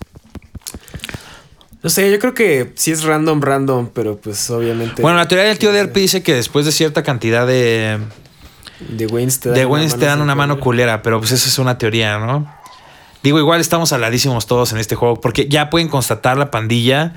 No 1.83 1.89
sé, 1.89 2.11
yo 2.11 2.19
creo 2.19 2.33
que 2.33 2.73
sí 2.75 2.91
es 2.91 3.03
random, 3.03 3.41
random, 3.41 3.89
pero 3.93 4.17
pues 4.17 4.49
obviamente. 4.51 5.01
Bueno, 5.01 5.17
la 5.17 5.27
teoría 5.27 5.47
del 5.47 5.57
tío 5.57 5.71
Derpy 5.71 6.01
dice 6.01 6.21
que 6.21 6.35
después 6.35 6.65
de 6.65 6.71
cierta 6.71 7.01
cantidad 7.01 7.47
de, 7.47 7.99
de 8.89 9.07
te 9.07 9.49
dan, 9.49 9.53
de 9.55 9.65
una 9.65 9.87
te 9.89 10.05
dan 10.05 10.21
una 10.21 10.35
mano 10.35 10.59
culera. 10.59 10.63
culera, 10.63 11.01
pero 11.01 11.19
pues 11.19 11.31
esa 11.31 11.47
es 11.47 11.57
una 11.57 11.77
teoría, 11.77 12.19
¿no? 12.19 12.60
Digo, 13.23 13.37
igual 13.37 13.61
estamos 13.61 13.93
aladísimos 13.93 14.47
todos 14.47 14.71
en 14.71 14.79
este 14.79 14.95
juego, 14.95 15.21
porque 15.21 15.47
ya 15.47 15.69
pueden 15.69 15.89
constatar 15.89 16.37
la 16.37 16.49
pandilla 16.49 17.13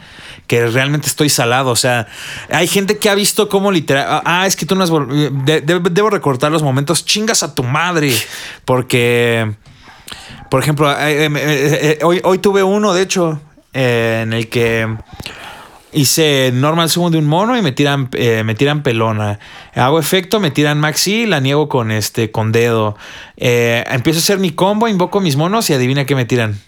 que 0.46 0.66
realmente 0.66 1.06
estoy 1.06 1.30
salado. 1.30 1.70
O 1.70 1.76
sea, 1.76 2.06
hay 2.50 2.66
gente 2.66 2.98
que 2.98 3.08
ha 3.08 3.14
visto 3.14 3.48
cómo 3.48 3.72
literal. 3.72 4.20
Ah, 4.24 4.46
es 4.46 4.54
que 4.56 4.66
tú 4.66 4.74
no 4.74 4.84
has. 4.84 4.90
vol- 4.90 5.06
de- 5.44 5.62
de- 5.62 5.80
debo 5.90 6.10
recortar 6.10 6.52
los 6.52 6.62
momentos. 6.62 7.06
Chingas 7.06 7.42
a 7.42 7.54
tu 7.54 7.62
madre. 7.62 8.12
Porque. 8.64 9.54
Por 10.50 10.60
ejemplo, 10.62 10.90
eh, 10.92 11.24
eh, 11.24 11.30
eh, 11.34 11.98
eh, 12.00 12.04
hoy, 12.04 12.20
hoy 12.22 12.38
tuve 12.38 12.62
uno, 12.62 12.92
de 12.92 13.02
hecho, 13.02 13.40
eh, 13.72 14.20
en 14.22 14.32
el 14.34 14.48
que 14.48 14.86
hice 15.94 16.50
normal 16.52 16.90
summon 16.90 17.12
de 17.12 17.18
un 17.18 17.26
mono 17.26 17.56
y 17.56 17.62
me 17.62 17.72
tiran, 17.72 18.08
eh, 18.12 18.42
me 18.44 18.54
tiran 18.54 18.82
pelona. 18.82 19.38
Hago 19.74 19.98
efecto, 19.98 20.40
me 20.40 20.50
tiran 20.50 20.78
maxi, 20.80 21.26
la 21.26 21.40
niego 21.40 21.68
con 21.68 21.90
este, 21.90 22.30
con 22.30 22.52
dedo. 22.52 22.96
Eh, 23.36 23.84
empiezo 23.88 24.18
a 24.18 24.22
hacer 24.22 24.38
mi 24.38 24.50
combo, 24.50 24.88
invoco 24.88 25.20
mis 25.20 25.36
monos 25.36 25.70
y 25.70 25.74
adivina 25.74 26.04
qué 26.04 26.14
me 26.14 26.24
tiran. 26.24 26.60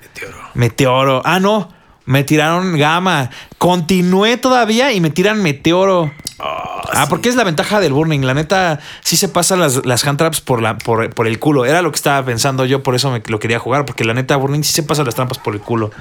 Meteoro. 0.00 0.38
Meteoro. 0.54 1.22
Ah, 1.24 1.40
no. 1.40 1.68
Me 2.04 2.24
tiraron 2.24 2.76
gama. 2.76 3.30
Continué 3.58 4.36
todavía 4.36 4.92
y 4.92 5.00
me 5.00 5.10
tiran 5.10 5.40
meteoro. 5.42 6.12
ah, 6.40 7.06
porque 7.08 7.28
es 7.28 7.36
la 7.36 7.44
ventaja 7.44 7.80
del 7.80 7.92
burning. 7.92 8.20
La 8.22 8.34
neta, 8.34 8.80
sí 9.02 9.16
se 9.16 9.28
pasan 9.28 9.60
las, 9.60 9.86
las 9.86 10.04
hand 10.04 10.18
traps 10.18 10.40
por, 10.40 10.60
la, 10.60 10.78
por, 10.78 11.14
por 11.14 11.28
el 11.28 11.38
culo. 11.38 11.64
Era 11.64 11.80
lo 11.80 11.92
que 11.92 11.96
estaba 11.96 12.24
pensando 12.24 12.64
yo, 12.64 12.82
por 12.82 12.96
eso 12.96 13.10
me 13.10 13.22
lo 13.26 13.38
quería 13.38 13.60
jugar. 13.60 13.84
Porque 13.84 14.04
la 14.04 14.14
neta, 14.14 14.36
burning 14.36 14.62
sí 14.62 14.72
se 14.72 14.82
pasa 14.82 15.04
las 15.04 15.14
trampas 15.14 15.38
por 15.38 15.54
el 15.54 15.60
culo. 15.60 15.92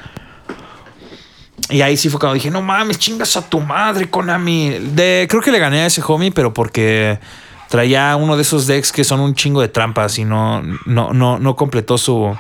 Y 1.72 1.82
ahí 1.82 1.96
sí 1.98 2.10
fue 2.10 2.20
cuando 2.20 2.34
dije, 2.36 2.52
no 2.52 2.62
mames, 2.62 3.00
chingas 3.00 3.36
a 3.38 3.50
tu 3.50 3.60
madre, 3.62 4.10
Konami. 4.10 4.70
De, 4.94 5.26
creo 5.30 5.42
que 5.42 5.52
le 5.52 5.60
gané 5.60 5.82
a 5.82 5.86
ese 5.86 6.02
homie, 6.06 6.32
pero 6.32 6.54
porque 6.54 7.20
traía 7.70 8.16
uno 8.18 8.36
de 8.36 8.42
esos 8.42 8.68
decks 8.68 8.92
que 8.92 9.04
son 9.04 9.22
un 9.22 9.34
chingo 9.34 9.62
de 9.62 9.70
trampas 9.70 10.18
y 10.20 10.26
no, 10.26 10.62
no, 10.86 11.14
no, 11.14 11.40
no 11.40 11.56
completó 11.56 11.98
su, 11.98 12.36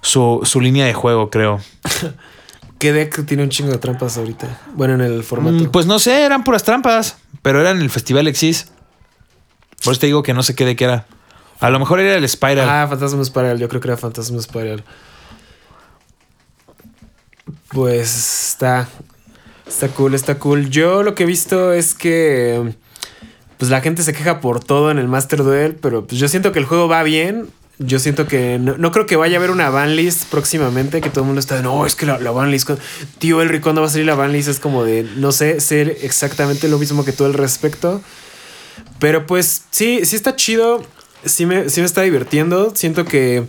su, 0.00 0.40
su 0.44 0.60
línea 0.60 0.86
de 0.86 0.94
juego, 0.94 1.28
creo. 1.30 1.60
¿Qué 2.78 2.92
deck 2.92 3.26
tiene 3.26 3.42
un 3.42 3.48
chingo 3.50 3.72
de 3.72 3.78
trampas 3.78 4.16
ahorita? 4.16 4.60
Bueno, 4.74 4.94
en 4.94 5.00
el 5.00 5.24
formato. 5.24 5.52
Mm, 5.56 5.70
Pues 5.70 5.86
no 5.86 5.98
sé, 5.98 6.22
eran 6.24 6.44
puras 6.44 6.62
trampas, 6.62 7.16
pero 7.42 7.60
era 7.60 7.70
en 7.72 7.80
el 7.80 7.90
Festival 7.90 8.28
Exis. 8.28 8.70
Por 9.84 9.92
eso 9.92 10.00
te 10.00 10.06
digo 10.06 10.22
que 10.22 10.32
no 10.32 10.42
sé 10.42 10.54
qué 10.54 10.64
deck 10.64 10.80
era. 10.80 11.06
A 11.60 11.70
lo 11.70 11.78
mejor 11.80 11.98
era 12.00 12.14
el 12.16 12.28
Spiral. 12.28 12.68
Ah, 12.68 12.86
Fantasma 12.88 13.24
Spiral. 13.24 13.58
Yo 13.58 13.68
creo 13.68 13.80
que 13.80 13.88
era 13.88 13.96
Fantasma 13.96 14.40
Spiral. 14.40 14.84
Pues 17.70 18.48
está. 18.50 18.88
Está 19.66 19.88
cool, 19.88 20.14
está 20.14 20.38
cool. 20.38 20.70
Yo 20.70 21.02
lo 21.02 21.14
que 21.14 21.24
he 21.24 21.26
visto 21.26 21.72
es 21.72 21.94
que. 21.94 22.74
Pues 23.58 23.70
la 23.70 23.80
gente 23.80 24.02
se 24.02 24.12
queja 24.12 24.40
por 24.40 24.62
todo 24.62 24.90
en 24.90 24.98
el 24.98 25.08
Master 25.08 25.42
Duel. 25.42 25.74
Pero 25.74 26.06
pues 26.06 26.20
yo 26.20 26.28
siento 26.28 26.52
que 26.52 26.58
el 26.58 26.64
juego 26.64 26.88
va 26.88 27.02
bien. 27.02 27.48
Yo 27.78 28.00
siento 28.00 28.26
que 28.26 28.58
no, 28.58 28.76
no 28.76 28.90
creo 28.90 29.06
que 29.06 29.14
vaya 29.14 29.36
a 29.36 29.38
haber 29.38 29.50
una 29.50 29.70
banlist 29.70 30.24
próximamente. 30.30 31.00
Que 31.00 31.10
todo 31.10 31.20
el 31.22 31.26
mundo 31.26 31.40
está 31.40 31.56
de 31.56 31.62
no, 31.62 31.84
es 31.84 31.94
que 31.94 32.06
la, 32.06 32.18
la 32.18 32.30
banlist. 32.30 32.70
Tío 33.18 33.42
Elric, 33.42 33.62
¿cuándo 33.62 33.82
va 33.82 33.88
a 33.88 33.90
salir 33.90 34.06
la 34.06 34.14
banlist? 34.14 34.48
Es 34.48 34.60
como 34.60 34.84
de 34.84 35.02
no 35.16 35.32
sé, 35.32 35.60
ser 35.60 35.98
exactamente 36.02 36.68
lo 36.68 36.78
mismo 36.78 37.04
que 37.04 37.12
tú 37.12 37.24
al 37.24 37.34
respecto. 37.34 38.00
Pero 38.98 39.26
pues 39.26 39.64
sí, 39.70 40.04
sí 40.04 40.16
está 40.16 40.36
chido. 40.36 40.82
Sí 41.24 41.46
me, 41.46 41.68
sí 41.68 41.80
me 41.80 41.86
está 41.86 42.02
divirtiendo. 42.02 42.74
Siento 42.74 43.04
que 43.04 43.48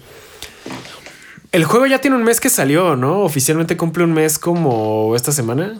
el 1.51 1.63
juego 1.65 1.85
ya 1.85 1.99
tiene 1.99 2.15
un 2.15 2.23
mes 2.23 2.39
que 2.39 2.49
salió, 2.49 2.95
¿no? 2.95 3.19
Oficialmente 3.21 3.77
cumple 3.77 4.03
un 4.03 4.13
mes 4.13 4.37
como 4.37 5.15
esta 5.15 5.31
semana. 5.31 5.79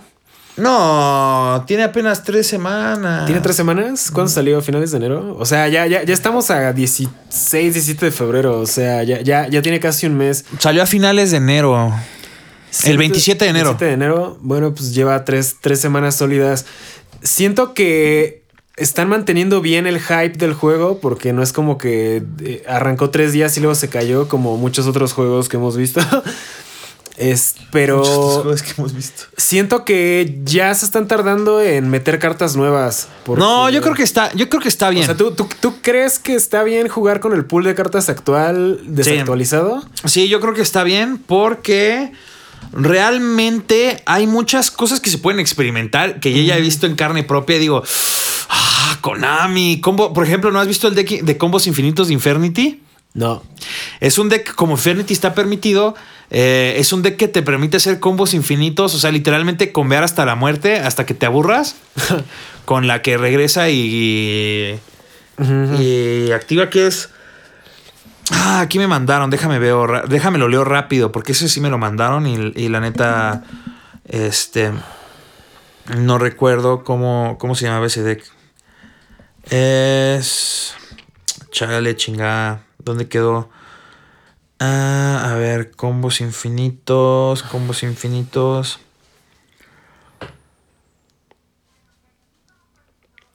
No, 0.58 1.64
tiene 1.68 1.84
apenas 1.84 2.24
tres 2.24 2.48
semanas. 2.48 3.26
¿Tiene 3.26 3.40
tres 3.40 3.56
semanas? 3.56 4.12
¿Cuándo 4.12 4.30
salió? 4.30 4.58
¿A 4.58 4.62
finales 4.62 4.92
de 4.92 4.98
enero? 4.98 5.38
O 5.40 5.46
sea, 5.46 5.70
ya, 5.70 5.88
ya, 5.88 6.04
ya 6.04 6.14
estamos 6.14 6.52
a 6.52 6.74
16, 6.74 7.74
17 7.74 8.06
de 8.08 8.12
febrero. 8.12 8.60
O 8.60 8.66
sea, 8.66 9.04
ya, 9.04 9.22
ya, 9.22 9.48
ya 9.48 9.62
tiene 9.62 9.80
casi 9.80 10.06
un 10.06 10.18
mes. 10.18 10.44
Salió 10.58 10.84
a 10.84 10.86
finales 10.86 11.32
de 11.32 11.38
enero. 11.38 11.94
El 12.84 12.98
27 12.98 13.46
de 13.46 13.52
enero. 13.52 13.70
27 13.70 13.86
de 13.86 13.94
enero. 13.94 14.38
Bueno, 14.42 14.74
pues 14.74 14.94
lleva 14.94 15.24
tres, 15.24 15.58
tres 15.62 15.80
semanas 15.80 16.16
sólidas. 16.16 16.66
Siento 17.24 17.74
que 17.74 18.44
están 18.80 19.10
manteniendo 19.10 19.62
bien 19.62 19.86
el 19.88 20.00
hype 20.00 20.38
del 20.38 20.54
juego 20.54 21.00
porque 21.00 21.34
no 21.34 21.44
es 21.44 21.54
como 21.54 21.78
que 21.78 22.24
eh, 22.42 22.64
arrancó 22.68 23.10
tres 23.10 23.32
días 23.34 23.56
y 23.58 23.60
luego 23.60 23.76
se 23.76 23.90
cayó 23.90 24.28
como 24.28 24.58
muchos 24.58 24.88
otros 24.88 25.14
juegos 25.14 25.50
que 25.50 25.58
hemos 25.58 25.78
visto. 25.78 26.02
Es, 27.18 27.56
pero 27.74 28.02
que 28.64 28.72
hemos 28.78 28.94
visto. 28.96 29.24
siento 29.36 29.84
que 29.84 30.40
ya 30.46 30.74
se 30.74 30.86
están 30.86 31.06
tardando 31.10 31.60
en 31.60 31.90
meter 31.90 32.18
cartas 32.18 32.56
nuevas. 32.56 33.10
porque- 33.26 33.42
No, 33.42 33.70
yo 33.70 33.82
creo 33.82 33.94
que 33.94 34.04
está, 34.04 34.32
yo 34.36 34.48
creo 34.48 34.62
que 34.62 34.70
está 34.70 34.90
bien. 34.90 35.04
O 35.04 35.06
sea, 35.08 35.18
¿tú, 35.18 35.32
tú, 35.32 35.46
tú 35.60 35.74
crees 35.82 36.18
que 36.18 36.36
está 36.36 36.64
bien 36.64 36.88
jugar 36.88 37.20
con 37.20 37.34
el 37.34 37.44
pool 37.44 37.66
de 37.66 37.76
cartas 37.76 38.08
actual 38.08 38.80
desactualizado? 38.86 39.84
Sí, 40.06 40.30
yo 40.30 40.40
creo 40.40 40.54
que 40.54 40.62
está 40.62 40.86
bien 40.86 41.18
porque 41.18 42.14
realmente 42.72 44.02
hay 44.06 44.28
muchas 44.28 44.72
cosas 44.72 45.00
que 45.00 45.10
se 45.10 45.18
pueden 45.18 45.40
experimentar 45.40 46.20
que 46.20 46.34
yo 46.34 46.42
ya 46.44 46.58
he 46.58 46.62
visto 46.62 46.86
en 46.86 46.96
carne 46.96 47.24
propia. 47.24 47.58
Digo, 47.60 47.84
ah, 48.50 48.98
Konami, 49.02 49.82
combo, 49.82 50.14
por 50.14 50.26
ejemplo, 50.26 50.52
¿no 50.52 50.60
has 50.60 50.68
visto 50.68 50.88
el 50.88 50.96
deck 50.96 51.22
de 51.22 51.38
combos 51.38 51.68
infinitos 51.68 52.08
de 52.08 52.14
Infernity? 52.14 52.82
No. 53.14 53.44
Es 54.00 54.18
un 54.18 54.30
deck 54.30 54.54
como 54.56 54.74
Infernity 54.74 55.14
está 55.14 55.34
permitido. 55.34 55.96
eh, 56.30 56.76
es 56.78 56.94
un 56.94 57.02
deck 57.02 57.18
que 57.18 57.28
te 57.28 57.42
permite 57.42 57.78
hacer 57.78 58.00
combos 58.00 58.34
infinitos. 58.34 58.94
O 58.94 59.00
sea, 59.00 59.12
literalmente 59.12 59.72
combear 59.72 60.04
hasta 60.04 60.26
la 60.26 60.36
muerte, 60.36 60.78
hasta 60.78 61.06
que 61.06 61.14
te 61.14 61.26
aburras. 61.26 61.76
con 62.70 62.86
la 62.86 63.02
que 63.02 63.18
regresa 63.18 63.72
y. 63.72 64.80
Y 65.80 66.32
activa 66.32 66.70
que 66.70 66.86
es. 66.86 67.10
Ah, 68.32 68.62
aquí 68.62 68.80
me 68.80 68.88
mandaron. 68.88 69.30
Déjame 69.30 69.60
veo. 69.60 69.88
Déjame 70.08 70.38
lo 70.38 70.48
leo 70.48 70.64
rápido. 70.64 71.12
Porque 71.12 71.32
ese 71.32 71.50
sí 71.50 71.62
me 71.62 71.70
lo 71.70 71.78
mandaron. 71.78 72.28
Y, 72.28 72.54
y 72.56 72.70
la 72.70 72.80
neta. 72.80 73.44
Este. 74.06 74.72
No 75.98 76.18
recuerdo 76.18 76.84
cómo, 76.84 77.38
cómo 77.40 77.56
se 77.56 77.66
llamaba 77.66 77.88
ese 77.88 78.04
deck. 78.04 78.24
Es. 79.50 80.76
Chale, 81.52 81.96
chingada. 81.96 82.64
¿Dónde 82.78 83.08
quedó? 83.08 83.50
Ah, 84.60 85.30
a 85.32 85.36
ver, 85.36 85.72
combos 85.72 86.20
infinitos, 86.20 87.44
combos 87.44 87.82
infinitos. 87.84 88.80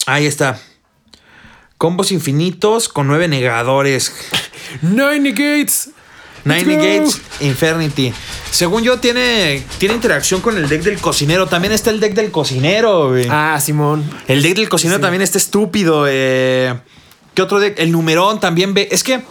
Ahí 0.07 0.27
está. 0.27 0.61
Combos 1.79 2.13
infinitos 2.13 2.91
con 2.91 3.07
nueve 3.07 3.27
negadores. 3.27 4.15
Nine 4.83 5.21
negates. 5.21 5.91
Nine. 6.45 6.65
Negates, 6.65 7.23
Infernity. 7.41 8.13
Según 8.51 8.83
yo, 8.83 8.99
tiene, 8.99 9.63
tiene 9.79 9.95
interacción 9.95 10.43
con 10.43 10.59
el 10.59 10.69
deck 10.69 10.83
del 10.83 10.99
cocinero. 10.99 11.47
También 11.47 11.73
está 11.73 11.89
el 11.89 12.01
deck 12.01 12.13
del 12.13 12.31
cocinero, 12.31 13.09
güey. 13.09 13.27
Ah, 13.31 13.59
Simón. 13.63 14.05
El 14.29 14.43
deck 14.43 14.57
del 14.57 14.69
cocinero 14.69 14.99
Sí. 14.99 15.03
también 15.03 15.23
está 15.23 15.39
estúpido. 15.39 16.05
eh. 16.07 16.75
¿Qué 17.33 17.41
otro 17.41 17.61
deck? 17.61 17.79
El 17.79 17.93
numerón 17.93 18.41
también 18.41 18.75
ve. 18.75 18.89
Es 18.91 19.03
que. 19.03 19.23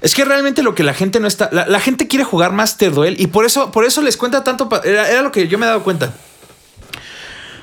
Es 0.00 0.14
que 0.14 0.24
realmente 0.24 0.62
lo 0.62 0.76
que 0.76 0.84
la 0.84 0.94
gente 0.94 1.18
no 1.18 1.26
está. 1.26 1.48
La, 1.50 1.66
la 1.66 1.80
gente 1.80 2.06
quiere 2.06 2.24
jugar 2.24 2.52
Master 2.52 2.92
Duel. 2.92 3.16
Y 3.20 3.26
por 3.26 3.44
eso, 3.44 3.72
por 3.72 3.84
eso 3.84 4.00
les 4.00 4.16
cuenta 4.16 4.44
tanto. 4.44 4.68
era 4.84 5.22
lo 5.22 5.32
que 5.32 5.48
yo 5.48 5.58
me 5.58 5.66
he 5.66 5.68
dado 5.68 5.82
cuenta. 5.82 6.14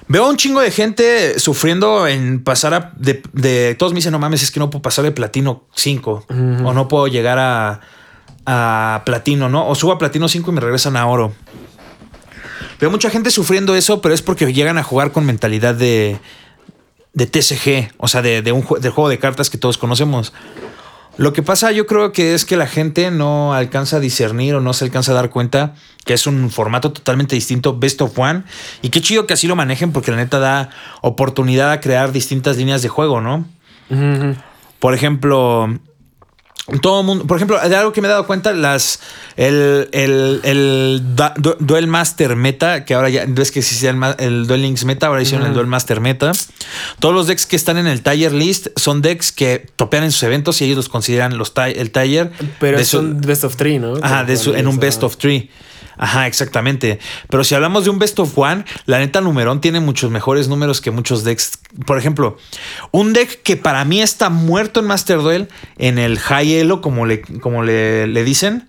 Veo 0.08 0.26
a 0.26 0.30
un 0.30 0.38
chingo 0.38 0.62
de 0.62 0.70
gente 0.72 1.40
sufriendo 1.40 2.08
en 2.08 2.44
pasar 2.44 2.74
a. 2.74 2.92
De, 2.98 3.24
de- 3.34 3.76
todos 3.76 3.94
me 3.94 3.98
dicen, 3.98 4.12
no 4.12 4.20
mames, 4.20 4.44
es 4.44 4.52
que 4.52 4.60
no 4.60 4.70
puedo 4.70 4.82
pasar 4.84 5.04
de 5.04 5.12
platino 5.12 5.64
5. 5.76 6.26
O 6.66 6.74
no 6.74 6.88
puedo 6.88 7.08
llegar 7.08 7.40
a. 7.40 7.82
A 8.48 9.02
platino, 9.06 9.50
¿no? 9.50 9.68
O 9.68 9.74
subo 9.74 9.92
a 9.94 9.98
platino 9.98 10.28
5 10.28 10.52
y 10.52 10.54
me 10.54 10.62
regresan 10.62 10.96
a 10.98 11.08
oro. 11.08 11.34
Veo 12.80 12.92
mucha 12.92 13.10
gente 13.10 13.32
sufriendo 13.32 13.76
eso, 13.76 14.02
pero 14.02 14.14
es 14.14 14.22
porque 14.22 14.54
llegan 14.54 14.78
a 14.78 14.84
jugar 14.84 15.12
con 15.12 15.26
mentalidad 15.26 15.74
de, 15.74 16.20
de 17.14 17.26
TCG, 17.26 17.94
o 17.98 18.08
sea, 18.08 18.22
de, 18.22 18.44
de 18.44 18.52
un 18.52 18.64
del 18.80 18.92
juego 18.92 19.10
de 19.10 19.18
cartas 19.18 19.50
que 19.50 19.58
todos 19.58 19.80
conocemos. 19.80 20.32
Lo 21.18 21.32
que 21.32 21.42
pasa, 21.42 21.72
yo 21.72 21.86
creo 21.86 22.12
que 22.12 22.34
es 22.34 22.44
que 22.44 22.58
la 22.58 22.68
gente 22.68 23.10
no 23.10 23.54
alcanza 23.54 23.98
a 23.98 24.00
discernir 24.00 24.56
o 24.56 24.62
no 24.62 24.74
se 24.74 24.84
alcanza 24.84 25.14
a 25.14 25.16
dar 25.16 25.30
cuenta 25.30 25.74
que 26.04 26.14
es 26.14 26.28
un 26.28 26.50
formato 26.50 26.92
totalmente 26.92 27.36
distinto, 27.36 27.78
best 27.78 28.02
of 28.02 28.18
one. 28.20 28.44
Y 28.82 28.90
qué 28.90 29.02
chido 29.02 29.26
que 29.26 29.34
así 29.34 29.48
lo 29.48 29.56
manejen, 29.56 29.92
porque 29.92 30.12
la 30.12 30.18
neta 30.18 30.40
da 30.40 30.70
oportunidad 31.02 31.72
a 31.72 31.80
crear 31.80 32.12
distintas 32.12 32.58
líneas 32.58 32.82
de 32.82 32.90
juego, 32.90 33.22
¿no? 33.22 33.46
Por 34.80 34.94
ejemplo, 34.94 35.80
todo 36.82 37.04
mundo, 37.04 37.28
por 37.28 37.38
ejemplo, 37.38 37.60
de 37.60 37.76
algo 37.76 37.94
que 37.94 38.02
me 38.02 38.08
he 38.08 38.12
dado 38.12 38.26
cuenta, 38.26 38.52
las 38.54 39.00
el, 39.38 39.88
el, 39.92 40.42
el 40.44 41.02
da- 41.16 41.34
du- 41.38 41.56
Duel 41.60 41.86
Master 41.88 42.36
Meta, 42.36 42.86
que 42.86 42.96
ahora 42.96 43.10
ya 43.10 43.26
ves 43.28 43.52
que 43.52 43.60
existía 43.60 43.92
el, 43.92 44.02
el 44.18 44.48
Duel 44.48 44.64
Links 44.64 44.84
Meta, 44.86 45.08
ahora 45.08 45.22
hicieron 45.22 45.46
el 45.48 45.54
Duel 45.54 45.68
Master 45.68 46.02
Meta. 46.02 46.32
Todos 47.00 47.14
los 47.14 47.28
decks 47.28 47.46
que 47.46 47.56
están 47.56 47.78
en 47.78 47.86
el 47.86 48.02
Tier 48.02 48.32
List 48.34 48.68
son 48.78 49.02
decks 49.04 49.32
que 49.32 49.68
topean 49.76 50.06
en 50.06 50.12
sus 50.12 50.24
eventos 50.24 50.60
y 50.62 50.66
ellos 50.66 50.78
los 50.78 50.90
consideran 50.90 51.38
los 51.38 51.54
el 51.56 51.92
Tier. 51.92 52.32
Pero 52.60 52.78
de 52.80 52.86
su- 52.86 52.98
son 52.98 53.22
best 53.22 53.44
of 53.44 53.56
three, 53.58 53.78
¿no? 53.78 53.94
Ajá, 54.02 54.24
de 54.24 54.36
su- 54.36 54.56
en 54.56 54.68
un 54.68 54.80
best 54.80 55.04
of 55.04 55.18
three. 55.18 55.50
Ajá, 55.98 56.28
exactamente. 56.28 57.00
Pero 57.30 57.44
si 57.44 57.56
hablamos 57.56 57.86
de 57.86 57.90
un 57.90 58.00
best 58.00 58.20
of 58.20 58.38
one, 58.38 58.66
la 58.86 59.00
neta 59.00 59.22
Numerón 59.22 59.62
tiene 59.62 59.80
muchos 59.80 60.12
mejores 60.12 60.48
números 60.48 60.82
que 60.82 60.92
muchos 60.92 61.24
decks. 61.24 61.60
Por 61.86 61.98
ejemplo, 61.98 62.38
un 62.92 63.14
deck 63.14 63.42
que 63.44 63.58
para 63.58 63.86
mí 63.86 64.02
está 64.02 64.30
muerto 64.30 64.80
en 64.80 64.88
Master 64.88 65.20
Duel, 65.20 65.48
en 65.78 65.98
el 65.98 66.20
High 66.20 66.54
Elo, 66.54 66.82
como 66.82 67.06
le, 67.06 67.22
como 67.22 67.64
le, 67.64 68.08
le 68.08 68.24
dicen. 68.24 68.68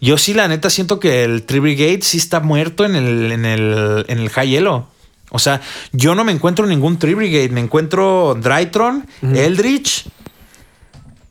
Yo 0.00 0.18
sí, 0.18 0.34
la 0.34 0.48
neta, 0.48 0.70
siento 0.70 1.00
que 1.00 1.24
el 1.24 1.44
Tree 1.44 1.60
Brigade 1.60 2.00
sí 2.02 2.18
está 2.18 2.40
muerto 2.40 2.84
en 2.84 2.96
el, 2.96 3.32
en 3.32 3.44
el, 3.44 4.04
en 4.08 4.18
el 4.18 4.30
High 4.30 4.56
Elo. 4.56 4.88
O 5.30 5.38
sea, 5.38 5.60
yo 5.92 6.14
no 6.14 6.24
me 6.24 6.32
encuentro 6.32 6.66
ningún 6.66 6.98
Tree 6.98 7.14
Brigade. 7.14 7.50
Me 7.50 7.60
encuentro 7.60 8.36
Drytron, 8.40 9.06
Eldritch 9.22 10.06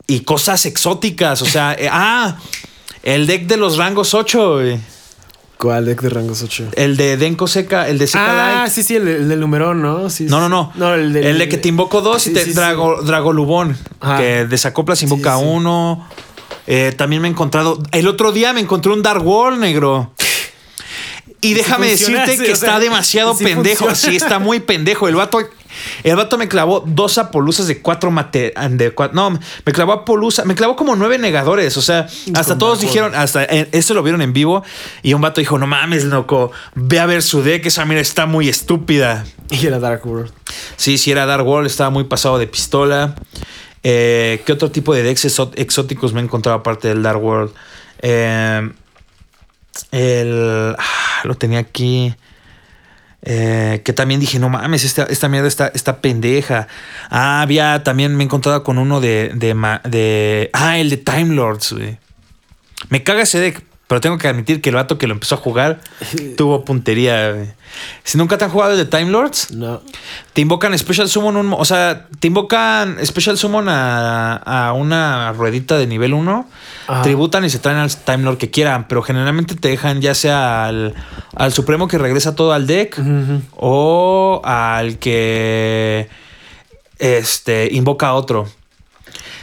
y 0.05 0.21
cosas 0.21 0.65
exóticas. 0.65 1.41
O 1.41 1.45
sea, 1.45 1.73
eh, 1.73 1.89
ah, 1.91 2.37
el 3.03 3.27
deck 3.27 3.47
de 3.47 3.57
los 3.57 3.77
rangos 3.77 4.13
8, 4.13 4.53
güey. 4.55 4.79
¿Cuál 5.57 5.85
deck 5.85 6.01
de 6.01 6.09
rangos 6.09 6.43
8? 6.43 6.69
El 6.73 6.97
de 6.97 7.17
Denko 7.17 7.47
Seca, 7.47 7.87
el 7.87 7.97
de 7.97 8.05
Seca 8.07 8.63
Ah, 8.63 8.69
sí, 8.69 8.83
sí, 8.83 8.95
el, 8.95 9.07
el 9.07 9.27
del 9.29 9.39
numerón, 9.39 9.81
¿no? 9.81 10.09
Sí, 10.09 10.25
No, 10.25 10.43
sí. 10.45 10.49
no, 10.49 10.71
no. 10.75 10.93
el, 10.93 11.13
del- 11.13 11.25
el 11.25 11.37
de 11.39 11.49
que 11.49 11.57
te 11.57 11.67
invoco 11.67 12.01
dos 12.01 12.21
Sí, 12.21 12.29
y 12.29 12.33
te 12.33 12.45
sí. 12.45 12.53
Drago, 12.53 13.01
Dragolubón. 13.01 13.75
Ajá. 13.99 14.17
Que 14.17 14.45
desacoplas 14.45 15.01
invoca 15.01 15.37
uno. 15.37 16.07
Eh, 16.67 16.93
también 16.95 17.21
me 17.23 17.27
he 17.27 17.31
encontrado. 17.31 17.81
El 17.91 18.07
otro 18.07 18.31
día 18.31 18.53
me 18.53 18.59
encontré 18.61 18.91
un 18.91 19.01
Dark 19.01 19.25
Wall 19.25 19.59
negro. 19.59 20.11
Y 21.41 21.53
déjame 21.53 21.87
decirte 21.87 22.35
que 22.37 22.43
o 22.43 22.45
sea, 22.45 22.53
está 22.53 22.79
demasiado 22.79 23.35
pendejo. 23.37 23.85
funciona. 23.87 23.95
Sí, 24.11 24.15
está 24.17 24.37
muy 24.39 24.59
pendejo. 24.59 25.07
El 25.07 25.15
vato, 25.15 25.39
el 26.03 26.15
vato 26.15 26.37
me 26.37 26.47
clavó 26.47 26.83
dos 26.85 27.17
apolusas 27.17 27.67
de 27.67 27.81
cuatro 27.81 28.11
mate. 28.11 28.53
De 28.71 28.93
cua- 28.95 29.11
no, 29.13 29.31
me 29.31 29.71
clavó 29.73 29.93
apolusa. 29.93 30.45
Me 30.45 30.55
clavó 30.55 30.75
como 30.75 30.95
nueve 30.95 31.17
negadores. 31.17 31.77
O 31.77 31.81
sea, 31.81 32.07
hasta 32.33 32.57
todos 32.57 32.81
dijeron, 32.81 33.13
hasta 33.15 33.43
eh, 33.45 33.69
eso 33.71 33.93
lo 33.93 34.03
vieron 34.03 34.21
en 34.21 34.33
vivo. 34.33 34.63
Y 35.03 35.13
un 35.13 35.21
vato 35.21 35.41
dijo: 35.41 35.57
No 35.57 35.67
mames, 35.67 36.03
loco. 36.05 36.51
Ve 36.75 36.99
a 36.99 37.05
ver 37.05 37.21
su 37.23 37.41
deck. 37.43 37.65
Esa 37.65 37.85
mira 37.85 38.01
está 38.01 38.25
muy 38.25 38.49
estúpida. 38.49 39.25
Y 39.49 39.65
era 39.65 39.79
Dark 39.79 40.05
World. 40.05 40.31
Sí, 40.75 40.97
sí, 40.97 41.11
era 41.11 41.25
Dark 41.25 41.45
World, 41.47 41.67
estaba 41.67 41.89
muy 41.89 42.03
pasado 42.03 42.37
de 42.37 42.47
pistola. 42.47 43.15
Eh, 43.83 44.41
¿Qué 44.45 44.51
otro 44.51 44.71
tipo 44.71 44.93
de 44.93 45.03
decks 45.03 45.23
exó- 45.25 45.51
exóticos 45.55 46.11
me 46.13 46.19
he 46.19 46.23
encontrado 46.23 46.57
aparte 46.57 46.89
del 46.89 47.01
Dark 47.03 47.23
World? 47.23 47.53
Eh, 48.01 48.69
el. 49.91 50.75
ah, 50.77 51.21
lo 51.23 51.35
tenía 51.35 51.59
aquí. 51.59 52.13
Eh, 53.23 53.81
que 53.83 53.93
también 53.93 54.19
dije, 54.19 54.39
no 54.39 54.47
mames, 54.49 54.83
esta, 54.83 55.03
esta 55.03 55.27
mierda 55.27 55.47
está, 55.47 55.67
está 55.73 55.97
pendeja. 56.01 56.67
Ah, 57.09 57.41
había 57.41 57.83
también 57.83 58.15
me 58.15 58.23
he 58.23 58.25
encontrado 58.25 58.63
con 58.63 58.77
uno 58.77 59.01
de. 59.01 59.31
de- 59.33 60.49
ah, 60.53 60.77
el 60.77 60.89
de 60.89 60.97
Time 60.97 61.33
Lords, 61.35 61.73
güey. 61.73 61.97
Me 62.89 63.03
caga 63.03 63.23
ese 63.23 63.39
deck, 63.39 63.63
pero 63.87 64.01
tengo 64.01 64.17
que 64.17 64.27
admitir 64.27 64.61
que 64.61 64.69
el 64.69 64.75
vato 64.75 64.97
que 64.97 65.07
lo 65.07 65.13
empezó 65.13 65.35
a 65.35 65.37
jugar 65.37 65.79
tuvo 66.37 66.65
puntería, 66.65 67.31
güey. 67.31 67.47
Si 68.03 68.17
nunca 68.17 68.37
te 68.37 68.45
han 68.45 68.49
jugado 68.51 68.71
el 68.73 68.77
de 68.77 68.85
Time 68.85 69.11
Lords, 69.11 69.51
No. 69.51 69.81
te 70.33 70.41
invocan 70.41 70.77
Special 70.77 71.07
Summon, 71.07 71.35
un, 71.35 71.53
o 71.53 71.63
sea, 71.65 72.07
te 72.19 72.27
invocan 72.27 72.97
Special 73.05 73.37
Summon 73.37 73.67
a, 73.69 74.35
a 74.37 74.73
una 74.73 75.31
ruedita 75.33 75.77
de 75.77 75.85
nivel 75.85 76.13
1, 76.13 76.49
Ajá. 76.87 77.01
tributan 77.03 77.45
y 77.45 77.49
se 77.49 77.59
traen 77.59 77.77
al 77.77 77.95
Time 77.95 78.19
Lord 78.23 78.37
que 78.37 78.49
quieran, 78.49 78.87
pero 78.87 79.01
generalmente 79.03 79.55
te 79.55 79.67
dejan 79.69 80.01
ya 80.01 80.15
sea 80.15 80.65
al, 80.65 80.95
al 81.35 81.53
Supremo 81.53 81.87
que 81.87 81.97
regresa 81.97 82.35
todo 82.35 82.53
al 82.53 82.65
deck 82.67 82.97
o 83.55 84.41
al 84.43 84.97
que 84.97 86.09
este, 86.99 87.69
invoca 87.71 88.07
a 88.07 88.13
otro. 88.15 88.47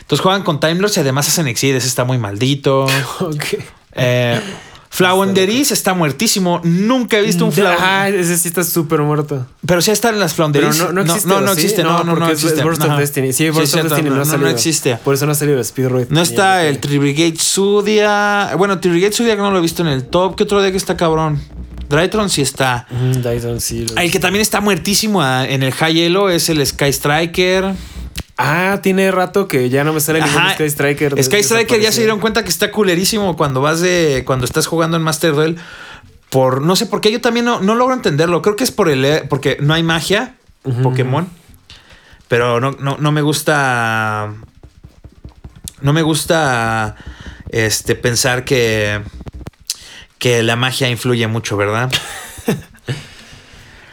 Entonces 0.01 0.23
juegan 0.23 0.43
con 0.43 0.61
Time 0.61 0.75
Lords 0.77 0.97
y 0.97 1.01
además 1.01 1.29
hacen 1.29 1.47
Exides, 1.47 1.85
está 1.85 2.05
muy 2.05 2.19
maldito. 2.19 2.87
Ok. 3.21 3.45
Eh, 3.97 4.41
Flounderis 4.91 5.73
está 5.73 5.93
muertísimo. 5.93 6.61
Nunca 6.63 7.19
he 7.19 7.23
visto 7.23 7.45
un 7.45 7.53
Flounderis. 7.53 7.83
Ah, 7.85 8.09
ese 8.09 8.39
sí 8.39 8.47
está 8.47 8.63
súper 8.63 9.01
muerto. 9.01 9.45
Pero 9.67 9.83
sí 9.83 9.91
están 9.91 10.21
las 10.21 10.35
Pero 10.35 10.53
Flounderis. 10.53 10.79
no, 10.79 10.93
no 10.93 11.01
existe. 11.03 11.29
No, 11.29 11.37
¿o 11.37 11.41
no 11.41 11.55
sí? 11.55 11.61
existe. 11.63 11.83
No, 11.83 12.05
no, 12.05 12.15
no, 12.15 12.31
existe. 12.31 12.59
Es 12.59 12.63
Burst 12.65 12.83
of 12.83 12.91
Ajá. 12.91 13.01
Destiny. 13.01 13.33
Sí, 13.33 13.51
Burst 13.51 13.59
Sí, 13.59 13.65
of 13.65 13.71
cierto, 13.73 13.89
Destiny 13.97 14.11
no, 14.11 14.15
no, 14.17 14.23
ha 14.23 14.25
no, 14.25 14.31
salido. 14.31 14.49
no 14.49 14.55
existe. 14.55 14.97
Por 15.03 15.15
eso 15.15 15.27
no 15.27 15.33
ha 15.33 15.35
salido 15.35 15.65
Speedroid. 15.65 16.07
No 16.11 16.21
está 16.23 16.65
el 16.65 16.79
Tribrigade 16.79 17.35
Zodiac. 17.41 18.57
Bueno, 18.57 18.79
Tribrigade 18.79 19.13
Zodiac 19.13 19.39
no 19.39 19.51
lo 19.51 19.59
he 19.59 19.63
visto 19.63 19.83
en 19.83 19.89
el 19.89 20.05
top. 20.05 20.37
¿Qué 20.37 20.45
otro 20.45 20.63
deck 20.63 20.77
está 20.77 20.97
cabrón? 20.97 21.41
Drytron 21.89 22.31
sí 22.31 22.43
está. 22.43 22.87
Ujú, 22.91 23.21
Dyson, 23.29 23.61
sí. 23.61 23.87
El 23.97 24.11
que 24.13 24.21
también 24.21 24.43
está 24.43 24.61
muertísimo 24.61 25.21
ah, 25.23 25.45
en 25.47 25.63
el 25.65 25.73
High 25.73 26.03
Elo 26.03 26.31
es 26.31 26.49
el 26.49 26.65
Sky 26.65 26.93
Striker. 26.93 27.75
Ah, 28.37 28.81
tiene 28.83 29.11
rato 29.13 29.47
que 29.47 29.71
ya 29.71 29.85
no 29.85 29.93
me 29.93 30.01
sale 30.01 30.21
ningún. 30.21 30.43
Sky 30.55 30.65
Striker. 30.65 31.23
Sky 31.23 31.43
Striker 31.43 31.81
ya 31.81 31.93
se 31.93 32.01
dieron 32.01 32.19
cuenta 32.19 32.43
que 32.43 32.51
está 32.51 32.71
culerísimo 32.71 33.37
cuando 33.37 33.61
vas 33.61 33.81
de. 33.81 34.25
cuando 34.27 34.45
estás 34.45 34.67
jugando 34.67 34.97
en 34.97 35.03
Master 35.03 35.35
Duel. 35.35 35.57
Por. 36.31 36.63
No 36.63 36.75
sé 36.75 36.87
por 36.87 37.01
qué 37.01 37.13
yo 37.13 37.21
también 37.21 37.47
no, 37.47 37.61
no 37.61 37.75
logro 37.75 37.95
entenderlo. 37.95 38.43
Creo 38.43 38.57
que 38.57 38.65
es 38.65 38.73
por 38.73 38.89
el. 38.89 39.29
porque 39.29 39.57
no 39.61 39.75
hay 39.75 39.83
magia. 39.83 40.35
Pokémon. 40.83 41.29
Pero 42.27 42.59
no, 42.61 42.73
no, 42.73 42.97
no 42.99 43.13
me 43.13 43.23
gusta. 43.23 44.35
No 45.81 45.93
me 45.93 46.03
gusta. 46.03 46.97
Este. 47.51 47.95
pensar 47.95 48.45
que. 48.45 49.01
Que 50.19 50.43
la 50.43 50.57
magia 50.57 50.89
influye 50.89 51.27
mucho, 51.29 51.57
¿verdad? 51.57 51.93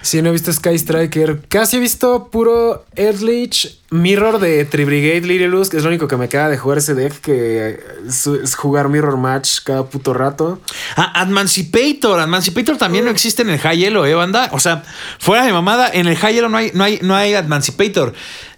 Sí, 0.02 0.22
no 0.22 0.30
he 0.30 0.32
visto 0.32 0.52
Sky 0.52 0.76
Striker. 0.76 1.42
Casi 1.48 1.78
he 1.78 1.80
visto 1.80 2.30
puro 2.32 2.86
Eldritch 2.96 3.80
Mirror 3.92 4.40
de 4.40 4.66
Tribrigade 4.66 5.22
Lirelus, 5.22 5.70
que 5.70 5.78
es 5.78 5.84
lo 5.84 5.90
único 5.90 6.08
que 6.08 6.16
me 6.18 6.30
queda 6.30 6.50
de 6.50 6.58
jugar 6.58 6.78
ese 6.78 6.96
deck, 6.96 7.20
que 7.20 7.80
es, 8.08 8.26
es 8.26 8.56
jugar 8.56 8.90
Mirror 8.90 9.18
Match 9.18 9.60
cada 9.64 9.86
puto 9.86 10.14
rato. 10.14 10.60
Ah, 10.96 11.12
Admancipator. 11.22 12.20
Admancipator 12.20 12.78
también 12.78 13.06
no 13.06 13.12
existe 13.12 13.42
en 13.42 13.50
el 13.50 13.60
High 13.60 13.86
Elo, 13.86 14.06
¿eh, 14.06 14.16
banda? 14.16 14.50
O 14.54 14.60
sea, 14.60 14.84
fuera 15.20 15.46
de 15.46 15.52
mamada, 15.52 15.90
en 15.92 16.08
el 16.08 16.16
High 16.16 16.38
Elo 16.38 16.50
no 16.50 16.58
hay, 16.58 16.72
no 16.74 16.84
hay, 16.84 17.00
no 17.02 17.16
hay 17.16 17.34
Admancipator. 17.34 18.14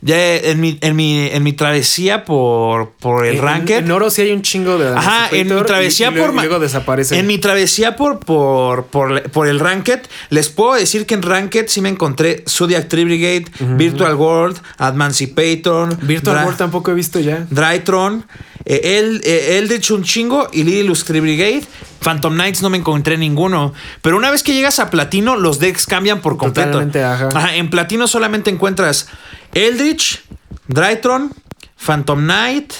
Ya 0.05 0.35
en 0.35 0.59
mi, 0.59 0.77
en 0.81 0.95
mi, 0.97 1.27
en 1.31 1.43
mi 1.43 1.53
travesía 1.53 2.25
por, 2.25 2.91
por 2.99 3.25
el 3.25 3.37
En- 3.37 3.41
Ranked. 3.41 3.77
En 3.85 3.91
oro 3.91 4.09
sí 4.09 4.21
hay 4.23 4.31
un 4.31 4.41
chingo 4.41 4.77
de 4.77 4.89
Ajá, 4.89 5.27
en 5.27 5.31
mi 5.31 5.37
Emancipator 5.39 5.65
travesía 5.67 6.07
y- 6.09 6.19
por 6.19 6.29
y 6.31 6.33
luego 6.35 6.59
desaparece. 6.59 7.17
En 7.19 7.25
mi 7.27 7.37
travesía 7.37 7.95
por, 7.95 8.19
por, 8.19 8.85
por, 8.87 9.23
por 9.31 9.47
el 9.47 9.59
Ranked, 9.59 10.01
les 10.29 10.49
puedo 10.49 10.73
decir 10.73 11.05
que 11.05 11.13
en 11.13 11.21
Ranked 11.21 11.65
sí 11.67 11.79
me 11.79 11.89
encontré 11.89 12.43
Zodiac 12.49 12.87
Tree 12.89 13.05
Brigade, 13.05 13.45
Virtual 13.77 14.15
World, 14.15 14.57
Admancipator, 14.77 15.97
Virtual 16.01 16.35
Dra- 16.37 16.43
World 16.45 16.57
tampoco 16.57 16.91
he 16.91 16.93
visto 16.95 17.19
ya. 17.19 17.45
Drytron, 17.49 18.25
eh, 18.65 18.99
el, 18.99 19.21
eh, 19.23 19.57
Eldritch 19.57 19.91
un 19.91 20.03
chingo 20.03 20.47
y 20.51 20.63
Brigade. 20.63 21.63
Phantom 21.99 22.33
Knights 22.33 22.61
no 22.61 22.69
me 22.69 22.77
encontré 22.77 23.17
ninguno. 23.17 23.73
Pero 24.01 24.17
una 24.17 24.31
vez 24.31 24.43
que 24.43 24.53
llegas 24.53 24.79
a 24.79 24.89
Platino, 24.89 25.35
los 25.35 25.59
decks 25.59 25.85
cambian 25.85 26.21
por 26.21 26.37
completo. 26.37 26.79
Ajá. 26.79 27.55
en 27.55 27.69
Platino 27.69 28.07
solamente 28.07 28.49
encuentras 28.49 29.07
Eldritch, 29.53 30.21
Drytron, 30.67 31.33
Phantom 31.77 32.19
Knight. 32.19 32.73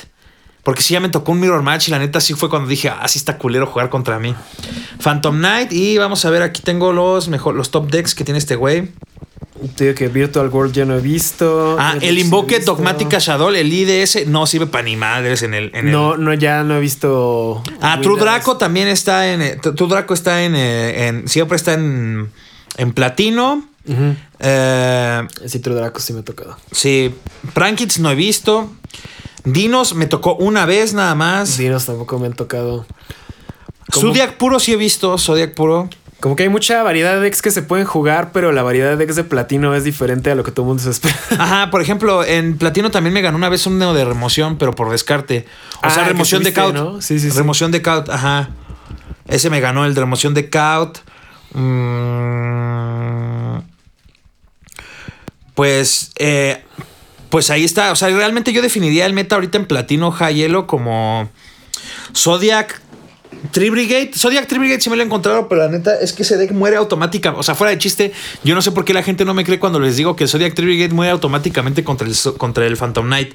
Porque 0.64 0.82
sí, 0.82 0.94
ya 0.94 1.02
me 1.02 1.10
tocó 1.10 1.34
un 1.34 1.42
Mirror 1.42 1.62
Match 1.62 1.90
y 1.90 1.92
la 1.92 2.00
neta 2.00 2.22
sí 2.22 2.36
fue 2.36 2.50
cuando 2.50 2.70
dije, 2.70 2.90
ah, 2.90 3.06
sí 3.10 3.20
está 3.20 3.38
culero 3.38 3.68
jugar 3.68 3.90
contra 3.90 4.18
mí. 4.18 4.34
Phantom 5.02 5.36
Knight 5.38 5.74
y 5.74 5.98
vamos 5.98 6.24
a 6.24 6.30
ver, 6.30 6.42
aquí 6.42 6.62
tengo 6.62 6.94
los, 6.94 7.28
mejor, 7.28 7.56
los 7.56 7.70
top 7.70 7.92
decks 7.92 8.16
que 8.16 8.24
tiene 8.24 8.38
este 8.38 8.56
güey. 8.56 8.90
Te 9.76 9.84
digo 9.86 9.96
que 9.96 10.08
Virtual 10.08 10.50
World 10.50 10.74
ya 10.74 10.84
no 10.84 10.96
he 10.98 11.02
visto. 11.02 11.78
Ah, 11.80 11.96
el 12.02 12.16
visto. 12.16 12.46
Dogmatica 12.66 13.20
Shadow, 13.20 13.50
el 13.50 13.72
IDS, 13.72 14.26
no 14.28 14.46
sirve 14.48 14.66
para 14.68 14.84
ni 14.84 14.96
madres 14.96 15.44
en 15.44 15.54
el... 15.54 15.70
En 15.76 15.88
el- 15.88 15.92
No, 15.94 16.18
no, 16.18 16.34
ya 16.34 16.64
no 16.64 16.76
he 16.78 16.80
visto. 16.80 17.62
Ah, 17.80 18.00
True. 18.02 18.20
Draco 18.20 18.58
también 18.58 18.88
está 18.88 19.32
en. 19.32 19.42
eh, 19.42 19.58
True 19.62 19.88
Draco 19.90 20.14
está 20.16 20.44
en. 20.44 20.56
eh, 20.56 21.08
en- 21.08 21.28
siempre 21.28 21.56
está 21.56 21.74
en. 21.74 22.32
En 22.78 22.94
platino. 22.94 23.64
Eh, 24.40 25.22
Sí, 25.46 25.60
True 25.60 25.76
Draco 25.76 26.00
sí 26.00 26.14
me 26.14 26.22
ha 26.22 26.24
tocado. 26.24 26.58
sí. 26.72 27.14
Prankits 27.54 28.00
no 28.00 28.10
he 28.10 28.16
visto. 28.16 28.72
Dinos 29.46 29.94
me 29.94 30.08
tocó 30.08 30.36
una 30.36 30.66
vez 30.66 30.94
nada 30.94 31.14
más. 31.16 31.58
Dinos 31.58 31.86
tampoco 31.86 32.18
me 32.18 32.28
han 32.28 32.34
tocado. 32.34 32.86
¿Cómo? 33.92 34.08
Zodiac 34.08 34.38
puro 34.38 34.60
sí 34.60 34.72
he 34.74 34.78
visto. 34.78 35.18
Zodiac 35.18 35.54
puro. 35.54 35.90
Como 36.24 36.38
que 36.38 36.44
hay 36.44 36.50
mucha 36.50 36.82
variedad 36.84 37.16
de 37.16 37.20
decks 37.20 37.42
que 37.42 37.52
se 37.52 37.62
pueden 37.64 37.86
jugar, 37.86 38.32
pero 38.32 38.54
la 38.54 38.64
variedad 38.64 38.92
de 38.92 38.96
decks 38.96 39.18
de 39.18 39.26
platino 39.26 39.76
es 39.76 39.84
diferente 39.84 40.32
a 40.32 40.36
lo 40.36 40.46
que 40.46 40.52
todo 40.52 40.64
el 40.64 40.68
mundo 40.68 40.82
se 40.82 40.90
espera. 40.92 41.14
Ajá, 41.38 41.70
por 41.70 41.82
ejemplo, 41.82 42.24
en 42.24 42.58
platino 42.58 42.92
también 42.92 43.14
me 43.14 43.20
ganó 43.22 43.36
una 43.36 43.50
vez 43.50 43.68
un 43.68 43.78
neo 43.78 43.94
de 43.94 44.06
remoción, 44.06 44.58
pero 44.58 44.74
por 44.74 44.90
descarte. 44.90 45.46
O 45.76 45.80
Ah, 45.82 45.90
sea, 45.90 46.04
que 46.04 46.10
remoción 46.12 46.42
de 46.42 46.54
caut. 46.54 46.74
¿no? 46.74 47.02
Sí, 47.02 47.20
sí, 47.20 47.30
sí. 47.30 47.38
Remoción 47.38 47.72
de 47.72 47.82
caut, 47.82 48.08
ajá. 48.08 48.52
Ese 49.28 49.50
me 49.50 49.60
ganó 49.60 49.84
el 49.84 49.96
de 49.96 50.00
remoción 50.00 50.34
de 50.34 50.50
caut. 50.50 51.00
Mm, 51.52 53.58
pues, 55.56 56.12
eh, 56.16 56.64
pues 57.30 57.50
ahí 57.50 57.66
está. 57.66 57.92
O 57.92 57.98
sea, 57.98 58.08
realmente 58.08 58.54
yo 58.54 58.62
definiría 58.62 59.06
el 59.06 59.12
meta 59.12 59.36
ahorita 59.36 59.58
en 59.58 59.66
platino 59.66 60.10
high 60.12 60.36
hielo 60.36 60.68
como 60.68 61.30
Zodiac 62.16 62.82
Tree 63.52 63.70
Brigade. 63.70 64.12
Zodiac 64.16 64.48
Tree 64.48 64.60
Brigade 64.60 64.82
sí 64.82 64.90
me 64.90 64.96
lo 64.96 65.04
he 65.04 65.06
encontrado, 65.06 65.48
pero 65.48 65.62
la 65.62 65.70
neta 65.70 66.00
es 66.00 66.14
que 66.14 66.24
ese 66.24 66.38
deck 66.38 66.52
muere 66.52 66.76
automáticamente. 66.78 67.40
O 67.40 67.44
sea, 67.44 67.56
fuera 67.56 67.72
de 67.72 67.78
chiste, 67.78 68.12
yo 68.44 68.56
no 68.56 68.62
sé 68.62 68.72
por 68.72 68.86
qué 68.86 68.94
la 68.94 69.04
gente 69.04 69.26
no 69.26 69.34
me 69.34 69.44
cree 69.44 69.60
cuando 69.60 69.80
les 69.80 69.98
digo 69.98 70.16
que 70.16 70.24
el 70.24 70.30
Zodiac 70.30 70.54
Tree 70.54 70.66
Brigade 70.66 70.94
muere 70.94 71.12
automáticamente 71.12 71.84
contra 71.84 72.08
el, 72.08 72.16
contra 72.38 72.66
el 72.66 72.78
Phantom 72.78 73.06
Knight. 73.06 73.34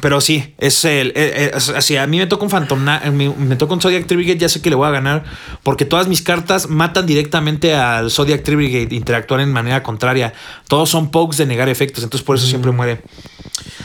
Pero 0.00 0.20
sí, 0.20 0.54
es 0.58 0.84
el. 0.84 1.12
así, 1.54 1.96
a 1.96 2.06
mí 2.06 2.18
me 2.18 2.26
toca 2.26 2.44
un 2.44 2.50
Phantom 2.50 2.78
me, 3.12 3.30
me 3.30 3.56
toca 3.56 3.74
un 3.74 3.80
Zodiac 3.80 4.06
Tree 4.06 4.36
ya 4.36 4.48
sé 4.48 4.60
que 4.60 4.70
le 4.70 4.76
voy 4.76 4.86
a 4.88 4.90
ganar. 4.90 5.24
Porque 5.62 5.84
todas 5.84 6.08
mis 6.08 6.22
cartas 6.22 6.68
matan 6.68 7.06
directamente 7.06 7.74
al 7.74 8.10
Zodiac 8.10 8.42
Tree 8.42 8.56
Brigade, 8.56 8.94
interactúan 8.94 9.40
en 9.40 9.52
manera 9.52 9.82
contraria. 9.82 10.32
Todos 10.68 10.90
son 10.90 11.10
pokes 11.10 11.36
de 11.38 11.46
negar 11.46 11.68
efectos, 11.68 12.04
entonces 12.04 12.24
por 12.24 12.36
eso 12.36 12.46
siempre 12.46 12.72
muere. 12.72 13.00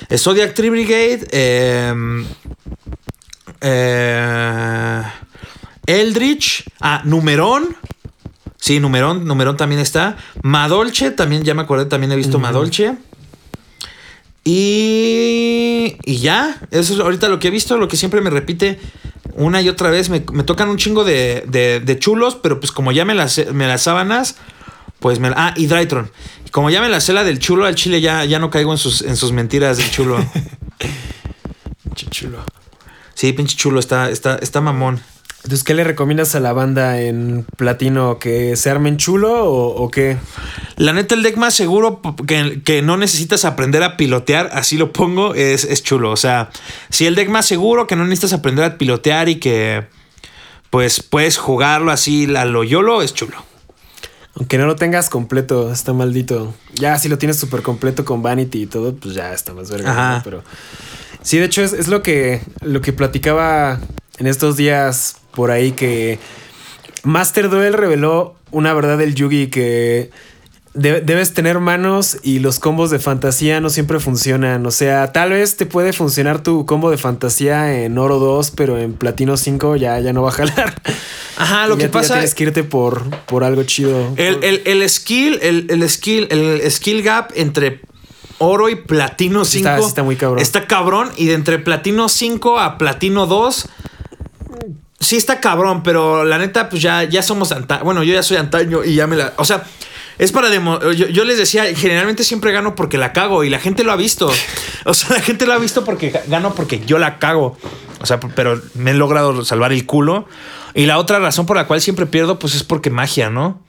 El 0.09 0.19
Zodiac 0.19 0.53
Tree 0.53 0.69
Brigade. 0.69 1.95
Eh, 3.61 5.03
Eldritch. 5.85 6.65
Ah, 6.79 7.01
Numerón. 7.05 7.77
Sí, 8.57 8.79
Numerón, 8.79 9.25
Numerón 9.25 9.57
también 9.57 9.81
está. 9.81 10.17
Madolche, 10.43 11.11
también 11.11 11.43
ya 11.43 11.53
me 11.53 11.63
acordé, 11.63 11.85
también 11.85 12.11
he 12.11 12.15
visto 12.15 12.37
Madolche. 12.37 12.95
Y, 14.43 15.97
y 16.03 16.17
ya, 16.17 16.59
eso 16.71 16.93
es 16.93 16.99
ahorita 16.99 17.29
lo 17.29 17.39
que 17.39 17.49
he 17.49 17.51
visto, 17.51 17.77
lo 17.77 17.87
que 17.87 17.97
siempre 17.97 18.21
me 18.21 18.29
repite 18.29 18.79
una 19.33 19.61
y 19.61 19.69
otra 19.69 19.89
vez. 19.89 20.09
Me, 20.09 20.19
tocan 20.19 20.69
un 20.69 20.77
chingo 20.77 21.03
de, 21.03 21.43
de, 21.47 21.99
chulos, 21.99 22.35
pero 22.35 22.59
pues 22.59 22.71
como 22.71 22.91
ya 22.91 23.05
me 23.05 23.15
las, 23.15 23.39
me 23.51 23.67
las 23.67 23.83
sábanas, 23.83 24.35
pues 24.99 25.19
me... 25.19 25.29
Ah, 25.35 25.53
y 25.55 25.67
Drytron. 25.67 26.11
Como 26.51 26.69
ya 26.69 26.81
me 26.81 26.89
la 26.89 26.99
cela 26.99 27.23
del 27.23 27.39
chulo 27.39 27.65
al 27.65 27.75
chile, 27.75 28.01
ya, 28.01 28.25
ya 28.25 28.37
no 28.37 28.49
caigo 28.49 28.71
en 28.71 28.77
sus, 28.77 29.01
en 29.01 29.15
sus 29.15 29.31
mentiras 29.31 29.77
del 29.77 29.89
chulo. 29.89 30.17
chulo. 32.09 32.43
Sí, 33.21 33.33
pinche 33.33 33.55
chulo, 33.55 33.79
está, 33.79 34.09
está, 34.09 34.37
está 34.37 34.61
mamón. 34.61 34.99
Entonces, 35.43 35.63
¿qué 35.63 35.75
le 35.75 35.83
recomiendas 35.83 36.33
a 36.33 36.39
la 36.39 36.53
banda 36.53 36.99
en 37.01 37.45
platino? 37.55 38.17
¿Que 38.17 38.55
se 38.55 38.71
armen 38.71 38.97
chulo 38.97 39.45
o, 39.45 39.91
qué? 39.91 40.17
La 40.75 40.91
neta, 40.91 41.13
el 41.13 41.21
deck 41.21 41.37
más 41.37 41.53
seguro 41.53 42.01
que, 42.25 42.81
no 42.81 42.97
necesitas 42.97 43.45
aprender 43.45 43.83
a 43.83 43.95
pilotear, 43.95 44.49
así 44.53 44.75
lo 44.75 44.91
pongo, 44.91 45.35
es, 45.35 45.83
chulo. 45.83 46.09
O 46.09 46.17
sea, 46.17 46.49
si 46.89 47.05
el 47.05 47.13
deck 47.13 47.29
más 47.29 47.45
seguro 47.45 47.85
que 47.85 47.95
no 47.95 48.05
necesitas 48.05 48.33
aprender 48.33 48.65
a 48.65 48.79
pilotear 48.79 49.29
y 49.29 49.35
que 49.35 49.85
pues 50.71 51.03
puedes 51.03 51.37
jugarlo 51.37 51.91
así 51.91 52.35
a 52.35 52.45
lo 52.45 52.63
YOLO, 52.63 53.03
es 53.03 53.13
chulo. 53.13 53.37
Aunque 54.33 54.57
no 54.57 54.65
lo 54.65 54.77
tengas 54.77 55.11
completo, 55.11 55.71
está 55.71 55.93
maldito. 55.93 56.55
Ya 56.73 56.97
si 56.97 57.07
lo 57.07 57.19
tienes 57.19 57.37
súper 57.37 57.61
completo 57.61 58.03
con 58.03 58.23
Vanity 58.23 58.63
y 58.63 58.65
todo, 58.65 58.95
pues 58.95 59.13
ya 59.13 59.31
está 59.31 59.53
más 59.53 59.69
verga. 59.69 60.21
Pero 60.23 60.43
sí, 61.21 61.37
de 61.37 61.45
hecho 61.45 61.63
es, 61.63 61.73
es, 61.73 61.87
lo 61.87 62.01
que 62.03 62.41
lo 62.61 62.81
que 62.81 62.93
platicaba 62.93 63.79
en 64.17 64.27
estos 64.27 64.57
días 64.57 65.17
por 65.31 65.51
ahí 65.51 65.71
que 65.71 66.19
Master 67.03 67.49
Duel 67.49 67.73
reveló 67.73 68.35
una 68.51 68.73
verdad 68.73 68.97
del 68.97 69.15
Yugi 69.15 69.47
que 69.47 70.11
debes 70.73 71.33
tener 71.33 71.59
manos 71.59 72.17
y 72.23 72.39
los 72.39 72.59
combos 72.59 72.91
de 72.91 72.99
fantasía 72.99 73.59
no 73.59 73.69
siempre 73.69 73.99
funcionan. 73.99 74.65
O 74.65 74.71
sea, 74.71 75.11
tal 75.11 75.31
vez 75.31 75.57
te 75.57 75.65
puede 75.65 75.91
funcionar 75.91 76.43
tu 76.43 76.65
combo 76.65 76.89
de 76.91 76.97
fantasía 76.97 77.83
en 77.83 77.97
oro 77.97 78.19
2, 78.19 78.51
pero 78.51 78.77
en 78.77 78.93
platino 78.93 79.35
5 79.35 79.75
ya, 79.75 79.99
ya 79.99 80.13
no 80.13 80.21
va 80.21 80.29
a 80.29 80.33
jalar. 80.33 80.81
Ajá, 81.37 81.67
lo 81.67 81.77
que 81.77 81.89
pasa. 81.89 82.13
tienes 82.15 82.35
que 82.35 82.43
irte 82.43 82.63
por, 82.63 83.03
por 83.25 83.43
algo 83.43 83.63
chido. 83.63 84.13
El, 84.15 84.89
skill, 84.89 85.39
el, 85.41 85.89
skill, 85.89 86.27
el 86.29 86.71
skill 86.71 87.01
gap 87.01 87.31
entre 87.35 87.81
oro 88.41 88.69
y 88.69 88.75
platino 88.75 89.45
5 89.45 89.69
está, 89.69 89.87
está, 89.87 90.03
muy 90.03 90.15
cabrón. 90.15 90.39
Está 90.39 90.67
cabrón. 90.67 91.11
Y 91.15 91.27
de 91.27 91.35
entre 91.35 91.59
platino 91.59 92.09
5 92.09 92.59
a 92.59 92.77
platino 92.77 93.27
2 93.27 93.69
sí 94.99 95.17
está 95.17 95.39
cabrón, 95.39 95.83
pero 95.83 96.23
la 96.23 96.37
neta, 96.37 96.69
pues 96.69 96.81
ya, 96.81 97.03
ya 97.03 97.23
somos 97.23 97.51
antaño. 97.51 97.83
Bueno, 97.83 98.03
yo 98.03 98.13
ya 98.13 98.23
soy 98.23 98.37
antaño 98.37 98.83
y 98.83 98.95
ya 98.95 99.07
me 99.07 99.17
la. 99.17 99.33
O 99.37 99.45
sea, 99.45 99.63
es 100.17 100.31
para 100.31 100.53
yo, 100.53 100.91
yo, 100.91 101.25
les 101.25 101.37
decía, 101.37 101.65
generalmente 101.75 102.23
siempre 102.23 102.51
gano 102.51 102.75
porque 102.75 102.97
la 102.97 103.11
cago 103.11 103.43
y 103.43 103.49
la 103.49 103.59
gente 103.59 103.83
lo 103.83 103.91
ha 103.91 103.97
visto. 103.97 104.31
O 104.83 104.95
sea, 104.95 105.15
la 105.17 105.21
gente 105.21 105.45
lo 105.45 105.53
ha 105.53 105.59
visto 105.59 105.85
porque 105.85 106.11
gano 106.25 106.55
porque 106.55 106.83
yo 106.83 106.97
la 106.97 107.19
cago. 107.19 107.55
O 108.01 108.05
sea, 108.07 108.19
pero 108.19 108.59
me 108.73 108.89
he 108.89 108.93
logrado 108.95 109.45
salvar 109.45 109.71
el 109.71 109.85
culo. 109.85 110.25
Y 110.73 110.87
la 110.87 110.97
otra 110.97 111.19
razón 111.19 111.45
por 111.45 111.55
la 111.55 111.67
cual 111.67 111.81
siempre 111.81 112.07
pierdo, 112.07 112.39
pues 112.39 112.55
es 112.55 112.63
porque 112.63 112.89
magia, 112.89 113.29
¿no? 113.29 113.61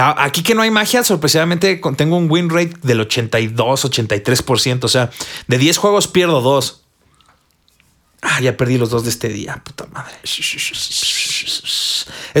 Aquí 0.00 0.42
que 0.42 0.54
no 0.54 0.62
hay 0.62 0.70
magia, 0.70 1.04
sorpresivamente 1.04 1.78
tengo 1.96 2.16
un 2.16 2.30
win 2.30 2.48
rate 2.48 2.72
del 2.82 3.00
82, 3.00 3.84
83%. 3.84 4.84
O 4.84 4.88
sea, 4.88 5.10
de 5.46 5.58
10 5.58 5.76
juegos 5.76 6.08
pierdo 6.08 6.40
2. 6.40 6.78
Ah, 8.24 8.40
ya 8.40 8.56
perdí 8.56 8.78
los 8.78 8.90
dos 8.90 9.02
de 9.02 9.10
este 9.10 9.28
día, 9.28 9.60
puta 9.64 9.84
madre. 9.92 10.14
Es 10.22 10.36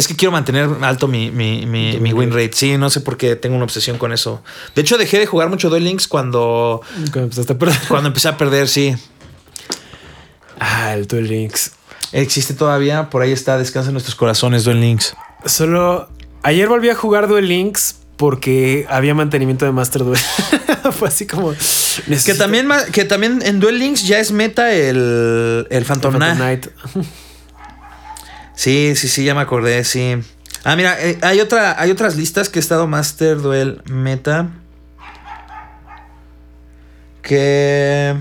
que 0.06 0.14
quiero 0.14 0.30
mantener 0.30 0.70
alto 0.82 1.08
mi, 1.08 1.28
win 1.28 2.30
rate. 2.30 2.52
Sí, 2.54 2.78
no 2.78 2.88
sé 2.88 3.00
por 3.00 3.16
qué 3.16 3.34
tengo 3.34 3.56
una 3.56 3.64
obsesión 3.64 3.98
con 3.98 4.12
eso. 4.12 4.44
De 4.76 4.82
hecho, 4.82 4.96
dejé 4.96 5.18
de 5.18 5.26
jugar 5.26 5.48
mucho 5.48 5.68
Duel 5.68 5.82
Links 5.84 6.06
cuando. 6.06 6.82
Cuando 7.12 7.42
a 7.42 7.58
perder. 7.58 7.76
Cuando 7.88 8.06
empecé 8.06 8.28
a 8.28 8.38
perder, 8.38 8.68
sí. 8.68 8.94
Ah, 10.60 10.94
el 10.94 11.08
Duel 11.08 11.26
Links. 11.26 11.72
Existe 12.12 12.54
todavía, 12.54 13.10
por 13.10 13.22
ahí 13.22 13.32
está, 13.32 13.58
descansa 13.58 13.88
en 13.88 13.94
nuestros 13.94 14.14
corazones, 14.14 14.62
Duel 14.62 14.80
Links. 14.80 15.16
Solo. 15.46 16.08
Ayer 16.42 16.68
volví 16.68 16.88
a 16.88 16.94
jugar 16.94 17.28
Duel 17.28 17.48
Links 17.48 17.96
porque 18.16 18.86
había 18.88 19.14
mantenimiento 19.14 19.64
de 19.64 19.72
Master 19.72 20.04
Duel. 20.04 20.20
Fue 20.92 21.08
así 21.08 21.26
como. 21.26 21.52
Que 21.52 22.34
también, 22.34 22.68
que 22.92 23.04
también 23.04 23.42
en 23.44 23.60
Duel 23.60 23.78
Links 23.78 24.06
ya 24.06 24.18
es 24.18 24.32
meta 24.32 24.72
el, 24.72 25.66
el 25.70 25.84
Phantom, 25.84 26.16
Knight. 26.16 26.66
Sí, 28.54 28.94
sí, 28.96 29.08
sí, 29.08 29.24
ya 29.24 29.34
me 29.34 29.40
acordé, 29.40 29.84
sí. 29.84 30.16
Ah, 30.64 30.76
mira, 30.76 30.96
eh, 31.00 31.18
hay, 31.22 31.40
otra, 31.40 31.80
hay 31.80 31.90
otras 31.90 32.16
listas 32.16 32.48
que 32.48 32.58
he 32.58 32.62
estado 32.62 32.86
Master 32.86 33.40
Duel 33.40 33.82
Meta. 33.86 34.50
Que 37.22 38.16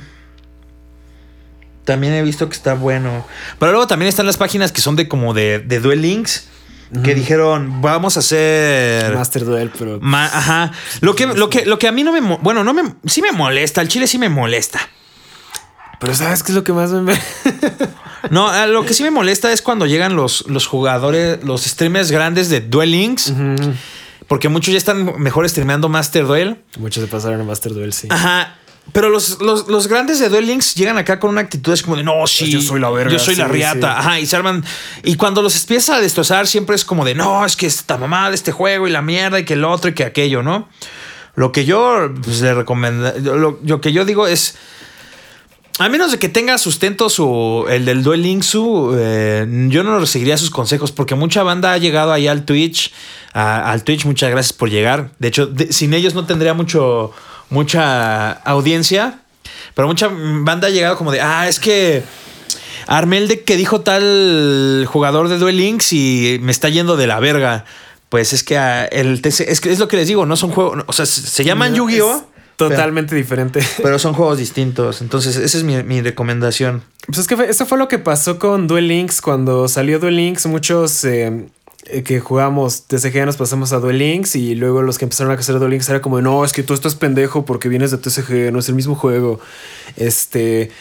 también 1.86 2.14
he 2.14 2.22
visto 2.22 2.48
que 2.50 2.56
está 2.56 2.76
bueno. 2.76 3.26
Pero 3.60 3.72
luego 3.72 3.88
también 3.88 4.10
están 4.10 4.28
las 4.28 4.38
páginas 4.38 4.72
que 4.72 4.82
son 4.82 4.96
de 4.96 5.08
como 5.08 5.34
de, 5.34 5.60
de 5.60 5.80
Duel 5.80 6.02
Links 6.02 6.51
que 7.04 7.16
dijeron, 7.16 7.82
vamos 7.82 8.18
a 8.18 8.20
hacer 8.20 9.16
Master 9.16 9.46
Duel, 9.46 9.72
pero 9.78 10.00
ajá. 10.04 10.72
Lo 11.00 11.16
que 11.16 11.28
lo 11.28 11.50
que 11.50 11.66
lo 11.66 11.80
que 11.80 11.88
a 11.88 11.92
mí 11.92 12.04
no 12.04 12.12
me 12.12 12.20
bueno, 12.38 12.64
no 12.64 12.74
me 12.74 12.84
sí 13.06 13.22
me 13.22 13.32
molesta, 13.32 13.82
el 13.82 13.88
chile 13.88 14.08
sí 14.08 14.18
me 14.18 14.30
molesta. 14.30 14.80
Pero 16.00 16.16
¿sabes 16.16 16.42
qué 16.42 16.52
es 16.52 16.56
lo 16.56 16.64
que 16.64 16.74
más 16.74 16.92
me 16.92 17.14
No, 18.32 18.66
lo 18.68 18.86
que 18.86 18.94
sí 18.94 19.04
me 19.04 19.12
molesta 19.12 19.52
es 19.52 19.62
cuando 19.62 19.86
llegan 19.86 20.16
los, 20.16 20.46
los 20.48 20.66
jugadores, 20.66 21.44
los 21.44 21.64
streamers 21.64 22.12
grandes 22.12 22.50
de 22.50 22.62
Duel 22.62 22.92
Links. 22.92 23.34
Porque 24.28 24.50
muchos 24.50 24.72
ya 24.72 24.78
están 24.78 25.22
mejor 25.22 25.48
streameando 25.50 25.90
Master 25.90 26.26
Duel. 26.26 26.64
Muchos 26.80 27.04
se 27.04 27.08
pasaron 27.10 27.42
a 27.42 27.44
Master 27.44 27.74
Duel, 27.74 27.94
sí. 27.94 28.08
Ajá. 28.10 28.56
Pero 28.94 29.10
los, 29.10 29.40
los, 29.40 29.88
grandes 29.88 30.20
de 30.20 30.28
Duel 30.28 30.48
Links 30.48 30.76
llegan 30.76 30.98
acá 30.98 31.20
con 31.20 31.30
una 31.30 31.42
actitud 31.42 31.72
es 31.72 31.82
como 31.82 31.96
de 31.96 32.04
no, 32.04 32.28
sí, 32.28 32.52
yo 32.52 32.62
soy 32.62 32.80
la 32.80 32.90
verga. 32.90 33.12
Yo 33.12 33.20
soy 33.20 33.36
la 33.36 33.48
riata. 33.48 33.98
Ajá, 33.98 34.20
y 34.20 34.26
se 34.26 34.36
arman. 34.36 34.66
Y 35.04 35.16
cuando 35.16 35.42
los 35.42 35.56
empieza 35.56 35.96
a 35.96 36.02
destrozar, 36.02 36.46
siempre 36.46 36.76
es 36.76 36.84
como 36.84 37.06
de 37.06 37.16
no, 37.16 37.46
es 37.46 37.56
que 37.56 37.68
esta 37.68 37.98
mamá 37.98 38.30
de 38.30 38.36
este 38.36 38.52
juego 38.52 38.88
y 38.88 38.92
la 38.92 39.02
mierda 39.02 39.40
y 39.40 39.46
que 39.46 39.54
el 39.54 39.64
otro 39.64 39.92
y 39.92 39.94
que 39.94 40.04
aquello, 40.04 40.44
¿no? 40.44 40.68
Lo 41.36 41.54
que 41.54 41.64
yo 41.64 42.12
pues, 42.22 42.42
le 42.42 42.54
recomiendo, 42.54 43.14
lo, 43.64 43.82
que 43.82 43.94
yo 43.94 44.04
digo 44.04 44.28
es. 44.28 44.58
A 45.80 45.88
menos 45.88 46.12
de 46.12 46.20
que 46.20 46.28
tenga 46.28 46.58
sustento 46.58 47.10
su, 47.10 47.66
el 47.70 47.86
del 47.86 48.04
Duel 48.04 48.22
Links, 48.22 48.46
su, 48.46 48.94
eh, 49.00 49.48
yo 49.70 49.84
no 49.84 50.06
seguiría 50.06 50.38
sus 50.38 50.52
consejos 50.52 50.92
porque 50.92 51.16
mucha 51.16 51.44
banda 51.44 51.72
ha 51.72 51.78
llegado 51.78 52.12
ahí 52.12 52.28
al 52.28 52.44
Twitch. 52.44 52.94
al 53.34 53.84
Twitch, 53.84 54.06
muchas 54.06 54.30
gracias 54.30 54.54
por 54.54 54.70
llegar. 54.70 55.12
De 55.18 55.30
hecho, 55.30 55.50
sin 55.70 55.94
ellos 55.94 56.14
no 56.14 56.26
tendría 56.26 56.54
mucho 56.54 57.14
mucha 57.52 58.32
audiencia, 58.32 59.20
pero 59.76 59.88
mucha 59.88 60.10
banda 60.10 60.68
ha 60.68 60.72
llegado 60.72 60.98
como 60.98 61.12
de, 61.12 61.22
ah, 61.22 61.48
es 61.48 61.60
que 61.60 62.04
armé 62.88 63.22
de 63.22 63.44
que 63.44 63.56
dijo 63.56 63.82
tal 63.82 64.86
jugador 64.88 65.28
de 65.28 65.38
Duel 65.38 65.58
Links 65.58 65.94
y 65.94 66.40
me 66.42 66.52
está 66.52 66.70
yendo 66.70 66.98
de 66.98 67.08
la 67.08 67.20
verga. 67.20 67.66
Pues 68.10 68.34
es 68.34 68.44
que 68.44 68.58
ah, 68.58 68.86
el 68.86 69.22
TC, 69.22 69.42
es, 69.42 69.62
que 69.62 69.72
es 69.72 69.80
lo 69.80 69.88
que 69.88 69.98
les 69.98 70.08
digo, 70.08 70.26
no 70.26 70.36
son 70.36 70.52
juegos, 70.52 70.84
o 70.88 70.94
sea, 70.94 71.06
se 71.06 71.44
llaman 71.44 71.76
Yu-Gi-Oh! 71.76 72.32
Totalmente 72.70 73.16
diferente. 73.16 73.60
Pero 73.82 73.98
son 73.98 74.14
juegos 74.14 74.38
distintos. 74.38 75.02
Entonces, 75.02 75.36
esa 75.36 75.58
es 75.58 75.64
mi, 75.64 76.02
recomendación. 76.02 76.84
Pues 77.08 77.18
es 77.18 77.28
que 77.28 77.34
eso 77.34 77.66
fue 77.66 77.78
lo 77.80 77.88
que 77.88 77.98
pasó 77.98 78.38
con 78.38 78.68
Duel 78.68 78.88
Links. 78.88 79.22
Cuando 79.22 79.68
salió 79.68 79.98
Duel 79.98 80.16
Links, 80.16 80.46
muchos 80.46 81.04
eh, 81.04 81.48
que 82.04 82.20
jugamos 82.20 82.88
TCG 82.88 83.26
nos 83.26 83.38
pasamos 83.38 83.74
a 83.74 83.80
Duel 83.80 83.98
Links 83.98 84.36
y 84.36 84.56
luego 84.56 84.82
los 84.82 84.98
que 84.98 85.06
empezaron 85.06 85.32
a 85.32 85.36
hacer 85.36 85.60
Duel 85.60 85.72
Links 85.72 85.90
era 85.90 86.02
como 86.02 86.22
no, 86.22 86.46
es 86.46 86.54
que 86.54 86.64
tú 86.64 86.74
estás 86.74 86.96
pendejo 86.96 87.46
porque 87.46 87.70
vienes 87.70 87.92
de 87.92 87.98
TCG, 87.98 88.52
no 88.52 88.60
es 88.60 88.70
el 88.70 88.76
mismo 88.76 88.96
juego. 88.96 89.40
Este 89.98 90.72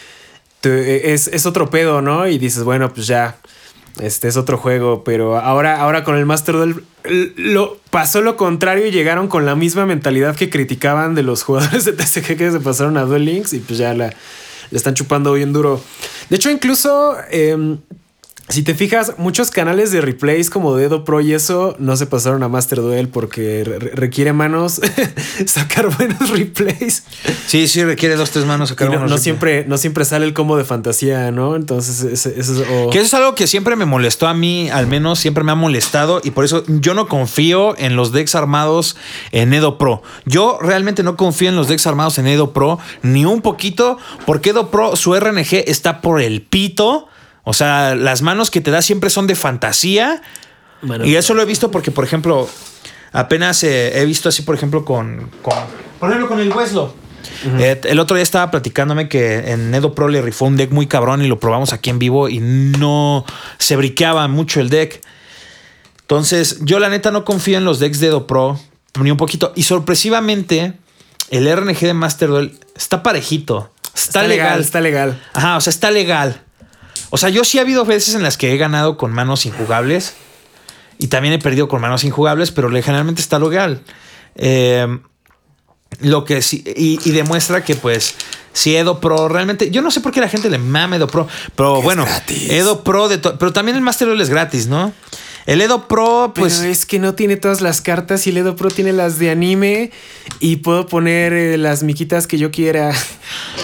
e, 0.62 1.12
es, 1.12 1.46
otro 1.46 1.70
pedo, 1.70 2.02
¿no? 2.02 2.26
Y 2.28 2.38
dices, 2.38 2.64
bueno, 2.64 2.92
pues 2.92 3.06
ya. 3.06 3.36
Este 4.00 4.28
es 4.28 4.36
otro 4.36 4.56
juego, 4.56 5.02
pero 5.02 5.36
ahora, 5.36 5.80
ahora 5.80 6.04
con 6.04 6.16
el 6.16 6.24
Master 6.24 6.54
Duel 6.54 6.84
lo 7.36 7.78
pasó 7.90 8.22
lo 8.22 8.36
contrario 8.36 8.86
y 8.86 8.92
llegaron 8.92 9.26
con 9.26 9.44
la 9.44 9.56
misma 9.56 9.84
mentalidad 9.84 10.36
que 10.36 10.48
criticaban 10.48 11.16
de 11.16 11.24
los 11.24 11.42
jugadores 11.42 11.84
de 11.84 11.92
TCG 11.92 12.36
que 12.36 12.50
se 12.52 12.60
pasaron 12.60 12.96
a 12.96 13.02
Duel 13.02 13.24
Links 13.24 13.52
y 13.52 13.58
pues 13.58 13.80
ya 13.80 13.92
la, 13.92 14.14
están 14.70 14.94
chupando 14.94 15.32
bien 15.32 15.52
duro. 15.52 15.82
De 16.28 16.36
hecho, 16.36 16.50
incluso 16.50 17.16
em, 17.30 17.78
si 18.50 18.62
te 18.62 18.74
fijas, 18.74 19.14
muchos 19.16 19.50
canales 19.50 19.92
de 19.92 20.00
replays 20.00 20.50
como 20.50 20.76
Dedo 20.76 21.04
Pro 21.04 21.20
y 21.20 21.32
eso 21.32 21.76
no 21.78 21.96
se 21.96 22.06
pasaron 22.06 22.42
a 22.42 22.48
Master 22.48 22.80
Duel 22.80 23.08
porque 23.08 23.64
requiere 23.94 24.32
manos 24.32 24.80
sacar 25.46 25.94
buenos 25.96 26.30
replays. 26.30 27.04
Sí, 27.46 27.68
sí, 27.68 27.84
requiere 27.84 28.16
dos, 28.16 28.30
tres 28.30 28.44
manos 28.44 28.70
sacar 28.70 28.88
no, 28.88 28.92
buenos 28.94 29.10
no 29.10 29.18
siempre, 29.18 29.64
no 29.66 29.78
siempre 29.78 30.04
sale 30.04 30.26
el 30.26 30.34
combo 30.34 30.56
de 30.56 30.64
fantasía, 30.64 31.30
¿no? 31.30 31.56
Entonces, 31.56 32.02
eso 32.02 32.28
es. 32.30 32.90
Que 32.90 32.98
eso 32.98 33.06
es 33.06 33.14
algo 33.14 33.34
que 33.34 33.46
siempre 33.46 33.76
me 33.76 33.84
molestó 33.84 34.26
a 34.26 34.34
mí, 34.34 34.68
al 34.70 34.86
menos 34.86 35.18
siempre 35.18 35.44
me 35.44 35.52
ha 35.52 35.56
molestado 35.56 36.20
y 36.24 36.32
por 36.32 36.44
eso 36.44 36.64
yo 36.66 36.94
no 36.94 37.08
confío 37.08 37.76
en 37.78 37.96
los 37.96 38.12
decks 38.12 38.34
armados 38.34 38.96
en 39.32 39.54
Edo 39.54 39.78
Pro. 39.78 40.02
Yo 40.24 40.58
realmente 40.60 41.02
no 41.02 41.16
confío 41.16 41.48
en 41.48 41.56
los 41.56 41.68
decks 41.68 41.86
armados 41.86 42.18
en 42.18 42.26
Edo 42.26 42.52
Pro 42.52 42.78
ni 43.02 43.24
un 43.24 43.42
poquito 43.42 43.98
porque 44.26 44.50
Edo 44.50 44.70
Pro, 44.70 44.96
su 44.96 45.14
RNG 45.14 45.64
está 45.66 46.00
por 46.00 46.20
el 46.20 46.42
pito. 46.42 47.08
O 47.44 47.52
sea, 47.52 47.94
las 47.94 48.22
manos 48.22 48.50
que 48.50 48.60
te 48.60 48.70
da 48.70 48.82
siempre 48.82 49.10
son 49.10 49.26
de 49.26 49.34
fantasía. 49.34 50.22
y 51.04 51.14
eso 51.14 51.34
lo 51.34 51.42
he 51.42 51.46
visto 51.46 51.70
porque, 51.70 51.90
por 51.90 52.04
ejemplo, 52.04 52.48
apenas 53.12 53.62
eh, 53.64 54.00
he 54.00 54.04
visto 54.04 54.28
así, 54.28 54.42
por 54.42 54.54
ejemplo, 54.54 54.84
con, 54.84 55.30
por 55.98 56.08
ejemplo, 56.10 56.28
con 56.28 56.40
el 56.40 56.52
Weslo. 56.52 56.94
Eh, 57.58 57.80
el 57.84 57.98
otro 57.98 58.16
día 58.16 58.22
estaba 58.22 58.50
platicándome 58.50 59.08
que 59.08 59.52
en 59.52 59.74
Edo 59.74 59.94
Pro 59.94 60.08
le 60.08 60.22
rifó 60.22 60.46
un 60.46 60.56
deck 60.56 60.70
muy 60.70 60.86
cabrón 60.86 61.22
y 61.22 61.28
lo 61.28 61.38
probamos 61.38 61.72
aquí 61.72 61.90
en 61.90 61.98
vivo 61.98 62.28
y 62.28 62.38
no 62.40 63.24
se 63.58 63.76
briqueaba 63.76 64.26
mucho 64.28 64.60
el 64.60 64.70
deck. 64.70 65.02
Entonces, 66.00 66.58
yo 66.62 66.80
la 66.80 66.88
neta 66.88 67.10
no 67.10 67.24
confío 67.24 67.58
en 67.58 67.64
los 67.64 67.78
decks 67.78 68.00
de 68.00 68.08
Edo 68.08 68.26
Pro 68.26 68.58
ni 69.00 69.10
un 69.10 69.16
poquito. 69.16 69.52
Y 69.54 69.62
sorpresivamente, 69.62 70.74
el 71.30 71.54
RNG 71.54 71.78
de 71.80 71.94
Master 71.94 72.28
Duel 72.28 72.58
está 72.74 73.02
parejito. 73.02 73.72
Está, 73.94 74.22
legal, 74.22 74.28
legal. 74.28 74.60
Está 74.60 74.80
legal. 74.80 75.22
Ajá, 75.32 75.56
o 75.56 75.60
sea, 75.60 75.70
está 75.70 75.90
legal. 75.90 76.42
O 77.10 77.18
sea, 77.18 77.28
yo 77.28 77.44
sí 77.44 77.58
ha 77.58 77.62
habido 77.62 77.84
veces 77.84 78.14
en 78.14 78.22
las 78.22 78.36
que 78.36 78.52
he 78.52 78.56
ganado 78.56 78.96
con 78.96 79.12
manos 79.12 79.46
injugables 79.46 80.14
y 80.98 81.08
también 81.08 81.34
he 81.34 81.38
perdido 81.38 81.68
con 81.68 81.80
manos 81.80 82.04
injugables, 82.04 82.52
pero 82.52 82.68
generalmente 82.70 83.20
está 83.20 83.38
legal. 83.38 83.82
Eh, 84.36 84.86
lo 86.00 86.24
que 86.24 86.40
sí, 86.40 86.62
y, 86.76 87.10
demuestra 87.10 87.64
que 87.64 87.74
pues 87.74 88.14
si 88.52 88.76
Edo 88.76 89.00
Pro 89.00 89.28
realmente, 89.28 89.70
yo 89.70 89.82
no 89.82 89.90
sé 89.90 90.00
por 90.00 90.12
qué 90.12 90.20
la 90.20 90.28
gente 90.28 90.48
le 90.48 90.58
mama 90.58 90.96
Edo 90.96 91.08
Pro, 91.08 91.26
pero 91.56 91.82
bueno, 91.82 92.06
Edo 92.48 92.84
Pro, 92.84 93.08
de 93.08 93.18
pero 93.18 93.52
también 93.52 93.76
el 93.76 93.82
Master 93.82 94.08
Duel 94.08 94.20
es 94.20 94.30
gratis, 94.30 94.66
¿no? 94.68 94.92
El 95.46 95.60
Edo 95.62 95.88
Pro, 95.88 96.32
pues. 96.34 96.58
Pero 96.58 96.70
es 96.70 96.86
que 96.86 96.98
no 96.98 97.14
tiene 97.14 97.36
todas 97.36 97.60
las 97.60 97.80
cartas 97.80 98.26
y 98.26 98.30
el 98.30 98.36
Edo 98.36 98.56
Pro 98.56 98.68
tiene 98.70 98.92
las 98.92 99.18
de 99.18 99.30
anime 99.30 99.90
y 100.38 100.56
puedo 100.56 100.86
poner 100.86 101.32
eh, 101.32 101.58
las 101.58 101.82
miquitas 101.82 102.26
que 102.26 102.38
yo 102.38 102.50
quiera. 102.50 102.92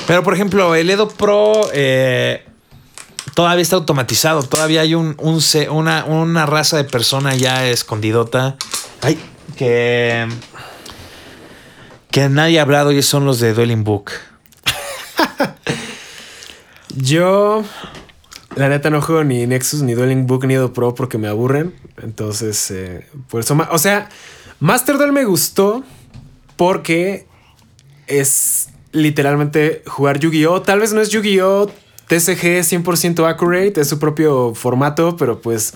Pero 0.07 0.23
por 0.23 0.35
ejemplo, 0.35 0.75
el 0.75 0.91
Edo 0.91 1.09
Pro. 1.09 1.69
Eh, 1.73 2.45
todavía 3.37 3.61
está 3.61 3.77
automatizado. 3.77 4.43
Todavía 4.43 4.81
hay 4.81 4.95
un, 4.95 5.15
una, 5.71 6.05
una, 6.07 6.47
raza 6.47 6.79
de 6.79 6.85
persona 6.85 7.35
ya 7.37 7.69
escondidota. 7.69 8.57
Ay, 9.03 9.19
que. 9.57 10.27
Que 12.11 12.31
nadie 12.31 12.59
ha 12.59 12.63
hablado 12.63 12.93
y 12.93 13.03
son 13.03 13.27
los 13.27 13.39
de 13.39 13.53
Dueling 13.53 13.85
Book. 13.85 14.11
Yo. 16.97 17.63
La 18.55 18.71
neta 18.71 18.89
no 18.89 19.03
juego 19.03 19.23
ni 19.23 19.47
Nexus, 19.47 19.83
ni 19.83 19.93
Dueling 19.93 20.27
Book, 20.27 20.47
ni 20.47 20.55
Edo 20.55 20.73
Pro 20.73 20.95
porque 20.95 21.19
me 21.19 21.29
aburren. 21.29 21.75
Entonces, 22.03 22.71
eh, 22.71 23.07
por 23.29 23.41
eso. 23.41 23.55
O 23.71 23.79
sea, 23.79 24.09
Master 24.61 24.97
Duel 24.97 25.13
me 25.13 25.27
gustó 25.27 25.85
porque 26.57 27.27
es 28.07 28.71
literalmente 28.93 29.83
jugar 29.87 30.21
Yu-Gi-Oh! 30.21 30.63
Tal 30.63 30.81
vez 30.81 30.95
no 30.95 31.03
es 31.03 31.11
Yu-Gi-Oh! 31.11 31.71
TCG 32.07 32.63
100% 32.63 33.29
accurate, 33.29 33.81
es 33.81 33.89
su 33.89 33.99
propio 33.99 34.55
formato, 34.55 35.17
pero 35.17 35.41
pues 35.41 35.75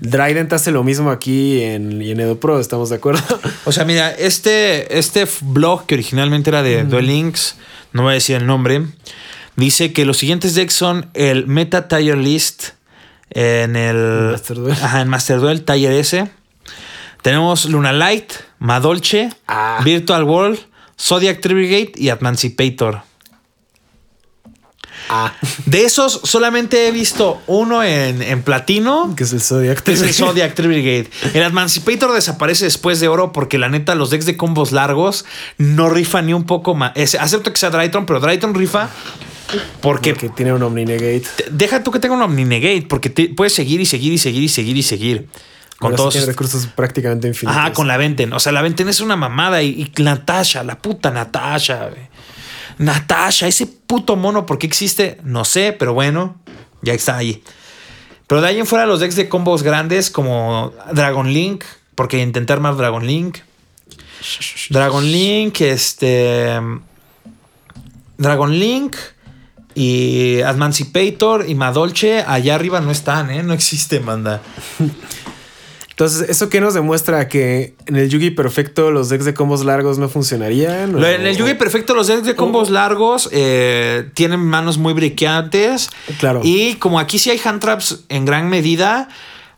Dryden 0.00 0.48
hace 0.52 0.70
lo 0.70 0.84
mismo 0.84 1.10
aquí 1.10 1.62
en, 1.62 2.00
en 2.00 2.20
Edo 2.20 2.38
Pro, 2.38 2.60
¿estamos 2.60 2.90
de 2.90 2.96
acuerdo? 2.96 3.22
O 3.64 3.72
sea, 3.72 3.84
mira, 3.84 4.10
este, 4.10 4.98
este 4.98 5.26
blog 5.40 5.86
que 5.86 5.94
originalmente 5.94 6.50
era 6.50 6.62
de 6.62 6.84
Duel 6.84 7.06
Links, 7.06 7.56
no 7.92 8.02
voy 8.02 8.12
a 8.12 8.14
decir 8.14 8.36
el 8.36 8.46
nombre, 8.46 8.86
dice 9.56 9.92
que 9.92 10.04
los 10.04 10.18
siguientes 10.18 10.54
decks 10.54 10.74
son 10.74 11.10
el 11.14 11.46
Meta 11.46 11.88
Tire 11.88 12.16
List 12.16 12.70
en 13.30 13.76
el 13.76 14.30
Master 14.32 14.56
Duel, 14.56 14.76
ajá, 14.80 15.00
en 15.00 15.08
Master 15.08 15.40
Duel 15.40 15.64
Tire 15.64 15.98
S. 15.98 16.28
Tenemos 17.22 17.66
Luna 17.66 17.92
Light, 17.92 18.32
Madolche, 18.58 19.30
ah. 19.46 19.80
Virtual 19.84 20.24
World, 20.24 20.58
Zodiac 21.00 21.40
Trigate 21.40 21.92
y 21.96 22.08
Emancipator. 22.08 23.02
Ah. 25.08 25.34
De 25.66 25.84
esos 25.84 26.20
solamente 26.24 26.88
he 26.88 26.90
visto 26.90 27.42
uno 27.46 27.82
en, 27.82 28.42
platino. 28.42 29.14
Que 29.16 29.24
es 29.24 29.32
el 29.32 29.40
Zodiac 29.40 29.82
Que 29.82 29.92
es 29.92 30.02
el 30.02 30.12
Zodiac 30.14 30.56
Brigade. 30.56 31.08
El 31.34 31.42
Emancipator 31.42 32.12
desaparece 32.12 32.64
después 32.64 33.00
de 33.00 33.08
oro 33.08 33.32
porque 33.32 33.58
la 33.58 33.68
neta 33.68 33.94
los 33.94 34.10
decks 34.10 34.26
de 34.26 34.36
combos 34.36 34.72
largos 34.72 35.24
no 35.58 35.90
rifan 35.90 36.26
ni 36.26 36.34
un 36.34 36.44
poco 36.44 36.74
más. 36.74 36.92
acepto 36.96 37.52
que 37.52 37.58
sea 37.58 37.70
Drytron, 37.70 38.06
pero 38.06 38.20
Drytron 38.20 38.54
rifa 38.54 38.90
porque, 39.80 40.14
tiene 40.14 40.52
un 40.52 40.62
Omninegate. 40.62 41.24
Deja 41.50 41.82
tú 41.82 41.90
que 41.90 41.98
tenga 41.98 42.14
un 42.14 42.22
Omninegate 42.22 42.86
porque 42.88 43.10
puedes 43.10 43.54
seguir 43.54 43.80
y 43.80 43.86
seguir 43.86 44.12
y 44.12 44.18
seguir 44.18 44.42
y 44.42 44.48
seguir 44.48 44.76
y 44.76 44.82
seguir. 44.82 45.28
Con 45.78 45.96
todos. 45.96 46.14
Tiene 46.14 46.28
recursos 46.28 46.66
prácticamente 46.66 47.26
infinitos. 47.26 47.58
Ajá, 47.58 47.72
con 47.72 47.88
la 47.88 47.96
Venten. 47.96 48.32
O 48.32 48.38
sea, 48.38 48.52
la 48.52 48.62
Venten 48.62 48.88
es 48.88 49.00
una 49.00 49.16
mamada 49.16 49.62
y, 49.62 49.92
y 49.96 50.02
Natasha, 50.02 50.62
la 50.62 50.78
puta 50.78 51.10
Natasha. 51.10 51.90
Natasha, 52.82 53.46
ese 53.46 53.66
puto 53.66 54.16
mono, 54.16 54.44
¿por 54.44 54.58
qué 54.58 54.66
existe? 54.66 55.18
No 55.22 55.44
sé, 55.44 55.72
pero 55.72 55.94
bueno, 55.94 56.36
ya 56.82 56.92
está 56.92 57.16
ahí. 57.16 57.42
Pero 58.26 58.40
de 58.40 58.48
ahí 58.48 58.58
en 58.58 58.66
fuera 58.66 58.86
los 58.86 59.00
decks 59.00 59.14
de 59.14 59.28
combos 59.28 59.62
grandes 59.62 60.10
como 60.10 60.72
Dragon 60.92 61.32
Link, 61.32 61.64
porque 61.94 62.20
intenté 62.20 62.52
armar 62.52 62.76
Dragon 62.76 63.06
Link. 63.06 63.38
Dragon 64.70 65.04
Link, 65.04 65.60
este. 65.60 66.60
Dragon 68.18 68.58
Link 68.58 68.96
y 69.74 70.38
Emancipator 70.40 71.48
y 71.48 71.54
Madolche 71.54 72.24
allá 72.26 72.54
arriba 72.54 72.80
no 72.80 72.90
están, 72.90 73.30
¿eh? 73.30 73.42
No 73.42 73.52
existe, 73.52 74.00
manda. 74.00 74.40
Entonces, 75.92 76.28
¿eso 76.30 76.48
qué 76.48 76.60
nos 76.60 76.72
demuestra? 76.72 77.28
¿Que 77.28 77.74
en 77.86 77.96
el 77.96 78.08
Yugi 78.08 78.30
perfecto 78.30 78.90
los 78.90 79.10
decks 79.10 79.26
de 79.26 79.34
combos 79.34 79.62
largos 79.64 79.98
no 79.98 80.08
funcionarían? 80.08 80.96
En 80.96 81.26
el 81.26 81.36
Yugi 81.36 81.54
perfecto 81.54 81.94
los 81.94 82.06
decks 82.06 82.24
de 82.24 82.34
combos 82.34 82.70
largos 82.70 83.28
eh, 83.30 84.08
tienen 84.14 84.40
manos 84.40 84.78
muy 84.78 84.94
briqueantes. 84.94 85.90
Claro. 86.18 86.40
Y 86.42 86.76
como 86.76 86.98
aquí 86.98 87.18
sí 87.18 87.30
hay 87.30 87.40
hand 87.44 87.60
traps 87.60 88.04
en 88.08 88.24
gran 88.24 88.48
medida, 88.48 89.10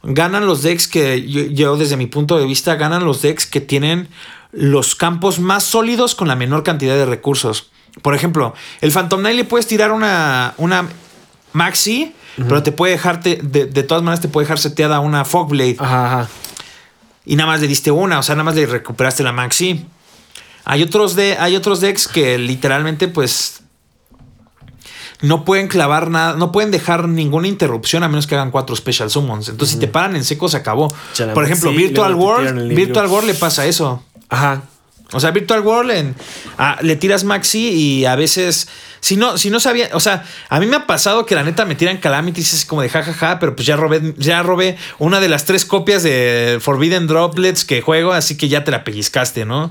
ganan 0.03 0.47
los 0.47 0.63
decks 0.63 0.89
que 0.89 1.25
yo, 1.25 1.77
desde 1.77 1.97
mi 1.97 2.07
punto 2.07 2.37
de 2.37 2.47
vista, 2.47 2.75
ganan 2.75 3.05
los 3.05 3.23
decks 3.23 3.47
que 3.47 3.61
tienen 3.61 4.09
los 4.51 4.97
campos 4.97 5.39
más 5.39 5.63
sólidos 5.63 6.17
con 6.17 6.27
la 6.27 6.35
menor 6.35 6.65
cantidad 6.65 6.95
de 6.95 7.07
recursos. 7.07 7.71
Por 8.03 8.17
ejemplo, 8.17 8.55
el 8.81 8.91
Phantom 8.91 9.21
Knight 9.21 9.37
le 9.37 9.45
puedes 9.45 9.69
tirar 9.69 9.93
una, 9.93 10.55
una 10.59 10.89
maxi 11.53 12.13
pero 12.37 12.63
te 12.63 12.73
puede 12.73 12.93
dejarte, 12.93 13.39
de, 13.43 13.83
todas 13.83 14.03
maneras, 14.03 14.21
te 14.21 14.29
puede 14.29 14.45
dejar 14.45 14.59
seteada 14.59 15.01
una 15.01 15.25
Fogblade. 15.25 15.77
Ajá, 15.79 16.07
ajá. 16.07 16.29
Y 17.25 17.37
nada 17.37 17.51
más 17.51 17.61
le 17.61 17.69
diste 17.69 17.91
una, 17.91 18.19
o 18.19 18.23
sea, 18.23 18.35
nada 18.35 18.45
más 18.45 18.55
le 18.55 18.67
recuperaste 18.67 19.23
la 19.23 19.33
Maxi. 19.33 19.87
Hay 20.65 20.83
otros, 20.83 21.15
de, 21.15 21.37
hay 21.39 21.57
otros 21.57 21.81
decks 21.81 22.09
que 22.09 22.39
literalmente, 22.39 23.09
pues. 23.09 23.61
No 25.23 25.45
pueden 25.45 25.69
clavar 25.69 26.11
nada, 26.11 26.35
no 26.35 26.53
pueden 26.53 26.71
dejar 26.71 27.09
ninguna 27.09 27.49
interrupción 27.49 28.03
a 28.03 28.09
menos 28.09 28.27
que 28.27 28.35
hagan 28.35 28.51
cuatro 28.51 28.77
Special 28.77 29.09
Summons. 29.09 29.49
Entonces, 29.49 29.75
si 29.75 29.81
te 29.81 29.89
paran 29.89 30.17
en 30.17 30.25
seco, 30.25 30.49
se 30.49 30.59
acabó. 30.59 30.93
Por 31.33 31.45
ejemplo, 31.45 31.71
Virtual 31.71 32.15
World, 32.15 32.75
Virtual 32.75 33.07
World 33.07 33.29
le 33.29 33.35
pasa 33.35 33.65
eso. 33.65 34.03
Ajá. 34.29 34.65
O 35.15 35.21
sea, 35.21 35.31
Virtual 35.31 35.61
World 35.61 35.91
en, 35.93 36.15
ah, 36.59 36.79
le 36.83 36.97
tiras 36.97 37.25
Maxi 37.25 37.69
y 37.69 38.05
a 38.05 38.17
veces, 38.17 38.69
si 39.01 39.17
no, 39.17 39.39
si 39.39 39.49
no 39.49 39.61
sabía, 39.61 39.89
o 39.93 40.01
sea, 40.01 40.25
a 40.49 40.61
mí 40.61 40.67
me 40.67 40.77
ha 40.77 40.87
pasado 40.87 41.25
que 41.25 41.35
la 41.35 41.43
neta 41.43 41.65
me 41.65 41.75
tiran 41.75 41.99
Calamities 41.99 42.53
así 42.53 42.67
como 42.67 42.83
de 42.83 42.89
jajaja, 42.89 43.39
pero 43.39 43.55
pues 43.55 43.67
ya 43.67 43.77
robé, 43.77 44.15
ya 44.19 44.43
robé 44.43 44.77
una 44.99 45.21
de 45.21 45.29
las 45.29 45.45
tres 45.45 45.65
copias 45.65 46.03
de 46.03 46.59
Forbidden 46.61 47.07
Droplets 47.07 47.65
que 47.65 47.81
juego, 47.81 48.13
así 48.13 48.37
que 48.37 48.49
ya 48.49 48.65
te 48.65 48.71
la 48.71 48.85
pellizcaste, 48.85 49.45
¿no? 49.45 49.71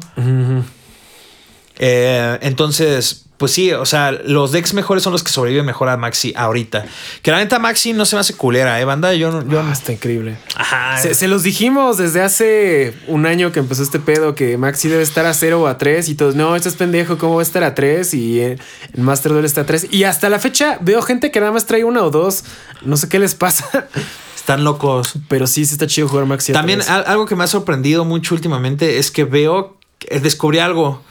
Eh, 1.77 2.39
entonces, 2.41 3.25
pues 3.37 3.51
sí, 3.51 3.73
o 3.73 3.85
sea, 3.85 4.11
los 4.11 4.51
decks 4.53 4.73
mejores 4.73 5.03
son 5.03 5.11
los 5.11 5.21
que 5.23 5.29
sobreviven 5.31 5.65
mejor 5.65 5.89
a 5.89 5.97
Maxi 5.97 6.33
ahorita. 6.35 6.85
Que 7.21 7.31
la 7.31 7.37
neta 7.39 7.59
Maxi 7.59 7.91
no 7.91 8.05
se 8.05 8.15
me 8.15 8.21
hace 8.21 8.35
culera, 8.35 8.79
¿eh, 8.79 8.85
banda? 8.85 9.13
Yo, 9.15 9.31
no- 9.31 9.47
yo 9.49 9.59
Ah, 9.59 9.71
está 9.73 9.91
increíble. 9.91 10.37
Ajá. 10.55 10.97
Se, 10.97 11.13
se 11.13 11.27
los 11.27 11.43
dijimos 11.43 11.97
desde 11.97 12.21
hace 12.21 12.93
un 13.07 13.25
año 13.25 13.51
que 13.51 13.59
empezó 13.59 13.83
este 13.83 13.99
pedo 13.99 14.33
que 14.35 14.57
Maxi 14.57 14.87
debe 14.87 15.03
estar 15.03 15.25
a 15.25 15.33
0 15.33 15.61
o 15.63 15.67
a 15.67 15.77
3 15.77 16.07
y 16.09 16.15
todos, 16.15 16.35
no, 16.35 16.55
esto 16.55 16.69
es 16.69 16.75
pendejo, 16.75 17.17
¿cómo 17.17 17.35
va 17.35 17.41
a 17.41 17.43
estar 17.43 17.63
a 17.63 17.75
3? 17.75 18.13
Y 18.13 18.39
eh, 18.39 18.57
el 18.93 19.01
Master 19.03 19.31
Duel 19.33 19.45
está 19.45 19.61
a 19.61 19.65
3. 19.65 19.87
Y 19.91 20.03
hasta 20.05 20.29
la 20.29 20.39
fecha 20.39 20.77
veo 20.81 21.01
gente 21.01 21.29
que 21.31 21.39
nada 21.39 21.51
más 21.51 21.65
trae 21.65 21.83
una 21.83 22.03
o 22.03 22.11
dos, 22.11 22.45
no 22.83 22.95
sé 22.97 23.09
qué 23.09 23.19
les 23.19 23.35
pasa, 23.35 23.87
Están 24.35 24.63
locos. 24.65 25.13
pero 25.29 25.47
sí, 25.47 25.65
sí 25.65 25.73
está 25.73 25.87
chido 25.87 26.07
jugar 26.07 26.25
Maxi. 26.25 26.53
También 26.53 26.81
algo 26.87 27.25
que 27.25 27.35
me 27.35 27.43
ha 27.45 27.47
sorprendido 27.47 28.03
mucho 28.05 28.35
últimamente 28.35 28.97
es 28.99 29.09
que 29.09 29.23
veo, 29.23 29.77
que 29.99 30.19
descubrí 30.19 30.59
algo. 30.59 31.01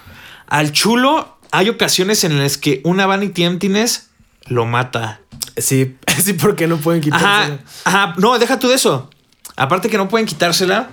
Al 0.48 0.70
chulo 0.72 1.38
hay 1.52 1.68
ocasiones 1.68 2.24
en 2.24 2.38
las 2.38 2.58
que 2.58 2.80
una 2.82 3.06
Vanity 3.06 3.44
Emptiness 3.44 4.08
lo 4.46 4.64
mata. 4.64 5.20
Sí, 5.56 5.96
sí, 6.22 6.32
porque 6.32 6.66
no 6.66 6.78
pueden 6.78 7.00
quitarse. 7.00 7.24
Ajá, 7.24 7.58
ajá, 7.84 8.14
no, 8.18 8.38
deja 8.38 8.58
tú 8.58 8.68
de 8.68 8.74
eso. 8.74 9.10
Aparte 9.54 9.88
que 9.88 9.98
no 9.98 10.08
pueden 10.08 10.26
quitársela. 10.26 10.90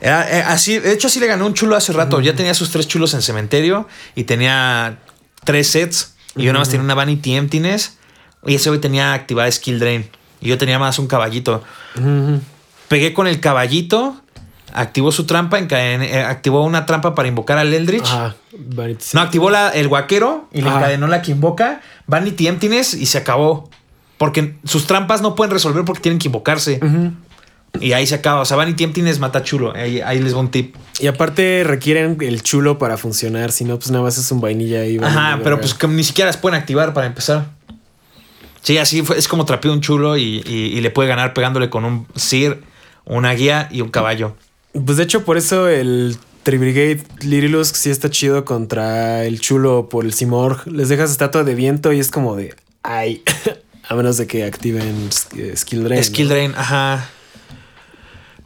Era, 0.00 0.38
eh, 0.38 0.42
así, 0.42 0.78
de 0.78 0.92
hecho, 0.92 1.06
así 1.06 1.20
le 1.20 1.26
ganó 1.26 1.46
un 1.46 1.54
chulo 1.54 1.76
hace 1.76 1.92
rato. 1.92 2.20
Ya 2.20 2.34
tenía 2.34 2.54
sus 2.54 2.70
tres 2.70 2.88
chulos 2.88 3.14
en 3.14 3.22
cementerio 3.22 3.86
y 4.16 4.24
tenía 4.24 4.98
tres 5.44 5.68
sets. 5.68 6.16
Y 6.34 6.44
yo 6.44 6.52
nada 6.52 6.60
más 6.60 6.68
tenía 6.68 6.84
una 6.84 6.94
Vanity 6.94 7.34
Emptiness. 7.34 7.98
Y 8.44 8.56
ese 8.56 8.70
güey 8.70 8.80
tenía 8.80 9.12
activada 9.12 9.50
Skill 9.50 9.78
Drain. 9.78 10.10
Y 10.40 10.48
yo 10.48 10.58
tenía 10.58 10.78
más 10.78 10.98
un 10.98 11.06
caballito. 11.06 11.62
Pegué 12.88 13.12
con 13.12 13.28
el 13.28 13.38
caballito. 13.38 14.20
Activó 14.72 15.12
su 15.12 15.24
trampa. 15.26 15.58
eh, 15.58 16.24
activó 16.26 16.64
una 16.64 16.86
trampa 16.86 17.14
para 17.14 17.28
invocar 17.28 17.58
al 17.58 17.72
Eldritch. 17.74 18.04
Ajá. 18.06 18.36
No, 19.14 19.20
activó 19.20 19.50
la, 19.50 19.70
el 19.70 19.88
guaquero 19.88 20.48
y 20.52 20.62
le 20.62 20.68
encadenó 20.78 21.06
la 21.06 21.22
que 21.22 21.32
invoca. 21.32 21.80
Vanity 22.06 22.46
Emptiness 22.48 22.94
y 22.94 23.06
se 23.06 23.18
acabó. 23.18 23.70
Porque 24.18 24.56
sus 24.64 24.86
trampas 24.86 25.22
no 25.22 25.34
pueden 25.34 25.50
resolver 25.52 25.84
porque 25.84 26.02
tienen 26.02 26.18
que 26.18 26.28
invocarse. 26.28 26.78
Y 27.80 27.92
ahí 27.92 28.06
se 28.06 28.16
acaba. 28.16 28.40
O 28.40 28.44
sea, 28.44 28.56
Vanity 28.56 28.84
Emptiness 28.84 29.18
mata 29.20 29.42
chulo. 29.42 29.72
Ahí, 29.74 30.00
ahí 30.00 30.18
les 30.20 30.34
va 30.34 30.40
un 30.40 30.50
tip. 30.50 30.74
Y 30.98 31.06
aparte 31.06 31.62
requieren 31.64 32.18
el 32.20 32.42
chulo 32.42 32.78
para 32.78 32.96
funcionar, 32.98 33.52
si 33.52 33.64
no, 33.64 33.76
pues 33.78 33.90
nada 33.90 34.04
más 34.04 34.18
es 34.18 34.30
un 34.32 34.40
vainilla 34.40 34.80
ahí. 34.80 34.98
Ajá, 35.02 35.38
pero 35.44 35.58
pues 35.60 35.72
que 35.74 35.86
ni 35.88 36.04
siquiera 36.04 36.28
las 36.28 36.36
pueden 36.36 36.58
activar 36.60 36.92
para 36.92 37.06
empezar. 37.06 37.46
Sí, 38.62 38.76
así 38.76 39.00
fue, 39.02 39.16
es 39.16 39.26
como 39.28 39.46
trapeó 39.46 39.72
un 39.72 39.80
chulo 39.80 40.18
y, 40.18 40.42
y- 40.46 40.76
y 40.76 40.80
le 40.82 40.90
puede 40.90 41.08
ganar 41.08 41.32
pegándole 41.32 41.70
con 41.70 41.84
un 41.86 42.06
Sir, 42.14 42.62
una 43.06 43.32
guía 43.32 43.68
y 43.70 43.80
un 43.80 43.88
caballo. 43.88 44.36
Pues 44.72 44.96
de 44.98 45.02
hecho, 45.04 45.24
por 45.24 45.36
eso 45.36 45.68
el 45.68 46.16
Tribrigade 46.42 47.02
Lirilusk 47.20 47.74
sí 47.74 47.90
está 47.90 48.08
chido 48.10 48.44
contra 48.44 49.24
el 49.24 49.40
chulo 49.40 49.88
por 49.88 50.04
el 50.04 50.12
Simorg. 50.12 50.66
Les 50.66 50.88
dejas 50.88 51.10
estatua 51.10 51.44
de 51.44 51.54
viento 51.54 51.92
y 51.92 52.00
es 52.00 52.10
como 52.10 52.36
de 52.36 52.54
ay. 52.82 53.22
A 53.88 53.94
menos 53.96 54.16
de 54.18 54.26
que 54.28 54.44
activen 54.44 55.10
sk- 55.10 55.56
Skill 55.56 55.82
Drain. 55.84 56.04
Skill. 56.04 56.28
Drain, 56.28 56.54
ajá. 56.56 57.08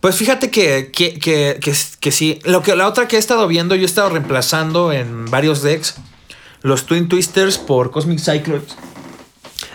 Pues 0.01 0.17
fíjate 0.17 0.51
que, 0.51 0.91
que, 0.91 1.19
que, 1.19 1.59
que, 1.61 1.75
que 2.01 2.11
sí. 2.13 2.39
Lo 2.45 2.63
que, 2.63 2.75
la 2.75 2.89
otra 2.89 3.09
que 3.09 3.17
he 3.17 3.19
estado 3.19 3.47
viendo, 3.47 3.75
yo 3.75 3.83
he 3.83 3.85
estado 3.85 4.09
reemplazando 4.09 4.91
en 4.93 5.27
varios 5.27 5.63
decks 5.63 5.97
los 6.63 6.87
Twin 6.87 7.09
Twisters 7.09 7.59
por 7.59 7.91
Cosmic 7.91 8.21
Cyclops. 8.21 8.75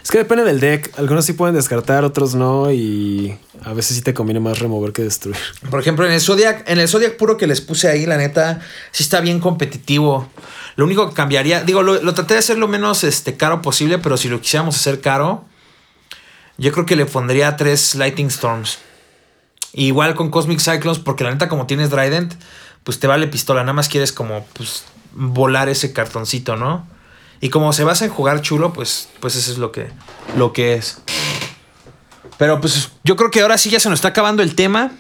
Es 0.04 0.12
que 0.12 0.18
depende 0.18 0.44
del 0.44 0.60
deck. 0.60 0.98
Algunos 0.98 1.26
sí 1.26 1.34
pueden 1.34 1.56
descartar, 1.56 2.04
otros 2.04 2.36
no. 2.36 2.72
Y 2.72 3.38
a 3.64 3.74
veces 3.74 3.98
sí 3.98 4.02
te 4.02 4.14
conviene 4.14 4.40
más 4.40 4.60
remover 4.60 4.94
que 4.94 5.04
destruir. 5.04 5.38
Por 5.70 5.80
ejemplo, 5.80 6.06
en 6.06 6.12
el 6.12 6.22
Zodiac, 6.22 6.68
en 6.70 6.80
el 6.80 6.88
Zodiac 6.88 7.18
puro 7.18 7.38
que 7.38 7.48
les 7.48 7.62
puse 7.62 7.90
ahí, 7.90 8.06
la 8.06 8.18
neta, 8.18 8.62
sí 8.92 9.04
está 9.04 9.22
bien 9.22 9.40
competitivo. 9.40 10.30
Lo 10.76 10.86
único 10.86 11.10
que 11.10 11.16
cambiaría, 11.16 11.64
digo, 11.64 11.84
lo, 11.84 12.14
traté 12.14 12.36
de 12.36 12.40
hacer 12.40 12.58
lo 12.58 12.68
menos 12.68 13.04
este, 13.04 13.36
caro 13.36 13.62
posible, 13.62 13.98
pero 14.00 14.16
si 14.16 14.30
lo 14.30 14.40
quisiéramos 14.40 14.76
hacer 14.76 15.02
caro, 15.02 15.44
yo 16.58 16.72
creo 16.72 16.86
que 16.86 16.96
le 16.96 17.06
pondría 17.06 17.58
tres 17.58 17.96
Lightning 17.96 18.28
Storms. 18.28 18.80
Igual 19.74 20.16
con 20.16 20.32
Cosmic 20.32 20.60
Cyclones, 20.60 21.00
porque 21.00 21.24
la 21.24 21.32
neta, 21.32 21.50
como 21.50 21.68
tienes 21.68 21.90
Trident, 21.90 22.34
pues 22.84 23.00
te 23.00 23.08
vale 23.08 23.28
pistola. 23.28 23.62
Nada 23.62 23.74
más 23.74 23.90
quieres 23.90 24.12
como 24.12 24.46
pues, 24.54 24.86
volar 25.12 25.70
ese 25.70 25.94
cartoncito, 25.94 26.56
¿no? 26.56 26.88
Y 27.42 27.50
como 27.50 27.72
se 27.74 27.84
basa 27.84 28.06
en 28.06 28.12
jugar 28.12 28.42
chulo, 28.42 28.74
pues, 28.74 29.10
pues 29.20 29.36
eso 29.36 29.52
es 29.52 29.58
lo 29.58 29.72
que, 29.72 29.88
lo 30.38 30.52
que 30.54 30.74
es. 30.76 31.02
Pero 32.38 32.62
pues 32.62 32.92
yo 33.04 33.16
creo 33.18 33.32
que 33.32 33.42
ahora 33.42 33.58
sí 33.58 33.70
ya 33.70 33.80
se 33.82 33.90
nos 33.90 33.98
está 34.00 34.10
acabando 34.10 34.42
el 34.44 34.56
tema, 34.56 34.92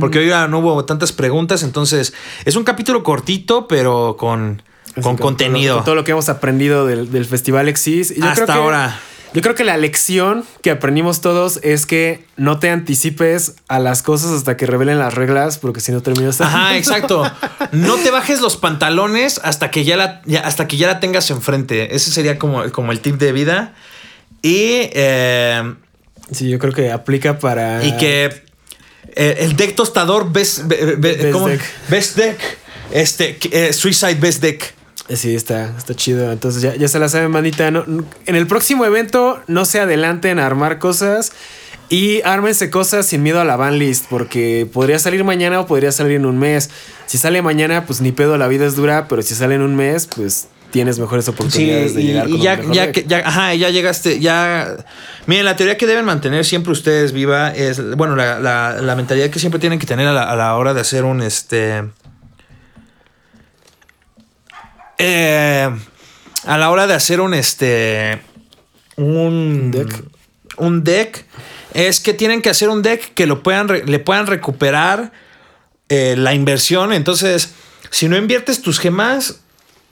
porque 0.00 0.18
hoy 0.18 0.28
ya 0.28 0.48
no 0.48 0.58
hubo 0.58 0.84
tantas 0.84 1.12
preguntas, 1.12 1.62
entonces 1.62 2.12
es 2.44 2.56
un 2.56 2.64
capítulo 2.64 3.04
cortito, 3.04 3.68
pero 3.68 4.16
con, 4.18 4.62
con 4.94 5.02
todo 5.02 5.12
lo- 5.12 5.18
contenido. 5.18 5.74
con 5.76 5.84
todo 5.84 5.94
lo 5.94 6.02
que 6.04 6.10
hemos 6.10 6.28
aprendido 6.28 6.84
del, 6.86 7.12
del 7.12 7.24
Festival 7.24 7.68
Exis. 7.68 8.10
Hasta 8.10 8.34
creo 8.34 8.46
que- 8.46 8.52
ahora. 8.52 9.00
Yo 9.34 9.40
creo 9.40 9.54
que 9.54 9.64
la 9.64 9.76
lección 9.78 10.44
que 10.60 10.70
aprendimos 10.70 11.20
todos 11.22 11.58
es 11.62 11.86
que 11.86 12.24
no 12.36 12.58
te 12.58 12.68
anticipes 12.68 13.54
a 13.66 13.78
las 13.78 14.02
cosas 14.02 14.30
hasta 14.32 14.56
que 14.58 14.66
revelen 14.66 14.98
las 14.98 15.14
reglas, 15.14 15.56
porque 15.58 15.80
si 15.80 15.90
no 15.90 16.02
terminas. 16.02 16.40
Ajá, 16.42 16.76
exacto. 16.76 17.24
No 17.72 17.96
te 17.96 18.10
bajes 18.10 18.40
los 18.42 18.56
pantalones 18.58 19.40
hasta 19.42 19.70
que 19.70 19.84
ya 19.84 19.96
la, 19.96 20.20
ya- 20.26 20.40
hasta 20.40 20.68
que 20.68 20.76
ya 20.76 20.86
la 20.86 21.00
tengas 21.00 21.30
enfrente. 21.30 21.94
Ese 21.96 22.10
sería 22.10 22.38
como, 22.38 22.70
como 22.72 22.92
el 22.92 23.00
tip 23.00 23.16
de 23.16 23.32
vida. 23.32 23.74
Y, 24.42 24.90
eh, 24.92 25.74
Sí, 26.30 26.48
yo 26.48 26.58
creo 26.58 26.72
que 26.72 26.90
aplica 26.92 27.38
para. 27.38 27.84
y 27.84 27.96
que 27.96 28.42
eh, 29.14 29.36
el 29.40 29.56
deck 29.56 29.74
tostador 29.74 30.32
best, 30.32 30.62
be- 30.66 30.96
be- 30.96 31.14
Best 31.16 31.30
¿cómo? 31.32 31.48
deck. 31.48 31.60
Best 31.88 32.16
deck. 32.16 32.38
Este, 32.90 33.38
eh, 33.50 33.72
Suicide 33.72 34.14
Best 34.16 34.42
Deck. 34.42 34.74
Eh, 35.12 35.16
Sí, 35.16 35.34
está, 35.34 35.74
está 35.76 35.94
chido. 35.94 36.32
Entonces 36.32 36.62
ya, 36.62 36.74
ya 36.74 36.88
se 36.88 36.98
la 36.98 37.08
saben, 37.08 37.30
manita. 37.30 37.70
No- 37.70 37.84
en 38.26 38.34
el 38.36 38.46
próximo 38.46 38.84
evento 38.86 39.40
no 39.46 39.64
se 39.66 39.78
adelanten 39.80 40.38
a 40.38 40.46
armar 40.46 40.78
cosas 40.78 41.32
y 41.90 42.22
ármense 42.22 42.70
cosas 42.70 43.04
sin 43.06 43.22
miedo 43.22 43.38
a 43.40 43.44
la 43.44 43.56
ban 43.56 43.78
list, 43.78 44.06
porque 44.08 44.66
podría 44.72 44.98
salir 44.98 45.22
mañana 45.24 45.60
o 45.60 45.66
podría 45.66 45.92
salir 45.92 46.16
en 46.16 46.24
un 46.24 46.38
mes. 46.38 46.70
Si 47.04 47.18
sale 47.18 47.42
mañana, 47.42 47.84
pues 47.84 48.00
ni 48.00 48.10
pedo, 48.12 48.38
la 48.38 48.48
vida 48.48 48.64
es 48.66 48.74
dura, 48.74 49.06
pero 49.08 49.20
si 49.20 49.34
sale 49.34 49.54
en 49.56 49.60
un 49.62 49.76
mes, 49.76 50.06
pues 50.06 50.48
tienes 50.70 50.98
mejores 50.98 51.26
Sí, 51.26 51.30
oportunidades 51.32 51.94
de 51.94 52.00
y, 52.00 52.06
llegar 52.06 52.28
y 52.28 52.30
con 52.30 52.40
un 52.40 52.44
ya, 52.46 52.62
ya, 52.72 52.92
que- 52.92 53.04
ya, 53.06 53.18
ajá, 53.18 53.54
ya 53.54 53.68
llegaste, 53.68 54.18
ya. 54.20 54.74
Miren, 55.26 55.44
la 55.44 55.54
teoría 55.56 55.76
que 55.76 55.86
deben 55.86 56.06
mantener 56.06 56.46
siempre 56.46 56.72
ustedes 56.72 57.12
viva 57.12 57.50
es, 57.50 57.94
bueno, 57.96 58.16
la, 58.16 58.40
la- 58.40 58.80
la 58.80 58.96
mentalidad 58.96 59.28
que 59.28 59.38
siempre 59.38 59.60
tienen 59.60 59.78
que 59.78 59.86
tener 59.86 60.08
a 60.08 60.12
la, 60.12 60.22
a 60.22 60.34
la 60.36 60.56
hora 60.56 60.72
de 60.72 60.80
hacer 60.80 61.04
un, 61.04 61.20
este... 61.20 61.82
eh, 65.04 65.68
a 66.44 66.58
la 66.58 66.70
hora 66.70 66.86
de 66.86 66.94
hacer 66.94 67.20
un, 67.20 67.34
este... 67.34 68.22
Un 68.96 69.70
Deck. 69.70 70.04
Un 70.56 70.84
deck. 70.84 71.26
Es 71.74 72.00
que 72.00 72.14
tienen 72.14 72.42
que 72.42 72.50
hacer 72.50 72.68
un 72.68 72.82
deck 72.82 73.14
que 73.14 73.26
lo 73.26 73.42
puedan, 73.42 73.66
le 73.66 73.98
puedan 73.98 74.26
recuperar 74.26 75.12
eh, 75.88 76.14
la 76.16 76.34
inversión. 76.34 76.92
Entonces, 76.92 77.54
si 77.90 78.08
no 78.08 78.16
inviertes 78.16 78.62
tus 78.62 78.78
gemas, 78.78 79.40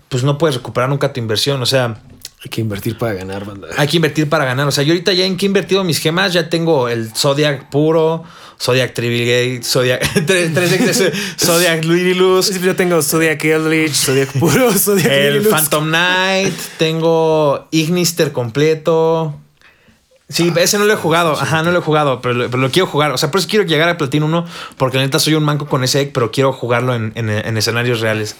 pues 0.08 0.22
no 0.22 0.38
puedes 0.38 0.56
recuperar 0.56 0.88
nunca 0.88 1.12
tu 1.12 1.20
inversión. 1.20 1.61
O 1.62 1.66
sea, 1.66 2.02
Hay 2.43 2.49
que 2.49 2.62
invertir 2.62 2.97
para 2.97 3.12
ganar, 3.12 3.45
banda. 3.45 3.68
hay 3.76 3.86
que 3.86 3.97
invertir 3.99 4.26
para 4.28 4.47
ganar. 4.47 4.66
O 4.66 4.70
sea, 4.70 4.82
yo 4.82 4.93
ahorita 4.95 5.12
ya 5.12 5.26
en 5.26 5.36
que 5.36 5.45
he 5.45 5.49
invertido 5.49 5.84
mis 5.84 5.99
gemas, 5.99 6.32
ya 6.32 6.49
tengo 6.49 6.88
el 6.88 7.11
Zodiac 7.14 7.68
puro, 7.68 8.24
Zodiac 8.59 8.95
Trivilgate, 8.95 9.62
Zodiac. 9.62 10.01
tres, 10.26 10.55
tres 10.55 10.70
decks 10.70 10.99
de 11.01 11.12
Zodiac 11.38 11.84
Luirilus, 11.84 12.47
Sí, 12.47 12.59
Yo 12.61 12.74
tengo 12.76 13.03
Zodiac 13.03 13.45
Eldritch, 13.45 13.93
Zodiac 13.93 14.32
Puro, 14.38 14.72
Zodiac 14.78 15.12
el. 15.12 15.47
Phantom 15.49 15.88
Knight, 15.88 16.55
tengo 16.78 17.68
Ignister 17.72 18.32
completo. 18.32 19.34
Sí, 20.30 20.51
ese 20.57 20.78
no 20.78 20.84
lo 20.86 20.93
he 20.95 20.97
jugado. 20.97 21.32
Ajá, 21.32 21.62
no 21.62 21.72
lo 21.72 21.80
he 21.80 21.82
jugado, 21.82 22.22
pero 22.22 22.32
lo, 22.34 22.47
pero 22.49 22.62
lo 22.62 22.70
quiero 22.70 22.86
jugar. 22.86 23.11
O 23.11 23.18
sea, 23.18 23.30
por 23.30 23.41
eso 23.41 23.49
quiero 23.51 23.66
llegar 23.66 23.88
a 23.91 23.99
Platino 23.99 24.24
1, 24.26 24.47
porque 24.78 24.97
la 24.97 25.03
neta 25.03 25.18
soy 25.18 25.34
un 25.34 25.43
manco 25.43 25.66
con 25.66 25.84
ese 25.84 25.99
deck, 25.99 26.12
pero 26.14 26.30
quiero 26.30 26.53
jugarlo 26.55 26.95
en, 26.95 27.12
en- 27.16 27.28
en 27.28 27.57
escenarios 27.59 28.01
reales. 28.01 28.36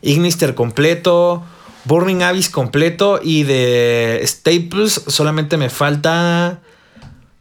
Ignister 0.00 0.54
completo, 0.54 1.42
Burning 1.84 2.22
Abyss 2.22 2.50
completo 2.50 3.20
y 3.22 3.44
de 3.44 4.20
Staples 4.24 5.02
solamente 5.06 5.56
me 5.56 5.70
falta. 5.70 6.60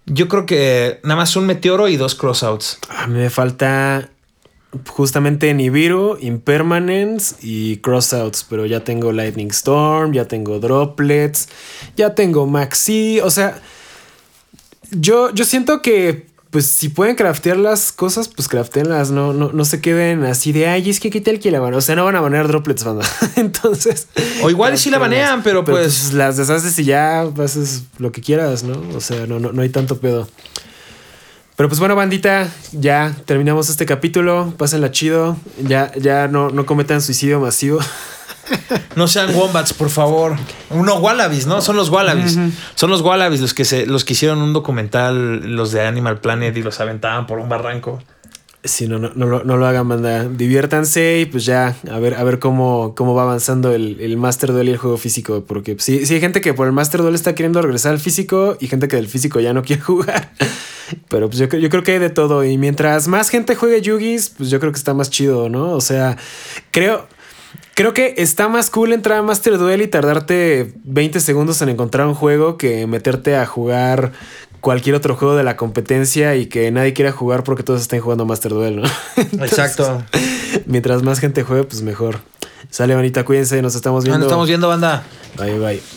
Yo 0.05 0.27
creo 0.27 0.45
que 0.45 0.99
nada 1.03 1.17
más 1.17 1.35
un 1.35 1.45
meteoro 1.45 1.87
y 1.89 1.97
dos 1.97 2.15
crossouts. 2.15 2.79
A 2.89 3.07
mí 3.07 3.19
me 3.19 3.29
falta 3.29 4.09
justamente 4.87 5.53
Nibiru, 5.53 6.17
Impermanence 6.21 7.35
y 7.41 7.77
Crossouts, 7.77 8.45
pero 8.49 8.65
ya 8.65 8.83
tengo 8.83 9.11
Lightning 9.11 9.49
Storm, 9.49 10.13
ya 10.13 10.25
tengo 10.25 10.59
Droplets, 10.59 11.49
ya 11.95 12.15
tengo 12.15 12.45
Maxi, 12.47 13.19
o 13.21 13.29
sea, 13.29 13.59
yo, 14.91 15.33
yo 15.33 15.45
siento 15.45 15.81
que 15.81 16.27
pues 16.57 16.65
si 16.71 16.89
pueden 16.89 17.15
craftear 17.15 17.55
las 17.57 17.91
cosas, 17.91 18.29
pues 18.29 18.47
craftenlas, 18.47 19.11
no, 19.11 19.31
no, 19.31 19.51
no 19.51 19.63
se 19.63 19.79
queden 19.79 20.23
así 20.25 20.51
de, 20.53 20.67
ay, 20.67 20.89
es 20.89 20.99
que 20.99 21.11
qué 21.11 21.21
tal 21.21 21.37
que 21.37 21.51
la 21.51 21.59
van, 21.59 21.75
o 21.75 21.81
sea, 21.81 21.95
no 21.95 22.03
van 22.03 22.15
a 22.15 22.19
banear 22.19 22.47
droplets, 22.47 22.83
banda. 22.83 23.07
Entonces. 23.35 24.07
O 24.41 24.49
igual 24.49 24.75
sí 24.75 24.89
la 24.89 24.97
banean, 24.97 25.43
pero 25.43 25.63
pues- 25.63 26.13
las 26.13 26.35
deshaces 26.35 26.79
y 26.79 26.83
ya 26.83 27.21
haces 27.21 27.83
lo 27.99 28.11
que 28.11 28.21
quieras, 28.21 28.63
¿no? 28.63 28.81
O 28.97 29.01
sea, 29.01 29.27
no, 29.27 29.39
no, 29.39 29.51
no 29.51 29.61
hay 29.61 29.69
tanto 29.69 29.99
pedo. 29.99 30.27
Pero 31.57 31.69
pues 31.69 31.77
bueno, 31.79 31.95
bandita, 31.95 32.51
ya 32.71 33.15
terminamos 33.25 33.69
este 33.69 33.85
capítulo. 33.85 34.51
Pásenla 34.57 34.89
chido. 34.89 35.37
Ya, 35.61 35.91
ya 35.93 36.27
no, 36.27 36.49
no 36.49 36.65
cometan 36.65 37.03
suicidio 37.03 37.39
masivo. 37.39 37.77
No 38.95 39.07
sean 39.07 39.33
wombats, 39.35 39.73
por 39.73 39.89
favor. 39.89 40.35
Uno 40.69 40.95
wallabies, 40.95 41.45
¿no? 41.47 41.61
Son 41.61 41.75
los 41.75 41.89
wallabies. 41.89 42.37
Son 42.75 42.89
los 42.89 43.01
wallabies 43.01 43.41
los 43.41 43.53
que 43.53 43.65
se, 43.65 43.85
los 43.85 44.03
que 44.05 44.13
hicieron 44.13 44.39
un 44.41 44.53
documental, 44.53 45.55
los 45.55 45.71
de 45.71 45.81
Animal 45.85 46.19
Planet, 46.19 46.55
y 46.57 46.63
los 46.63 46.79
aventaban 46.79 47.27
por 47.27 47.39
un 47.39 47.49
barranco. 47.49 48.01
Sí, 48.63 48.87
no, 48.87 48.97
no, 48.99 49.11
no, 49.15 49.27
lo- 49.27 49.43
no 49.43 49.55
lo 49.55 49.65
hagan, 49.67 49.87
banda. 49.87 50.27
Diviértanse 50.27 51.19
y 51.21 51.25
pues 51.25 51.45
ya, 51.45 51.75
a 51.89 51.99
ver, 51.99 52.15
a 52.15 52.23
ver 52.23 52.39
cómo, 52.39 52.95
cómo 52.95 53.13
va 53.13 53.21
avanzando 53.23 53.71
el, 53.71 53.97
el 54.01 54.17
Master 54.17 54.51
Duel 54.51 54.67
y 54.67 54.71
el 54.71 54.77
juego 54.77 54.97
físico. 54.97 55.43
Porque 55.47 55.75
pues, 55.75 55.85
sí, 55.85 56.05
sí 56.05 56.15
hay 56.15 56.19
gente 56.19 56.41
que 56.41 56.53
por 56.53 56.67
el 56.67 56.73
Master 56.73 57.01
Duel 57.01 57.15
está 57.15 57.33
queriendo 57.35 57.61
regresar 57.61 57.93
al 57.93 57.99
físico 57.99 58.57
y 58.59 58.67
gente 58.67 58.87
que 58.87 58.95
del 58.97 59.07
físico 59.07 59.39
ya 59.39 59.53
no 59.53 59.61
quiere 59.61 59.81
jugar. 59.83 60.31
Pero 61.07 61.27
pues 61.29 61.37
yo, 61.39 61.47
creo- 61.47 61.61
yo 61.61 61.69
creo 61.69 61.83
que 61.83 61.93
hay 61.93 61.99
de 61.99 62.09
todo. 62.09 62.43
Y 62.43 62.57
mientras 62.57 63.07
más 63.07 63.29
gente 63.29 63.55
juegue 63.55 63.81
Yugis, 63.81 64.31
pues 64.35 64.49
yo 64.49 64.59
creo 64.59 64.71
que 64.73 64.77
está 64.79 64.93
más 64.93 65.09
chido, 65.11 65.47
¿no? 65.49 65.71
O 65.71 65.81
sea, 65.81 66.17
creo. 66.71 67.07
Creo 67.77 67.93
que 67.93 68.15
está 68.17 68.47
más 68.47 68.71
cool 68.71 68.91
entrar 68.91 69.19
a 69.19 69.21
Master 69.21 69.59
Duel 69.59 69.83
y 69.83 69.87
tardarte 69.87 70.73
20 70.83 71.19
segundos 71.19 71.61
en 71.61 71.69
encontrar 71.69 72.07
un 72.07 72.15
juego 72.15 72.57
que 72.57 72.87
meterte 72.87 73.35
a 73.35 73.45
jugar 73.45 74.13
cualquier 74.61 74.95
otro 74.95 75.15
juego 75.15 75.35
de 75.35 75.43
la 75.43 75.57
competencia 75.57 76.35
y 76.35 76.47
que 76.47 76.71
nadie 76.71 76.93
quiera 76.93 77.11
jugar 77.11 77.43
porque 77.43 77.61
todos 77.61 77.81
estén 77.81 78.01
jugando 78.01 78.25
Master 78.25 78.53
Duel, 78.53 78.77
¿no? 78.77 78.87
Entonces, 79.15 79.51
Exacto. 79.51 80.03
Mientras 80.65 81.03
más 81.03 81.19
gente 81.19 81.43
juegue, 81.43 81.65
pues 81.65 81.83
mejor. 81.83 82.21
Sale, 82.71 82.95
bonita, 82.95 83.23
cuídense, 83.23 83.61
nos 83.61 83.75
estamos 83.75 84.05
viendo. 84.05 84.17
Nos 84.17 84.25
estamos 84.25 84.47
viendo, 84.47 84.67
banda. 84.67 85.03
Bye, 85.37 85.59
bye. 85.59 85.96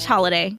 slash 0.01 0.07
holiday. 0.07 0.57